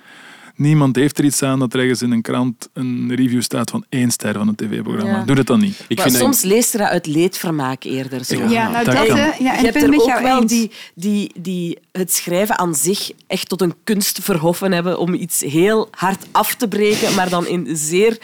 [0.62, 3.86] niemand heeft er iets aan dat er ergens in een krant een review staat van
[3.89, 5.18] één ster van een tv-programma.
[5.18, 5.24] Ja.
[5.24, 5.86] Doe dat dan niet.
[5.88, 8.26] Ik Maar vind soms leest er dat uit leedvermaak eerder.
[8.26, 8.36] Zo.
[8.36, 9.18] Ja, nou dat dat, kan.
[9.18, 13.12] ja, en je ik hebt er ook wel die, die, die het schrijven aan zich
[13.28, 17.47] echt tot een kunst verhoffen hebben om iets heel hard af te breken, maar dan
[17.47, 18.18] in zeer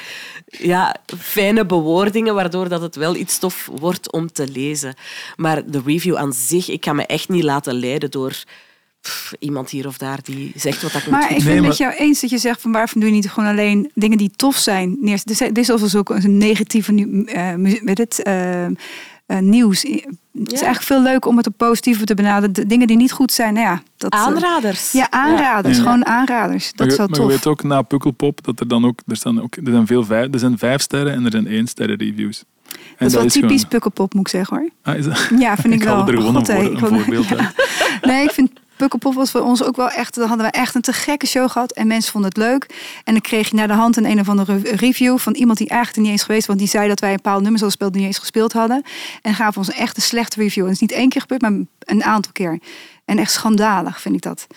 [0.47, 4.93] ja, fijne bewoordingen, waardoor dat het wel iets tof wordt om te lezen.
[5.35, 8.43] Maar de review aan zich, ik kan me echt niet laten leiden door
[9.01, 11.59] pff, iemand hier of daar die zegt wat ik Maar moet ik ben Nee, het
[11.61, 14.17] maar- met jou eens dat je zegt van waarom doe je niet gewoon alleen dingen
[14.17, 15.21] die tof zijn neer.
[15.23, 18.71] Dus dit is alsof ook een negatieve nu- eh, weet het, eh, eh,
[19.39, 19.81] nieuws.
[19.81, 22.53] Het is eigenlijk veel leuker om het op positieve te benaderen.
[22.53, 23.81] De dingen die niet goed zijn, nou ja.
[23.97, 24.91] Dat, Aanraders.
[24.91, 25.77] ja, aanraders.
[25.77, 25.83] Ja.
[25.83, 26.65] Gewoon aanraders.
[26.67, 27.31] Dat maar is je, wel maar je tof.
[27.33, 30.33] weet ook na Pukkelpop dat er dan ook, er, staan ook, er, zijn veel vijf,
[30.33, 32.43] er zijn vijf sterren en er zijn één sterren reviews.
[32.67, 34.69] En dat is wel typisch gewoon- pukkelpop, moet ik zeggen hoor.
[34.81, 35.29] Ah, is dat?
[35.39, 36.07] Ja, vind ik, Ik wel.
[36.07, 37.51] er gewoon een God, voor- ik een voorbeeld uit.
[38.01, 40.15] Nee, ik vind Pukkelpop was voor ons ook wel echt...
[40.15, 41.71] Dan hadden we echt een te gekke show gehad.
[41.71, 42.65] En mensen vonden het leuk.
[43.03, 45.17] En dan kreeg je naar de hand een een of andere review...
[45.17, 46.47] van iemand die eigenlijk er niet eens geweest...
[46.47, 47.91] want die zei dat wij een paar nummers al gespeeld...
[47.91, 48.83] die niet eens gespeeld hadden.
[49.21, 50.63] En gaven ons echt een slechte review.
[50.63, 52.59] En het is niet één keer gebeurd, maar een aantal keer.
[53.05, 54.47] En echt schandalig vind ik dat.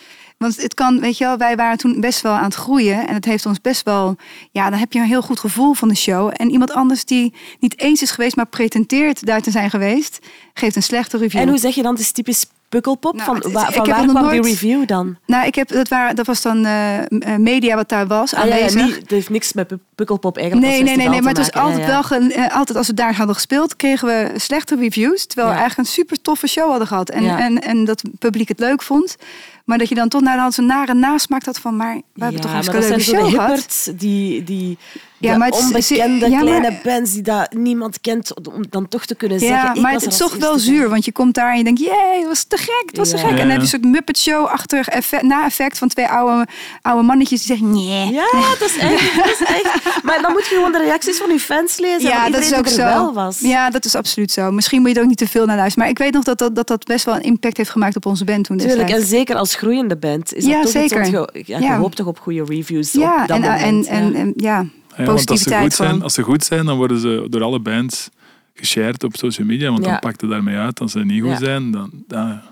[0.41, 3.07] Want het kan, weet je wel, wij waren toen best wel aan het groeien.
[3.09, 4.17] En het heeft ons best wel,
[4.51, 6.31] ja, dan heb je een heel goed gevoel van de show.
[6.37, 10.19] En iemand anders die niet eens is geweest, maar pretenteert daar te zijn geweest,
[10.55, 11.41] geeft een slechte review.
[11.41, 13.13] En hoe zeg je dan, het is typisch pukkelpop?
[13.15, 15.17] Nou, van het ik van waar kwam die review dan?
[15.27, 18.47] Nou, ik heb, dat, waren, dat was dan eh, media wat daar was, Ah, ja,
[18.49, 18.85] ja, aanwezig.
[18.85, 21.53] niet, het heeft niks met pu- pukkelpop eigenlijk Nee, nee, nee, nee, maar het was
[21.63, 25.27] altijd wel, ge- eh, altijd als we daar hadden gespeeld, kregen we slechte reviews.
[25.27, 25.61] Terwijl we Ja.
[25.61, 27.11] eigenlijk een super toffe show hadden gehad.
[27.11, 27.39] En, Ja.
[27.41, 29.17] en, en dat het publiek het leuk vond.
[29.71, 32.23] Maar dat je dan toch naar de hand zo'n nare nasmaak had van, maar we
[32.25, 33.93] hebben toch Ja, een hartstikke dat leuke show de gehad.
[33.97, 34.79] die, die
[35.21, 38.89] Ja, maar het is- onbekende ja, maar- kleine bands die dat niemand kent, om dan
[38.89, 39.57] toch te kunnen zeggen.
[39.59, 41.65] Ja, ik maar was het is toch wel zuur, want je komt daar en je
[41.65, 43.29] denkt, jee, het was te gek, het was te gek.
[43.31, 46.47] En dan heb je een soort Muppet Show-achtig effect, na-effect van twee oude,
[46.83, 48.13] oude mannetjes die zeggen, nee.
[48.13, 48.27] Ja,
[48.59, 50.03] dat is, echt, dat is echt.
[50.03, 52.09] Maar dan moet je gewoon de reacties van je fans lezen.
[52.09, 52.77] Ja, dat is ook zo.
[52.85, 53.39] wel was.
[53.41, 54.51] Ja, dat is absoluut zo.
[54.51, 55.83] Misschien moet je er ook niet te veel naar luisteren.
[55.83, 58.07] Maar ik weet nog dat dat, dat, dat best wel een impact heeft gemaakt op
[58.07, 60.99] onze band toen Tuurlijk, en zeker als groeiende band is dat Ja, toch iets zeker.
[61.13, 63.87] wat je, ja, je hoopt toch op goede reviews Ja, op dat en, moment.
[63.87, 64.07] en, ja.
[64.07, 64.65] en, en ja,
[64.97, 67.43] Ja, want als ze, positiviteit goed zijn, als ze goed zijn, dan worden ze door
[67.43, 68.09] alle bands
[68.55, 69.71] geshared op social media.
[69.71, 69.91] Want Ja.
[69.91, 70.81] dan pakt het daarmee uit.
[70.81, 71.39] Als ze niet goed Ja.
[71.39, 71.91] zijn, dan...
[72.09, 72.43] Ja,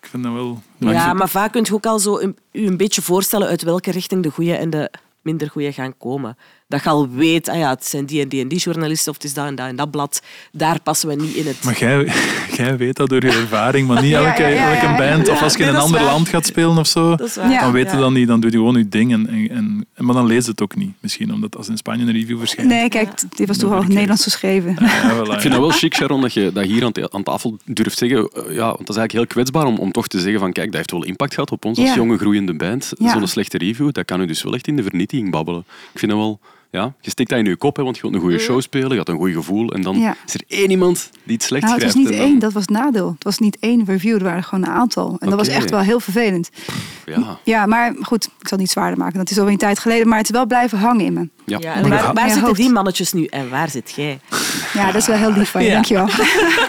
[0.00, 0.62] ik vind dat wel...
[0.78, 4.22] Ja, maar vaak kun je ook al zo een, een beetje voorstellen uit welke richting
[4.22, 4.90] de goede en de
[5.22, 6.36] minder goede gaan komen.
[6.68, 9.14] Dat je al weet, ah ja, het zijn die en die en die journalisten of
[9.16, 10.22] het is dat en dat en dat blad.
[10.52, 11.64] Daar passen we niet in het...
[11.64, 12.12] Maar jij,
[12.56, 14.96] jij weet dat door je ervaring, maar niet Ja, elke, ja, ja, elke ja.
[14.96, 15.28] band.
[15.28, 16.10] Of als je in een ander waar.
[16.12, 18.00] land gaat spelen of zo, dan weet je Ja.
[18.00, 18.26] dat niet.
[18.28, 19.12] Dan doe je gewoon je ding.
[19.12, 21.32] En, en, en, maar dan lees je het ook niet, misschien.
[21.32, 22.70] Omdat als in Spanje een review verschijnt...
[22.70, 24.76] Nee, kijk, dit was toch al in het Nederlands geschreven.
[24.80, 27.58] Ja, voilà, Ik vind dat wel chic, Sharon, dat je dat hier aan, aan tafel
[27.64, 28.18] durft zeggen.
[28.18, 30.66] Eh, Ja, want dat is eigenlijk heel kwetsbaar om, om toch te zeggen van kijk,
[30.66, 32.92] dat heeft wel impact gehad op ons als jonge groeiende band.
[32.98, 33.12] Ja.
[33.12, 35.64] Zo'n slechte review, dat kan u dus wel echt in de vernietiging babbelen.
[35.92, 36.40] Ik vind dat wel...
[36.70, 38.90] Ja, je steekt dat in je kop, hè, want je wilt een goede show spelen,
[38.90, 39.68] je had een goed gevoel.
[39.72, 40.16] En dan Ja.
[40.26, 42.10] is er één iemand die het slecht Nou, het was schrijft.
[42.10, 43.10] niet dan- één, dat was het nadeel.
[43.14, 45.16] Het was niet één review, er waren gewoon een aantal.
[45.20, 46.50] En dat was echt wel heel vervelend.
[47.06, 49.18] Ja, Ja, maar goed, ik zal het niet zwaarder maken.
[49.18, 51.28] Dat is alweer een tijd geleden, maar het is wel blijven hangen in me.
[51.44, 51.58] ja.
[51.60, 54.20] Ja, en Maar waar, zitten die mannetjes nu en waar zit jij?
[54.74, 55.72] Ja, dat is wel heel lief van je, Ja.
[55.74, 56.06] dankjewel.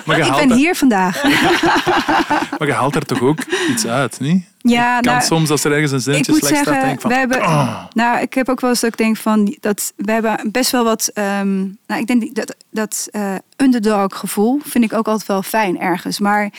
[0.05, 1.23] Maar je, Ik haalt ben er, hier vandaag.
[2.59, 3.39] maar je haalt er toch ook
[3.69, 4.43] iets uit, niet?
[4.61, 7.01] Ja, kan nou, soms, als er ergens een ik zinnetje slecht staat, zeggen, denk ik
[7.01, 7.11] van...
[7.11, 10.39] hebben, "Ah." nou, ik heb ook wel eens dat ik denk van dat we hebben
[10.51, 15.07] best wel wat, ehm, nou, ik denk dat dat eh, underdog gevoel vind ik ook
[15.07, 16.49] altijd wel fijn ergens, maar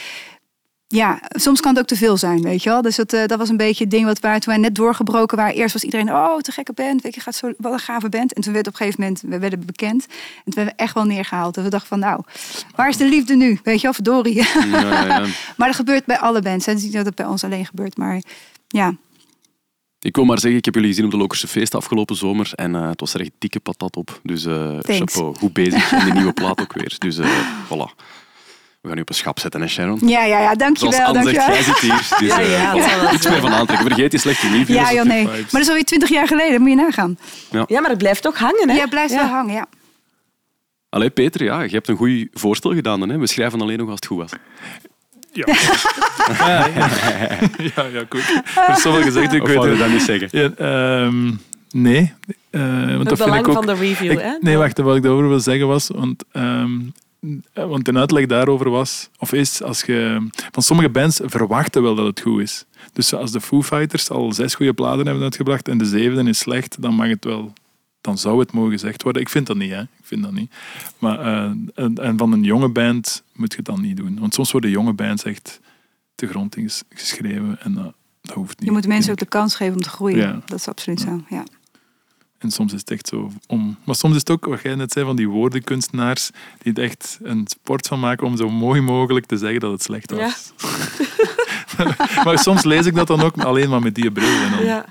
[0.92, 2.82] ja, soms kan het ook te veel zijn, weet je wel.
[2.82, 5.36] Dus dat, eh, dat was een beetje het ding wat waar toen wij net doorgebroken
[5.36, 5.54] waren.
[5.54, 8.32] Eerst was iedereen, oh, te gekke band, weet je, gaat zo, wat een gave band.
[8.32, 10.06] En toen werd op een gegeven moment, we werden bekend.
[10.08, 11.56] En toen werden we echt wel neergehaald.
[11.56, 12.22] En we dachten van, nou,
[12.74, 13.58] waar is de liefde nu?
[13.62, 14.34] Weet je wel, verdorie.
[14.34, 15.26] Ja, ja, ja.
[15.56, 16.66] maar dat gebeurt bij alle bands.
[16.66, 18.22] Het is niet dat het bij ons alleen gebeurt, maar
[18.68, 18.94] ja.
[20.00, 22.74] Ik wil maar zeggen, ik heb jullie gezien op de Lokerse Feest afgelopen zomer en
[22.74, 24.20] eh, het was er echt dikke patat op.
[24.22, 25.92] Dus eh chapeau, goed bezig.
[25.92, 26.94] En de nieuwe plaat ook weer.
[26.98, 27.18] Dus
[27.66, 28.18] voilà.
[28.80, 29.98] We gaan nu op een schap zetten, hè Sharon?
[30.08, 31.54] Ja, ja, ja, Zoals dankjewel, Anne zegt, dankjewel.
[31.54, 31.96] jij zit hier.
[32.18, 33.86] Dus, Ja, eh, ja, zal wel Niets meer van aantrekken.
[33.86, 34.68] Vergeet die slechte reviews.
[34.80, 35.24] Ja, joh, nee.
[35.24, 37.18] Maar dat is alweer twintig jaar geleden, moet je nagaan.
[37.66, 38.76] Ja, maar het blijft toch hangen, hè?
[38.76, 39.66] Ja, blijft wel hangen, ja.
[40.88, 43.00] Allee, Peter, ja, je hebt een goed voorstel gedaan.
[43.00, 43.18] Dan, hè?
[43.18, 44.30] We schrijven alleen nog als het goed was.
[45.32, 45.44] Ja.
[46.38, 46.88] ja, ja.
[47.58, 48.20] ja, ja, goed.
[48.20, 49.78] Ik heb zoveel gezegd, ik Of weet het.
[49.78, 50.28] dat niet zeggen?
[50.30, 51.32] Ja, ehm,
[51.70, 52.14] nee.
[52.50, 53.54] Eh, want Het dat vind belang ik ook...
[53.54, 54.32] van de review, Ik- hè?
[54.40, 56.78] nee, wacht, wat ik daarover wil zeggen was, want, ehm, eh,
[57.54, 62.06] want een uitleg daarover was, of is, als je, van sommige bands verwachten wel dat
[62.06, 62.64] het goed is.
[62.92, 66.38] Dus als de Foo Fighters al zes goede platen hebben uitgebracht en de zevende is
[66.38, 67.52] slecht, dan mag het wel,
[68.00, 69.22] dan zou het mogen gezegd worden.
[69.22, 69.80] Ik vind dat niet, hè.
[69.80, 70.50] Ik vind dat niet.
[70.98, 74.18] Maar, eh, en, en van een jonge band moet je het dan niet doen.
[74.20, 75.60] Want soms worden jonge bands echt
[76.14, 78.68] te grond ges- geschreven en dat, dat hoeft niet.
[78.68, 80.18] Je moet mensen ook de kans geven om te groeien.
[80.18, 80.40] Ja.
[80.46, 81.44] Dat is absoluut zo, ja.
[82.40, 83.76] En soms is het echt zo om.
[83.84, 86.30] Maar soms is het ook, wat jij net zei, van die woordenkunstenaars
[86.62, 89.82] die het echt een sport van maken om zo mooi mogelijk te zeggen dat het
[89.82, 90.52] slecht was.
[92.24, 94.42] maar soms lees ik dat dan ook alleen maar met die bril.
[94.42, 94.84] En dan, Ja.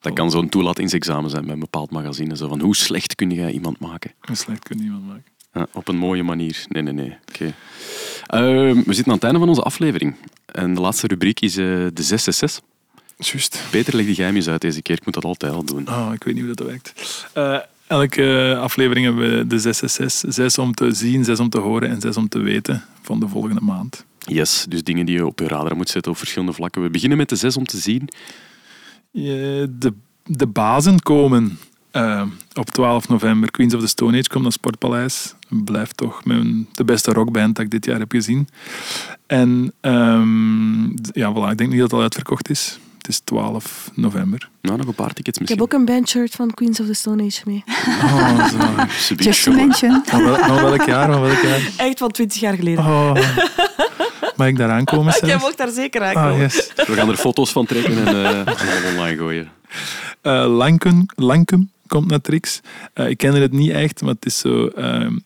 [0.00, 2.36] Dat kan zo'n toelatingsexamen zijn bij een bepaald magazine.
[2.36, 4.12] Zo van, hoe slecht kun jij iemand maken?
[4.20, 5.24] Een slecht kan niemand maken.
[5.52, 6.64] Ja, op een mooie manier.
[6.68, 7.16] Nee, nee, nee.
[7.28, 7.54] Oké.
[8.26, 10.14] Ehm, we zitten aan het einde van onze aflevering.
[10.46, 12.70] En de laatste rubriek is eh, de 666.
[13.26, 13.62] Juist.
[13.70, 14.96] Peter, leg die geheim eens uit deze keer.
[14.96, 15.88] Ik moet dat altijd al doen.
[15.88, 16.92] Oh, ik weet niet hoe dat werkt.
[17.32, 20.34] Eh, elke aflevering hebben we de 666.
[20.34, 23.28] Zes om te zien, zes om te horen en zes om te weten van de
[23.28, 24.04] volgende maand.
[24.18, 26.82] Yes, dus dingen die je op je radar moet zetten op verschillende vlakken.
[26.82, 28.08] We beginnen met de zes om te zien.
[29.12, 29.92] De,
[30.24, 31.58] de bazen komen.
[31.90, 32.22] Eh,
[32.54, 35.34] op 12 november Queens of the Stone Age komt naar Sportpaleis.
[35.48, 38.48] Blijft toch mijn, de beste rockband dat ik dit jaar heb gezien.
[39.26, 42.78] En ehm, ja, voilà, ik denk niet dat het al uitverkocht is.
[43.02, 44.48] Het is 12 november.
[44.60, 45.60] Nou, nog een paar tickets Ik misschien.
[45.62, 47.64] heb ook een bandshirt van Queens of the Stone Age mee.
[48.02, 48.48] Oh,
[48.98, 49.14] zo.
[49.24, 50.02] Just mention.
[50.04, 51.12] Van, wel- van welk jaar?
[51.12, 51.70] Van welk jaar?
[51.76, 52.84] Echt van 20 jaar geleden.
[52.84, 53.14] Oh.
[54.36, 55.14] Mag ik daar aankomen?
[55.26, 56.32] Jij mocht daar zeker aankomen.
[56.32, 56.72] Ah, yes.
[56.76, 59.50] We gaan er foto's van trekken en eh, allemaal online gooien.
[60.20, 62.60] Eh, Lankum, Lankum komt naar Trix.
[62.92, 65.18] Eh, ik ken het niet echt, maar het is zo ehm,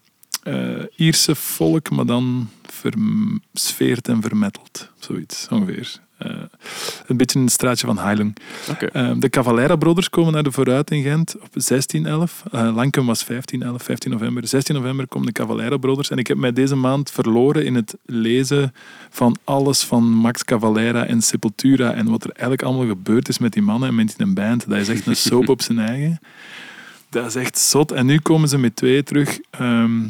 [0.43, 4.91] eh, Ierse volk, maar dan versfeerd en vermeteld.
[4.99, 6.05] Zoiets, ongeveer.
[6.19, 6.31] Eh,
[7.07, 8.37] een beetje in het straatje van Heilung.
[8.71, 8.87] Oké.
[8.87, 12.43] Eh, de Cavalera Brothers komen naar de Vooruit in Gent op 1611.
[12.53, 14.47] Eh Lankum was 1511, 15 november.
[14.47, 16.11] 16 november komen de Cavalera Brothers.
[16.11, 18.75] En ik heb mij deze maand verloren in het lezen
[19.11, 21.93] van alles van Max Cavalera en Sepultura.
[21.93, 24.69] En wat er eigenlijk allemaal gebeurd is met die mannen en met die band.
[24.69, 26.21] Dat is echt een soap op zijn eigen.
[27.11, 27.93] Dat is echt zot.
[27.93, 29.39] En nu komen ze met twee terug.
[29.51, 30.01] ehm,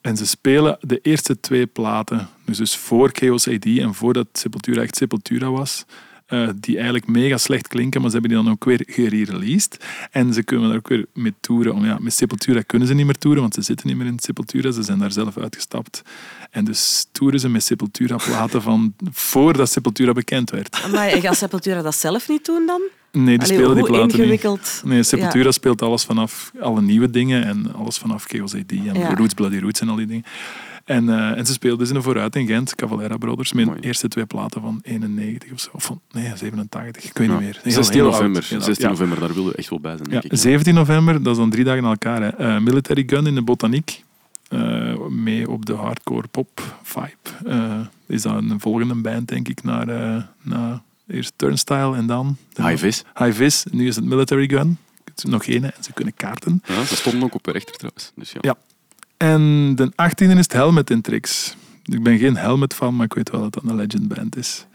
[0.00, 2.28] en ze spelen de eerste twee platen.
[2.44, 5.84] Dus, dus voor Chaos AD en voordat Sepultura echt Sepultura was.
[6.26, 9.84] eh, die eigenlijk mega slecht klinken, maar ze hebben die dan ook weer gereleased.
[10.10, 11.74] En ze kunnen daar ook weer mee toeren.
[11.74, 14.18] Om, ja, met Sepultura kunnen ze niet meer toeren, want ze zitten niet meer in
[14.18, 14.70] Sepultura.
[14.70, 16.02] Ze zijn daar zelf uitgestapt.
[16.50, 20.88] En dus toeren ze met Sepultura-platen van voordat Sepultura bekend werd.
[20.92, 22.80] Maar gaat Sepultura dat zelf niet doen dan?
[23.12, 24.16] Nee, die Allee, spelen die platen niet.
[24.16, 24.82] ingewikkeld.
[24.84, 29.14] Nee, Sepultura speelt alles vanaf alle nieuwe dingen en alles vanaf Chaos AD en Ja.
[29.14, 30.24] Roots, Bloody Roots en al die dingen.
[30.84, 33.80] En, eh, en ze speelden dus in de vooruit in Gent, Cavalera Brothers, met de
[33.80, 35.68] eerste twee platen van 91 of zo.
[35.72, 37.32] Of van, nee, 87, ik weet Ja.
[37.32, 37.58] niet meer.
[37.62, 38.44] Heel- 16 heel oud, november.
[38.48, 38.64] heel oud.
[38.66, 38.92] 16 Ja.
[38.92, 40.38] november, daar willen we echt wel bij zijn, Ja, denk ik.
[40.38, 42.22] 17 november, dat is dan drie dagen na elkaar.
[42.22, 42.28] Hè.
[42.28, 44.04] Eh, Military Gun in de Botaniek.
[44.48, 47.16] Eh, mee op de hardcore pop vibe.
[47.46, 52.36] Eh, is dat een volgende band, denk ik, naar, eh, naar eerst Turnstile en dan...
[52.56, 53.04] High Vis.
[53.14, 53.64] High Vis.
[53.70, 54.78] Nu is het Military Gun.
[55.04, 56.62] Het is nog één en ze kunnen kaarten.
[56.66, 58.12] Ja, ze stonden ook op rechter trouwens.
[58.14, 58.38] Dus ja.
[58.40, 58.56] Ja.
[59.16, 61.56] En de 18e is het Helmet in Trix.
[61.84, 64.66] Ik ben geen Helmet fan, maar ik weet wel dat dat een legend band is.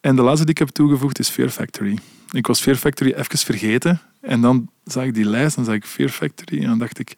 [0.00, 1.98] En de laatste die ik heb toegevoegd is Fear Factory.
[2.30, 4.00] Ik was Fear Factory even vergeten.
[4.20, 6.60] En dan zag ik die lijst en zag ik Fear Factory.
[6.60, 7.14] En dan dacht ik,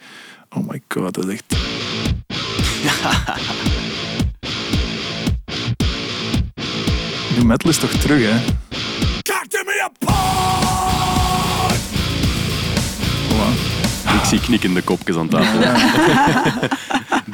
[0.48, 1.56] oh my god, dat is echt...
[7.44, 8.38] Nu metal is toch terug, hè?
[13.28, 13.50] Voilà.
[14.18, 15.60] Ik zie knikkende kopjes aan tafel.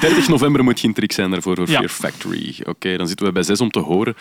[0.00, 1.76] 30 november moet geen trick zijn daarvoor voor Ja.
[1.76, 2.56] Fear Factory.
[2.64, 4.14] Oké, dan zitten we bij 6 om te horen.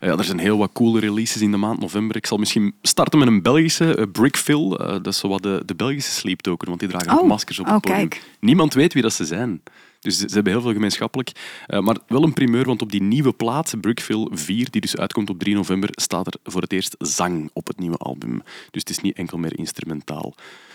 [0.00, 2.16] Eh, ja, er zijn heel wat coole releases in de maand november.
[2.16, 4.70] Ik zal misschien starten met een Belgische, eh, Brickfill.
[4.72, 7.28] Eh, dat is zo wat de, de Belgische Sleep Token, want die dragen ook Oh,
[7.28, 8.08] maskers op oh, het podium.
[8.08, 8.22] kijk.
[8.40, 9.62] Niemand weet wie dat ze zijn.
[10.04, 11.30] Dus ze hebben heel veel gemeenschappelijk.
[11.66, 15.30] Eh, maar wel een primeur, want op die nieuwe plaat, Brickfill 4, die dus uitkomt
[15.30, 18.42] op 3 november, staat er voor het eerst zang op het nieuwe album.
[18.70, 20.34] Dus het is niet enkel meer instrumentaal.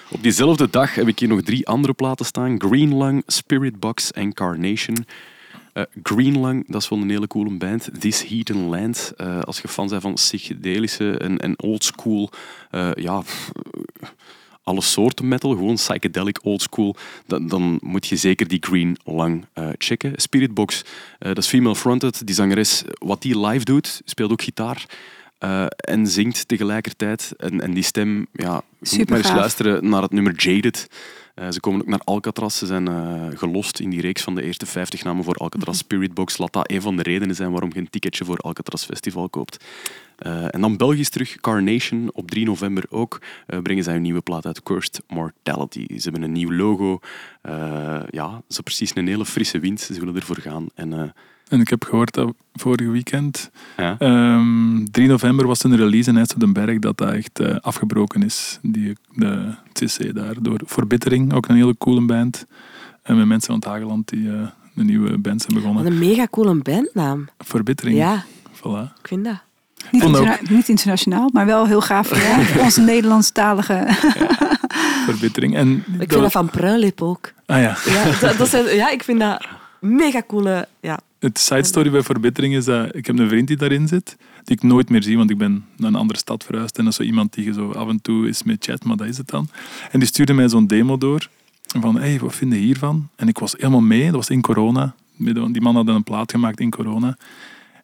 [0.09, 2.61] Op diezelfde dag heb ik hier nog drie andere platen staan.
[2.61, 5.05] Green Lung, Spirit Box en Carnation.
[5.73, 7.89] Eh, Green Lung, dat is wel een hele coole band.
[7.99, 9.13] This Heat and Land.
[9.17, 12.29] Eh, als je fan bent van psychedelische en, en oldschool...
[12.93, 13.23] ja,
[14.69, 16.95] alle soorten metal, gewoon psychedelic, oldschool,
[17.25, 20.13] dan, dan moet je zeker die Green Lung eh, checken.
[20.15, 20.83] Spirit Box,
[21.19, 22.27] eh, dat is female fronted.
[22.27, 24.85] Die zangeres, wat die live doet, speelt ook gitaar.
[25.39, 27.33] eh, en zingt tegelijkertijd.
[27.37, 30.87] En, en die stem, ja, je moet maar eens luisteren naar het nummer Jaded.
[31.39, 32.57] Eh, ze komen ook naar Alcatraz.
[32.57, 36.13] Ze zijn eh, gelost in die reeks van de eerste 50 namen voor Alcatraz Spirit
[36.13, 36.37] Box.
[36.37, 39.65] Laat dat een van de redenen zijn waarom je een ticketje voor Alcatraz Festival koopt.
[40.17, 42.09] Eh, en dan Belgisch terug, Carnation.
[42.13, 43.21] Op 3 november ook
[43.63, 45.85] brengen zij een nieuwe plaat uit, Cursed Mortality.
[45.87, 46.99] Ze hebben een nieuw logo.
[48.09, 49.79] Ja, zo precies een hele frisse wind.
[49.79, 50.67] Ze willen ervoor gaan.
[50.75, 51.13] En
[51.49, 56.17] En ik heb gehoord dat vorige weekend, ja, ehm 3 november, was een release in
[56.17, 58.59] IJs op den Berg dat dat echt eh, afgebroken is.
[58.61, 60.33] Die, de CC daar.
[60.41, 62.45] Door Verbittering, ook een hele coole band.
[63.03, 65.85] En met mensen van het Hageland die eh, een nieuwe band zijn Wat begonnen.
[65.93, 67.27] een mega coole bandnaam.
[67.37, 67.97] Verbittering.
[67.97, 68.23] Ja,
[68.55, 68.93] Voilà.
[69.01, 69.41] ik vind dat.
[69.91, 73.83] Niet, interna- internationaal, maar wel heel gaaf voor ja, voor onze Nederlandstalige.
[75.05, 75.55] Verbittering.
[75.55, 77.31] En Ik vind dat van Pruilip ook.
[77.45, 77.77] Ah ja.
[77.85, 79.45] Ja, dat, dat zijn, ja, ik vind dat
[79.79, 80.67] mega coole...
[80.81, 80.99] Ja.
[81.19, 84.55] Het side story bij Verbittering is dat ik heb een vriend die daarin zit, die
[84.55, 86.77] ik nooit meer zie, want ik ben naar een andere stad verhuisd.
[86.77, 89.07] En dat is zo iemand die zo af en toe is met chat, maar dat
[89.07, 89.49] is het dan.
[89.91, 91.29] En die stuurde mij zo'n demo door.
[91.79, 93.09] Van, hey, wat vind je hiervan?
[93.15, 94.95] En ik was helemaal mee, dat was in corona.
[95.17, 97.17] Die man had een plaat gemaakt in corona.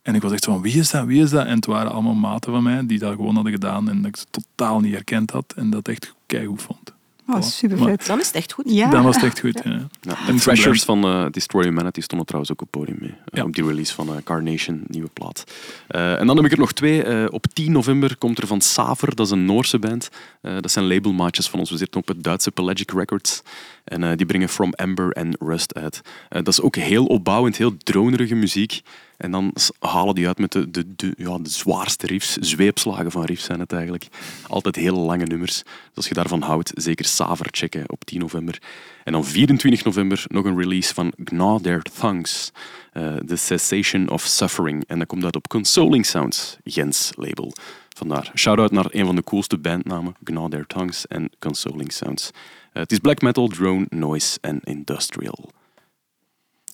[0.01, 1.45] En ik was echt van, wie is dat, wie is dat?
[1.45, 4.17] En het waren allemaal maten van mij die dat gewoon hadden gedaan en dat ik
[4.17, 5.53] ze totaal niet herkend had.
[5.55, 6.93] En dat echt keigoed vond.
[7.27, 8.05] Oh, super vet.
[8.05, 8.65] Dan is het echt goed.
[8.67, 8.89] Ja.
[8.89, 9.61] Dan was het echt goed.
[9.63, 9.87] Ja.
[10.27, 13.09] En Thrashers van eh, Destroy Humanity stonden trouwens ook op het podium mee.
[13.09, 13.43] eh, Ja.
[13.43, 15.43] Op die release van eh, Carnation, nieuwe plaat.
[15.87, 17.03] Eh, en dan heb ik er nog twee.
[17.03, 20.09] Eh, op 10 november komt er van Saver, dat is een Noorse band.
[20.41, 21.69] Eh, dat zijn labelmaatjes van ons.
[21.69, 23.41] We zitten op het Duitse Pelagic Records.
[23.83, 26.01] En eh, die brengen From Ember en Rust uit.
[26.29, 28.81] Dat is ook heel opbouwend, heel dronerige muziek.
[29.17, 32.33] En dan halen die uit met de, de, de, ja, de zwaarste riffs.
[32.33, 34.07] Zweepslagen van riffs zijn het eigenlijk.
[34.47, 35.63] Altijd heel lange nummers.
[35.63, 38.61] Dus als je daarvan houdt, zeker Saver checken op 10 november.
[39.03, 42.51] En dan 24 november nog een release van Gnaw Their Tongues.
[42.91, 44.83] eh, The Cessation of Suffering.
[44.87, 47.53] En dat komt uit op Consoling Sounds, Gens label.
[47.97, 48.31] Vandaar.
[48.35, 52.31] Shout-out naar een van de coolste bandnamen, Gnaw Their Tongues en Consoling Sounds.
[52.73, 55.49] Eh, het is black metal, drone, noise en industrial.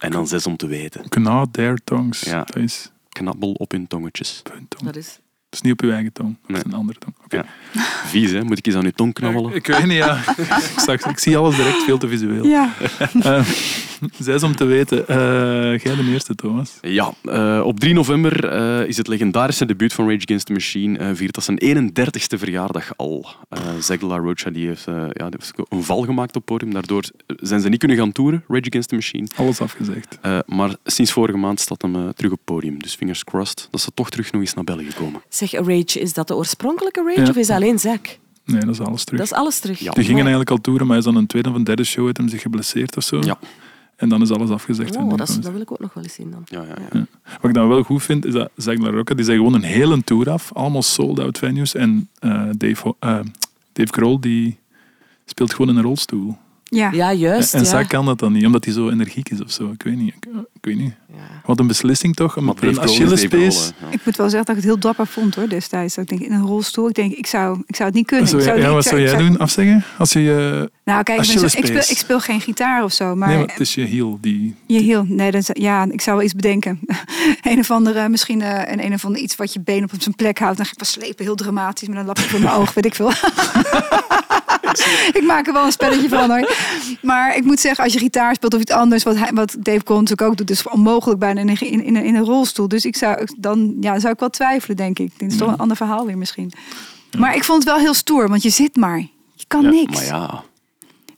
[0.02, 1.06] En dan zes om te weten.
[1.10, 2.22] Gnaw their tongues.
[2.22, 2.44] Ja.
[2.44, 4.40] Dat is Knabbel op hun tongetjes.
[4.40, 4.84] op hun tong.
[4.86, 5.20] Dat is...
[5.52, 6.38] Is niet op uw eigen tong.
[6.48, 6.58] Nee.
[6.58, 7.16] is een andere tong.
[7.24, 7.36] Oké.
[7.36, 7.46] Ja.
[8.06, 8.44] Vies, hè?
[8.44, 9.56] Moet ik eens aan uw tong knabbelen?
[9.56, 10.24] Ik weet niet, ja.
[10.94, 12.46] ik, ik zie alles direct veel te visueel.
[12.46, 12.74] Ja.
[13.22, 13.46] Eh,
[14.20, 15.08] zes om te weten.
[15.08, 15.18] Eh
[15.78, 16.78] jij de eerste, Thomas.
[16.82, 20.98] Ja, eh, op 3 november eh, is het legendarische debuut van Rage Against the Machine.
[20.98, 23.26] eh viert dat zijn 31ste verjaardag al.
[23.50, 26.74] Eh Zegla Rocha die heeft, eh, ja, die heeft een val gemaakt op het podium.
[26.74, 29.28] Daardoor zijn ze niet kunnen gaan toeren, Rage Against the Machine.
[29.36, 30.18] Alles afgezegd.
[30.22, 32.80] Eh, maar sinds vorige maand staat hem terug op het podium.
[32.80, 35.22] Dus fingers crossed dat ze toch terug nog eens naar België komen.
[35.48, 37.30] Zeg, Rage, is dat de oorspronkelijke Rage Ja.
[37.30, 38.18] of is dat alleen Zack?
[38.46, 39.20] Nee, dat is alles terug.
[39.20, 39.80] Dat is alles terug.
[39.80, 39.92] Ja.
[39.92, 42.18] Die gingen eigenlijk al toeren, maar is dan een tweede of een derde show heeft
[42.18, 43.20] hem zich geblesseerd of zo.
[43.22, 43.40] Ja.
[43.96, 44.96] En dan is alles afgezegd.
[44.96, 46.42] Oh, dat, is- dat wil ik ook nog wel eens zien dan.
[46.46, 47.06] Ja, ja, ja.
[47.42, 49.64] Wat ik dan wel goed vind, is dat Zack La Rocca, die zijn gewoon een
[49.64, 50.54] hele tour af.
[50.54, 51.76] Allemaal sold-out venues.
[51.76, 53.20] En eh, Dave, eh,
[53.74, 54.60] Dave Grohl, die
[55.26, 56.38] speelt gewoon in een rolstoel.
[56.76, 56.90] Ja.
[56.92, 57.54] Ja, juist.
[57.54, 57.66] en ja.
[57.70, 59.72] Zack kan dat dan niet, omdat hij zo energiek is of zo.
[59.72, 60.14] Ik weet niet.
[60.16, 60.94] Ik, ik weet niet.
[61.14, 61.18] Ja.
[61.46, 62.36] Wat een beslissing toch?
[62.36, 63.72] Een Dave Achillespees...
[63.82, 63.88] Ja.
[63.90, 65.96] Ik moet wel zeggen dat ik het heel dapper vond hoor destijds.
[65.96, 66.88] Dat ik denk in een rolstoel.
[66.90, 68.32] Ik denk, ik zou, ik zou het niet kunnen.
[68.32, 69.40] Wat zou Ik jij, zou ja, niet- wat ik zou jij ik doen?
[69.46, 69.84] Afzeggen?
[69.98, 70.72] Als je je...
[70.84, 73.16] Nou kijk, ik, ben zo- ik, speel, ik speel geen gitaar of zo.
[73.16, 74.56] Maar, nee, maar het is je heel die...
[74.68, 76.80] je heel, nee, dat, ja, ik zou wel iets bedenken.
[77.42, 80.16] een of andere, misschien eh, een, een of ander iets wat je been op zijn
[80.16, 80.58] plek houdt.
[80.58, 82.96] Dan ga ik wel slepen, heel dramatisch, met een lapje voor mijn oog, weet ik
[82.96, 83.12] veel.
[85.20, 86.54] ik maak er wel een spelletje van hoor.
[87.02, 89.84] Maar ik moet zeggen, als je gitaar speelt of iets anders, wat, hij, wat Dave
[89.84, 92.68] Cohn natuurlijk ook doet, is onmogelijk bijna in een, in, in, een- in een rolstoel.
[92.68, 95.12] Dus ik zou dan ja, zou ik wel twijfelen, denk ik.
[95.20, 96.52] Dit is toch een ander verhaal weer misschien.
[97.18, 98.98] Maar ik vond het wel heel stoer, want je zit maar.
[99.34, 99.94] Je kan Ja, niks.
[99.96, 100.44] Maar ja,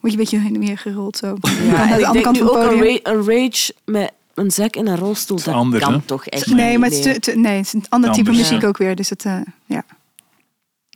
[0.00, 1.26] je een beetje heen en weer gerold zo.
[1.26, 2.82] Ja, en de ik andere denk kant nu ook een, podium.
[3.04, 5.36] ra- een Rage met een Zack in een rolstoel.
[5.36, 5.98] Dat anders, kan hè?
[6.04, 8.30] toch echt Nee, niet, maar het is, te- te- nee, het is een ander type
[8.30, 8.68] muziek ja.
[8.68, 8.94] ook weer.
[8.96, 9.84] Dus het, eh, ja.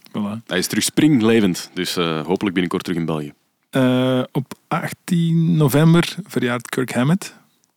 [0.09, 0.47] Voilà.
[0.47, 1.71] hij is terug springlevend.
[1.75, 3.33] Dus eh, hopelijk binnenkort terug in België.
[3.71, 7.35] Eh, op 18 november verjaart Kirk Hammett.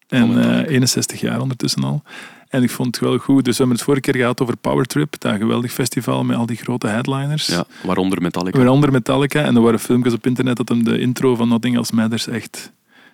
[0.08, 2.04] En Oh, eh, 61 jaar ondertussen al.
[2.50, 3.46] En ik vond het wel goed.
[3.46, 5.16] Dus we hebben het vorige keer gehad over Power Trip.
[5.20, 7.48] Dat geweldig festival met al die grote headliners.
[7.48, 8.58] Ja, waaronder Metallica.
[8.58, 9.44] Waaronder Metallica.
[9.44, 12.72] En er waren filmpjes op internet dat hem de intro van Nothing Else Matters echt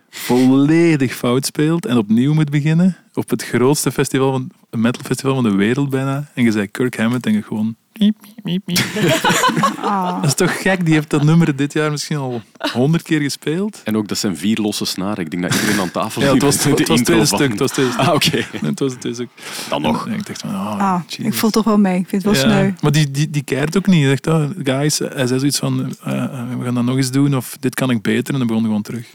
[0.10, 1.86] volledig fout speelt.
[1.86, 2.98] En opnieuw moet beginnen.
[3.14, 6.32] Op het grootste festival van, een metal festival van de wereld bijna.
[6.34, 7.76] En je zei Kirk Hammett en je gewoon...
[8.00, 9.20] miep, miep, miep, miep.
[9.82, 10.16] Ah.
[10.16, 10.86] Dat is toch gek?
[10.86, 12.42] Die heeft dat nummer dit jaar misschien al
[12.74, 13.82] honderd keer gespeeld.
[13.84, 15.24] En ook dat zijn vier losse snaren.
[15.24, 17.50] Ik denk dat iedereen aan tafel Ja, het was, de het was tweede stuk.
[17.50, 18.06] Het was tweede stuk.
[18.08, 18.36] Ah, oké.
[18.36, 19.30] Nee, het was het tweede stuk.
[19.70, 20.08] Dan nog.
[20.08, 22.00] En ik dacht van, oh, Ah, ik voel toch wel mee.
[22.00, 22.72] Ik vind het wel Ja, sneu.
[22.82, 24.02] Maar die, die, die keert ook niet.
[24.02, 26.30] Hij zegt, oh, guys, hij zei zoiets van, eh, eh,
[26.60, 28.34] we gaan dat nog eens doen, of dit kan ik beter.
[28.34, 29.06] En dan begon hij gewoon terug.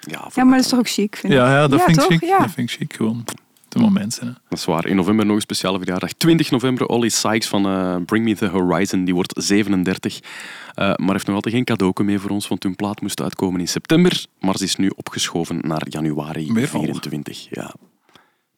[0.00, 1.38] Ja, maar dat is toch ook chic, vind ik.
[1.38, 2.20] Ja, ja dat Ja, vind ik chic.
[2.28, 2.38] Ja.
[2.38, 3.24] Dat vind ik chic, gewoon.
[3.78, 4.26] De momenten.
[4.26, 4.32] Hè.
[4.48, 4.86] Dat is waar.
[4.86, 6.12] In november nog een speciale verjaardag.
[6.12, 9.04] 20 november, Ollie Sykes van eh, Bring Me The Horizon.
[9.04, 10.20] Die wordt 37.
[10.74, 13.60] Eh, maar heeft nog altijd geen cadeau mee voor ons, want hun plaat moest uitkomen
[13.60, 14.26] in september.
[14.40, 16.80] Maar ze is nu opgeschoven naar januari Weer al.
[16.80, 17.46] 24.
[17.50, 17.74] Ja.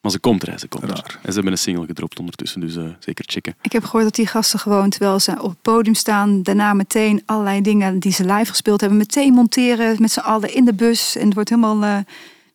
[0.01, 1.19] Maar ze komt er, ze komt er.
[1.23, 3.55] En ze hebben een single gedropt ondertussen, dus eh, zeker checken.
[3.63, 7.23] Ik heb gehoord dat die gasten gewoon, terwijl ze op het podium staan, daarna meteen
[7.27, 11.17] allerlei dingen die ze live gespeeld hebben, meteen monteren met z'n allen in de bus.
[11.17, 11.99] En het wordt helemaal, eh,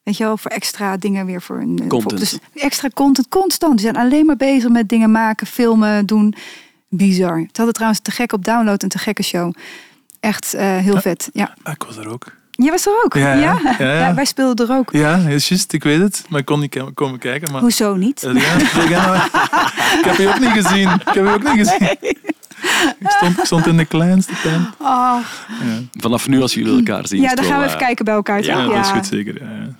[0.06, 1.88] weet je wel, voor extra dingen weer voor een...
[1.88, 2.02] Content.
[2.02, 3.78] Voor, dus extra content, constant.
[3.78, 6.36] Die zijn alleen maar bezig met dingen maken, filmen, doen.
[6.90, 7.40] Bizar.
[7.40, 9.54] Het hadden trouwens te gek op download en te gekke show.
[10.20, 11.30] Echt eh, heel vet.
[11.34, 11.56] Ja.
[11.64, 12.26] Ah, ik was er ook.
[12.52, 13.14] Jij was er ook?
[13.14, 13.76] Ja, ja.
[13.80, 14.14] Ja, ja.
[14.14, 14.92] wij speelden er ook.
[14.92, 16.26] Ja, is juist, ik weet het.
[16.30, 17.52] Maar ik kon niet komen kijken.
[17.52, 17.62] Maar...
[17.62, 18.24] Hoezo niet?
[18.24, 18.36] Eh,
[20.00, 20.90] ik heb je ook niet gezien.
[20.90, 21.98] Ik heb je ook niet gezien.
[23.00, 24.68] Ik, stond, ik stond in de kleinste tent.
[24.82, 25.18] Oh,
[25.62, 27.22] Eh, Vanaf nu, als jullie elkaar zien...
[27.22, 28.44] ja, dan gaan we even eh, kijken bij elkaar.
[28.44, 28.72] ja, toch?
[28.72, 29.44] Ja, dat is goed zeker.
[29.44, 29.76] ja, ja.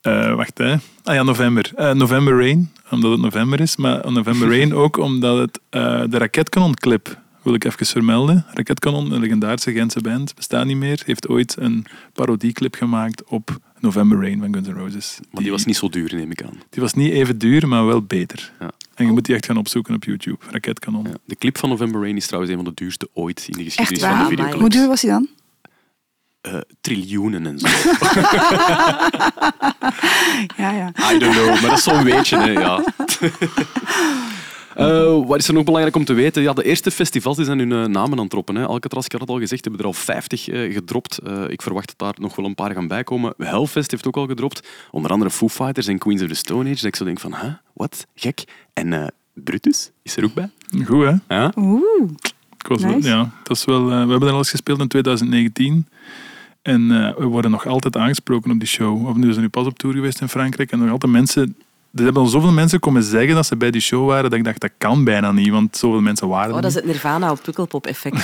[0.00, 0.72] Eh, wacht, hè.
[1.04, 1.70] Ah ja, november.
[1.74, 3.76] Eh, november Rain, omdat het november is.
[3.76, 8.44] Maar November Rain ook omdat het eh, de Raketkanon clip wil ik even vermelden.
[8.52, 11.02] Raketkanon, een legendarische Gentse band, bestaat niet meer.
[11.04, 15.18] Heeft ooit een parodieclip gemaakt op November Rain van Guns N' Roses.
[15.30, 16.62] Maar die was niet zo duur, neem ik aan.
[16.70, 18.52] die was niet even duur, maar wel beter.
[18.60, 18.70] Ja.
[18.94, 20.38] En je moet die echt gaan opzoeken op YouTube.
[20.50, 21.04] Raketkanon.
[21.04, 21.14] Ja.
[21.24, 23.76] De clip van November Rain is trouwens een van de duurste ooit in de Echt
[23.76, 24.60] geschiedenis van de videoclips.
[24.60, 25.28] Hoe duur was hij dan?
[26.40, 27.66] eh, triljoenen en zo.
[30.56, 30.92] Ja, ja.
[31.12, 32.84] I don't know, maar dat is zo'n weetje, hè, ja.
[34.74, 36.42] Eh, wat is er nog belangrijk om te weten?
[36.42, 38.54] Ja, de eerste festivals die zijn hun eh, namen aan het droppen.
[38.54, 38.66] Hè.
[38.66, 41.18] Alcatraz, ik had het al gezegd, hebben er al 50 eh, gedropt.
[41.18, 43.34] Eh, ik verwacht dat daar nog wel een paar gaan bijkomen.
[43.38, 44.68] Hellfest heeft ook al gedropt.
[44.90, 46.74] Onder andere Foo Fighters en Queens of the Stone Age.
[46.74, 48.06] Dat ik zo denk van, hè, wat?
[48.14, 48.44] Gek.
[48.72, 50.50] En eh, Brutus is er ook bij.
[50.84, 51.34] Goed, hè?
[51.36, 51.52] Ja?
[51.56, 52.10] Oeh.
[52.58, 53.08] Ik was wel- Nice.
[53.08, 55.86] ja, dat is wel, we hebben er al eens gespeeld in 2019.
[56.62, 59.06] En eh, we worden nog altijd aangesproken op die show.
[59.08, 60.72] Of nu zijn nu pas op tour geweest in Frankrijk.
[60.72, 61.56] En nog altijd mensen...
[61.94, 64.30] Er hebben al zoveel mensen komen zeggen dat ze bij die show waren.
[64.30, 65.48] Dat ik dacht, dat kan bijna niet.
[65.50, 68.16] Want zoveel mensen waren Oh, dat is het Nirvana op Pukkelpop-effect.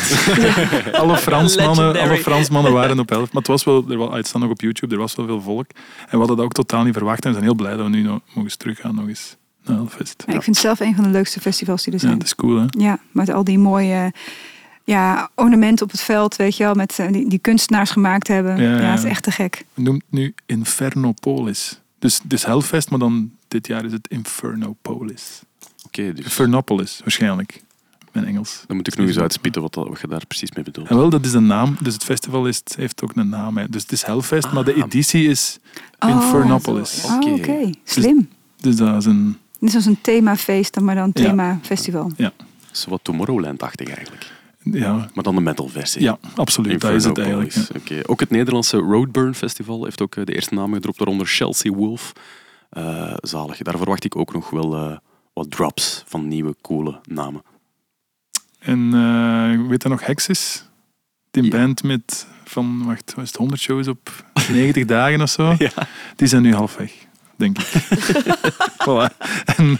[1.01, 3.33] Alle Fransmannen, alle Fransmannen waren op elf.
[3.33, 3.85] Maar het was wel...
[3.91, 4.95] Er was, het staat nog op YouTube.
[4.95, 5.67] Er was wel veel volk.
[6.01, 7.23] En we hadden dat ook totaal niet verwacht.
[7.25, 8.95] En we zijn heel blij dat we nu nog mogen eens teruggaan.
[8.95, 10.25] Nog eens naar Hellfest.
[10.27, 12.19] Ja, ik vind het zelf een van de leukste festivals die er Ja, zijn.
[12.19, 12.65] dat is cool, hè?
[12.69, 14.13] Ja, met al die mooie
[14.85, 18.57] ja, ornamenten op het veld, weet je wel, met, eh, die, die kunstenaars gemaakt hebben.
[18.57, 18.91] Ja, Ja, ja.
[18.91, 19.65] het is echt te gek.
[19.75, 21.81] We noemen het nu Infernopolis.
[21.99, 25.41] Dus, dus Hellfest, maar dan dit jaar is het Infernopolis.
[25.87, 27.63] Oké, dus Infernopolis, waarschijnlijk.
[28.13, 28.65] Mijn Engels.
[28.67, 30.89] dan moet ik nog eens uitspitten wat, wat je daar precies mee bedoelt.
[30.89, 31.77] En wel, dat is een naam.
[31.81, 33.57] Dus het festival is, heeft ook een naam.
[33.57, 33.69] Hè.
[33.69, 34.79] Dus het is Hellfest, maar de Ah.
[34.85, 35.59] editie is
[35.99, 37.03] Oh, Infernopolis.
[37.05, 37.31] Oh, Oké.
[37.31, 37.71] oké.
[37.85, 38.29] Slim.
[38.61, 39.39] Dus dat is een...
[39.59, 41.23] Net zoals een themafeest, dan maar dan Ja.
[41.25, 42.13] themafestival.
[42.71, 44.27] Zo wat Tomorrowland-achtig eigenlijk.
[44.63, 46.03] Ja, Maar dan de metal-versie.
[46.03, 46.81] ja absoluut.
[46.81, 47.53] Dat is het eigenlijk.
[47.53, 47.63] ja.
[47.77, 48.01] Oké.
[48.07, 52.13] Ook het Nederlandse Roadburn Festival heeft ook eh, de eerste namen gedropt, waaronder Chelsea Wolf.
[52.71, 53.59] Eh, zalig.
[53.59, 54.97] Daar verwacht ik ook nog wel eh,
[55.33, 57.43] wat drops van nieuwe, coole namen.
[58.59, 60.65] En eh weet je nog Hexis?
[61.31, 61.49] Die Ja.
[61.51, 65.55] band met van, wacht, was het 100 shows op 90 dagen of zo?
[65.59, 65.71] Ja.
[66.17, 66.93] Die zijn nu half weg,
[67.37, 67.67] denk ik.
[68.89, 69.17] voilà.
[69.57, 69.79] En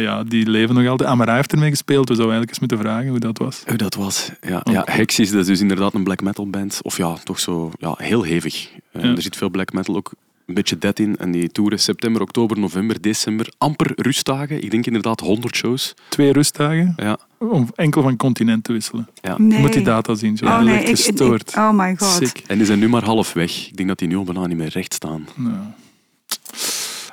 [0.00, 1.10] ja, die leven nog altijd.
[1.10, 2.08] Amara heeft ermee gespeeld.
[2.08, 3.62] We zouden eigenlijk eens moeten vragen hoe dat was.
[3.66, 4.30] Hoe dat was.
[4.40, 4.82] Ja, Oh, ja.
[4.86, 6.78] Hexis, dat is dus inderdaad een black metal band.
[6.82, 8.68] Of ja, toch zo ja, heel hevig.
[8.92, 9.00] Ja.
[9.00, 10.12] Er zit veel black metal ook
[10.50, 11.16] een beetje dead in.
[11.16, 13.52] En die toeren september, oktober, november, december.
[13.58, 14.62] Amper rustdagen.
[14.62, 15.94] Ik denk inderdaad 100 shows.
[16.08, 19.08] Twee rustdagen Ja, om enkel van continent te wisselen.
[19.22, 19.34] ja.
[19.38, 20.36] Je moet die data zien.
[20.36, 20.44] Zo.
[20.44, 21.54] Oh dat nee, ik, ik, gestoord.
[21.56, 22.08] oh my god.
[22.26, 22.42] Sick.
[22.46, 23.66] En die zijn nu maar half weg.
[23.68, 25.28] Ik denk dat die nu al bijna niet meer recht staan.
[25.36, 25.56] Nou.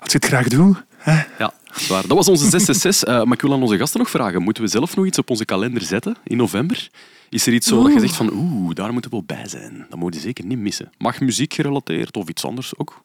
[0.01, 1.13] Als je het graag doet, hè?
[1.13, 1.53] Ja,
[1.87, 2.03] dat.
[2.07, 3.03] Dat was onze 666.
[3.09, 4.41] Eh maar ik wil aan onze gasten nog vragen.
[4.41, 6.89] Moeten we zelf nog iets op onze kalender zetten in november?
[7.29, 9.85] Is er iets zo dat je zegt van oeh, daar moeten we wel bij zijn.
[9.89, 10.91] Dat moet je zeker niet missen.
[10.97, 13.03] Mag muziek gerelateerd of iets anders ook?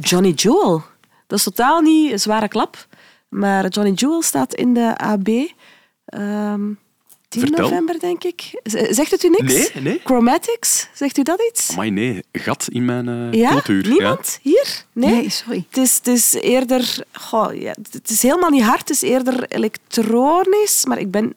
[0.00, 0.82] Johnny Jewel.
[1.26, 2.86] Dat is totaal niet een zware klap.
[3.28, 5.28] Maar Johnny Jewel staat in de AB.
[6.04, 6.70] Ehm
[7.28, 7.68] 10 Vertel.
[7.68, 8.60] november, denk ik.
[8.90, 9.72] Zegt het u niks?
[9.74, 10.00] Nee, nee.
[10.04, 11.76] Chromatics, zegt u dat iets?
[11.76, 13.50] Maar nee, gat in mijn eh, ja?
[13.50, 13.88] cultuur.
[13.88, 14.38] Niemand?
[14.42, 14.84] Hier?
[14.92, 15.10] Nee?
[15.10, 15.66] Nee, sorry.
[15.68, 16.98] Het is, het is eerder...
[17.12, 20.84] Goh, ja, het is helemaal niet hard, het is eerder elektronisch.
[20.84, 21.34] Maar ik ben...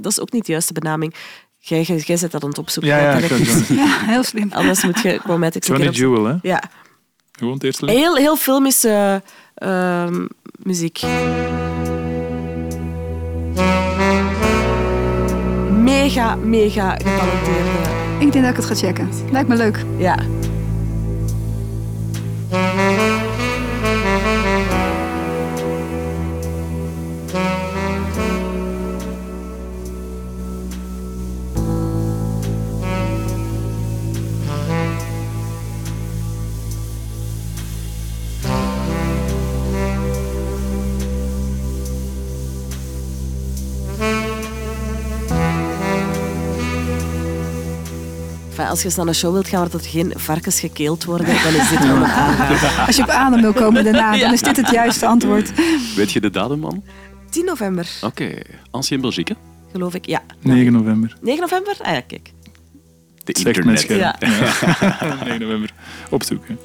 [0.00, 1.14] Dat is ook niet de juiste benaming.
[1.58, 2.92] Jij, jij, jij zet dat aan het opzoeken.
[2.92, 3.26] Ja, ja,
[3.68, 4.52] Ja, heel slim.
[4.52, 5.88] Anders moet je Chromatics Johnny.
[5.88, 6.34] Jewel, hè?
[6.42, 6.62] Ja.
[7.38, 7.94] Gewoon het eerste lied.
[7.96, 9.22] Heel, heel filmische
[9.54, 11.00] ehm, muziek.
[15.70, 17.70] Mega, mega getalenteerde.
[18.18, 19.08] Ik denk dat ik het ga checken.
[19.30, 19.84] Lijkt me leuk.
[19.96, 20.16] Ja.
[48.74, 51.54] Als je eens naar een show wilt gaan waar dat geen varkens gekeeld worden, dan
[51.54, 52.84] is dit wel een aanrader.
[52.86, 55.52] Als je op adem wil komen daarna, dan is dit het juiste antwoord.
[55.96, 56.84] Weet je de datum, man?
[57.30, 58.38] 10 november, Oké.
[58.70, 59.36] Ancien Belgique.
[59.72, 60.06] geloof ik.
[60.06, 60.22] Ja.
[60.40, 61.16] 9 november.
[61.20, 61.76] 9 november?
[61.82, 62.32] Ah ja, kijk.
[63.24, 63.82] De internet.
[63.82, 64.16] Ja.
[65.24, 65.70] 9 november.
[66.10, 66.58] Opzoeken.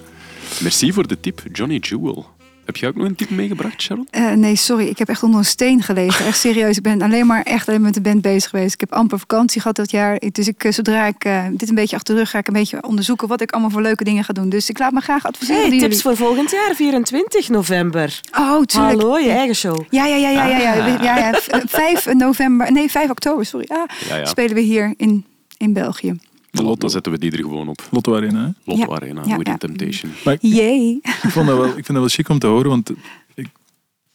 [0.62, 2.26] Merci voor de tip, Johnny Jewel.
[2.70, 4.08] Heb jij ook nog een tip meegebracht, Sharon?
[4.12, 4.88] Eh, nee, sorry.
[4.88, 6.26] Ik heb echt onder een steen gelegen.
[6.26, 6.78] Echt serieus.
[6.78, 8.74] Ik ben alleen maar echt alleen met de band bezig geweest.
[8.74, 10.20] Ik heb amper vakantie gehad dat jaar.
[10.32, 12.54] Dus ik, eh, zodra ik eh, dit een beetje achter de rug ga, ik een
[12.54, 14.50] beetje onderzoeken wat ik allemaal voor leuke dingen ga doen.
[14.50, 15.62] Dus ik laat me graag adviseren.
[15.62, 16.00] Hey, tips jullie.
[16.00, 18.20] voor volgend jaar, 24 november.
[18.40, 19.02] Oh, tuurlijk.
[19.02, 19.82] Hallo, je eigen show.
[19.90, 20.58] Ja, ja, ja, ja, ja.
[20.74, 20.96] ja.
[20.96, 21.04] Ah.
[21.04, 21.34] ja, ja.
[21.34, 23.66] V- eh, 5 november, nee, 5 oktober, sorry.
[23.70, 23.78] Ah,
[24.10, 24.26] Ja, ja.
[24.26, 25.26] Spelen we hier in,
[25.58, 26.20] in België.
[26.64, 26.80] Lotto.
[26.80, 27.88] Dan zetten we die er gewoon op.
[27.92, 28.50] Lotto Arena, hè?
[28.64, 28.96] Lotto Ja.
[28.96, 29.58] Arena, Ja, Within ja.
[29.58, 30.12] Temptation.
[30.26, 32.92] Maar ik, ik, vond dat wel, ik vind dat wel chic om te horen, want
[33.34, 33.48] ik,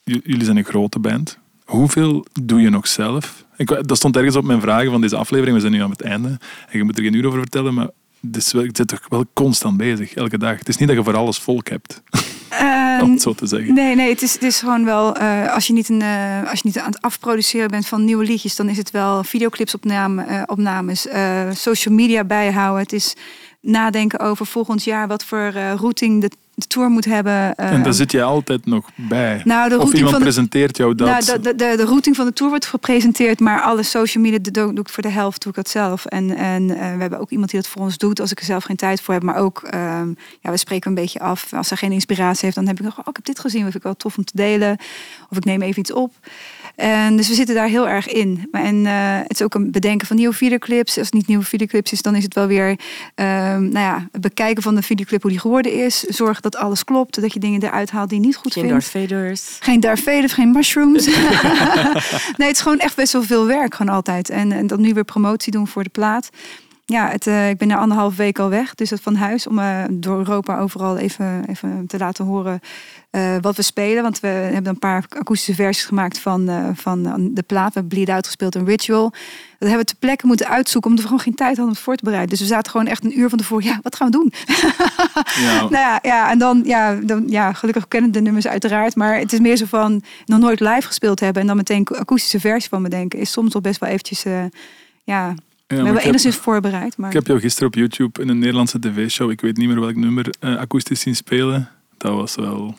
[0.03, 1.37] jullie zijn een grote band.
[1.65, 3.45] Hoeveel doe je nog zelf?
[3.57, 5.55] Ik, dat stond ergens op mijn vragen van deze aflevering.
[5.55, 6.27] We zijn nu aan het einde.
[6.69, 7.89] En je moet er geen uur over vertellen, maar
[8.21, 10.57] het is wel, je zit toch wel constant bezig, elke dag.
[10.59, 12.01] Het is niet dat je voor alles volk hebt,
[12.59, 13.73] Eh, om het zo te zeggen.
[13.73, 16.59] Nee, nee, het is, het is gewoon wel, eh, als, je niet een, eh, als
[16.59, 20.23] je niet aan het afproduceren bent van nieuwe liedjes, dan is het wel videoclips opname,
[20.23, 21.07] eh, opnames,
[21.51, 22.81] social media bijhouden.
[22.83, 23.13] Het is,
[23.61, 27.55] nadenken over volgend jaar wat voor routing de, de tour moet hebben.
[27.55, 29.41] En daar Eh, zit je altijd nog bij.
[29.43, 31.07] nou, de of iemand van de, presenteert jou dat.
[31.07, 34.39] nou, de, de, de, de routing van de tour wordt gepresenteerd, maar alle social media
[34.41, 36.05] doe, doe ik voor de helft doe ik dat zelf.
[36.05, 38.45] En, en eh, we hebben ook iemand die dat voor ons doet als ik er
[38.45, 39.23] zelf geen tijd voor heb.
[39.23, 40.07] Maar ook, ehm,
[40.39, 41.53] ja, we spreken een beetje af.
[41.53, 43.71] Als er geen inspiratie heeft, dan heb ik nog, oh, ik heb dit gezien, dat
[43.71, 44.77] vind ik wel tof om te delen.
[45.29, 46.13] Of ik neem even iets op.
[46.75, 48.47] En dus we zitten daar heel erg in.
[48.51, 50.97] Maar- En eh, het is ook een bedenken van nieuwe videoclips.
[50.97, 52.79] Als het niet nieuwe videoclips is, dan is het wel weer
[53.15, 55.99] ehm, nou ja, het bekijken van de videoclip hoe die geworden is.
[55.99, 58.91] Zorgen dat alles klopt, dat je dingen eruit haalt die je niet goed Geen vindt.
[58.93, 59.57] Darth Vaders.
[59.59, 61.05] Geen Darth geen mushrooms.
[62.37, 64.29] nee, het is gewoon echt best wel veel werk, gewoon altijd.
[64.29, 66.29] En, en dan nu weer promotie doen voor de plaat.
[66.87, 69.47] Ja, het, eh, ik ben na anderhalf week al weg, dus dat van huis.
[69.47, 72.59] Om eh, door Europa overal even, even te laten horen
[73.09, 74.03] eh, wat we spelen.
[74.03, 77.03] Want we hebben een paar akoestische versies gemaakt van, van
[77.33, 77.73] de plaat.
[77.73, 79.09] We hebben Bleed Out gespeeld en Ritual.
[79.59, 81.83] Dat hebben we ter plekke moeten uitzoeken, omdat we gewoon geen tijd hadden om het
[81.83, 82.29] voor te bereiden.
[82.29, 83.65] Dus we zaten gewoon echt een uur van tevoren.
[83.65, 84.33] Ja, wat gaan we doen?
[85.35, 85.61] Ja.
[85.61, 88.95] Nou ja, ja en dan ja, dan, ja, gelukkig kennen de nummers uiteraard.
[88.95, 91.97] Maar het is meer zo van nog nooit live gespeeld hebben en dan meteen een
[91.97, 93.19] akoestische versie van bedenken.
[93.19, 94.43] Is soms al best wel eventjes, eh,
[95.67, 96.97] ja, we hebben enigszins voorbereid.
[96.97, 99.79] Maar ik heb jou gisteren op YouTube in een Nederlandse tv-show, ik weet niet meer
[99.79, 101.69] welk nummer, eh, akoestisch zien spelen.
[101.97, 102.75] Dat was wel...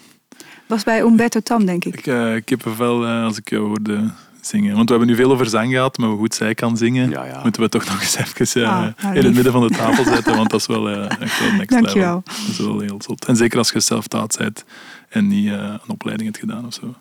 [0.66, 1.96] was bij Umberto Tam, denk ik.
[1.96, 4.10] Ik uh, kippenvel eh, als ik jou hoorde
[4.46, 4.74] zingen.
[4.76, 7.24] Want we hebben nu veel over zang gehad, maar hoe goed zij kan zingen, Ja,
[7.24, 7.40] ja.
[7.42, 10.04] moeten we toch nog eens even eh, Ah, nou, in het midden van de tafel
[10.04, 12.22] zetten, want dat is wel eh, echt wel next Dankjewel.
[12.24, 12.44] level.
[12.46, 13.24] Dat is wel heel zot.
[13.24, 14.64] En zeker als je zelf taat bent
[15.08, 16.94] en niet eh, een opleiding hebt gedaan of zo.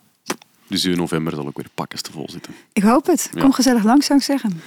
[0.68, 2.54] Dus in november zal ook weer pakkens te vol zitten.
[2.74, 3.30] Ik hoop het.
[3.32, 3.52] Kom Ja.
[3.52, 4.62] gezellig langs, zou ik zeggen.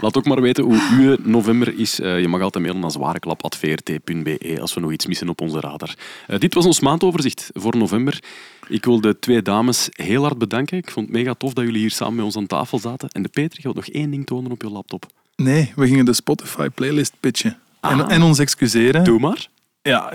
[0.00, 2.00] Laat ook maar weten hoe uw november is.
[2.00, 5.94] Eh, je mag altijd mailen naar zwareklap.vrt.be als we nog iets missen op onze radar.
[6.26, 8.22] Eh, dit was ons maandoverzicht voor november.
[8.68, 10.78] Ik wil de twee dames heel hard bedanken.
[10.78, 13.08] Ik vond het mega tof dat jullie hier samen met ons aan tafel zaten.
[13.08, 15.06] En de Peter, je wilt nog één ding tonen op je laptop.
[15.36, 17.58] Nee, we gingen de Spotify-playlist pitchen.
[17.80, 18.12] En, Ah.
[18.12, 19.04] en ons excuseren.
[19.04, 19.48] Doe maar.
[19.82, 20.12] Ja.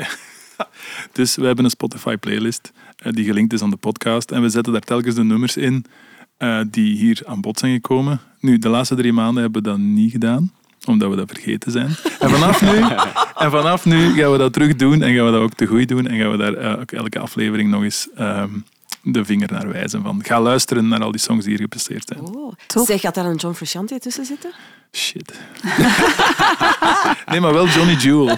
[1.11, 4.31] Dus we hebben een Spotify-playlist eh, die gelinkt is aan de podcast.
[4.31, 5.85] En we zetten daar telkens de nummers in
[6.41, 8.21] eh, die hier aan bod zijn gekomen.
[8.39, 10.51] Nu, de laatste drie maanden hebben we dat niet gedaan,
[10.85, 11.95] omdat we dat vergeten zijn.
[12.19, 12.81] En vanaf nu,
[13.43, 15.87] en vanaf nu gaan we dat terug doen en gaan we dat ook te goed
[15.87, 16.07] doen.
[16.07, 18.49] En gaan we daar eh, ook elke aflevering nog eens ehm,
[19.03, 20.03] de vinger naar wijzen.
[20.03, 22.35] Van, ga luisteren naar al die songs die hier gepresteerd zijn.
[22.35, 22.53] Oh.
[22.67, 22.85] Toch?
[22.85, 24.51] Zeg, gaat daar een John Frusciante tussen zitten?
[24.91, 25.39] Shit.
[27.31, 28.37] nee, maar wel Johnny Jewel.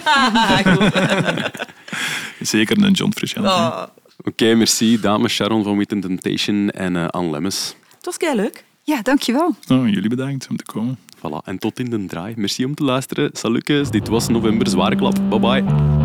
[2.40, 3.50] Zeker een John Frusciante.
[3.50, 3.82] Oh.
[4.24, 5.00] Oké, merci.
[5.00, 7.76] Dames Sharon van Witten Temptation en eh Anne Lemmes.
[7.96, 8.64] Het was kei leuk.
[8.82, 9.54] Ja, dankjewel.
[9.68, 10.98] Oh, jullie bedankt om te komen.
[11.16, 11.44] Voilà.
[11.44, 12.34] En tot in de draai.
[12.36, 13.30] Merci om te luisteren.
[13.32, 13.90] Salukes.
[13.90, 15.16] Dit was november Zware Klap.
[15.28, 16.03] Bye bye.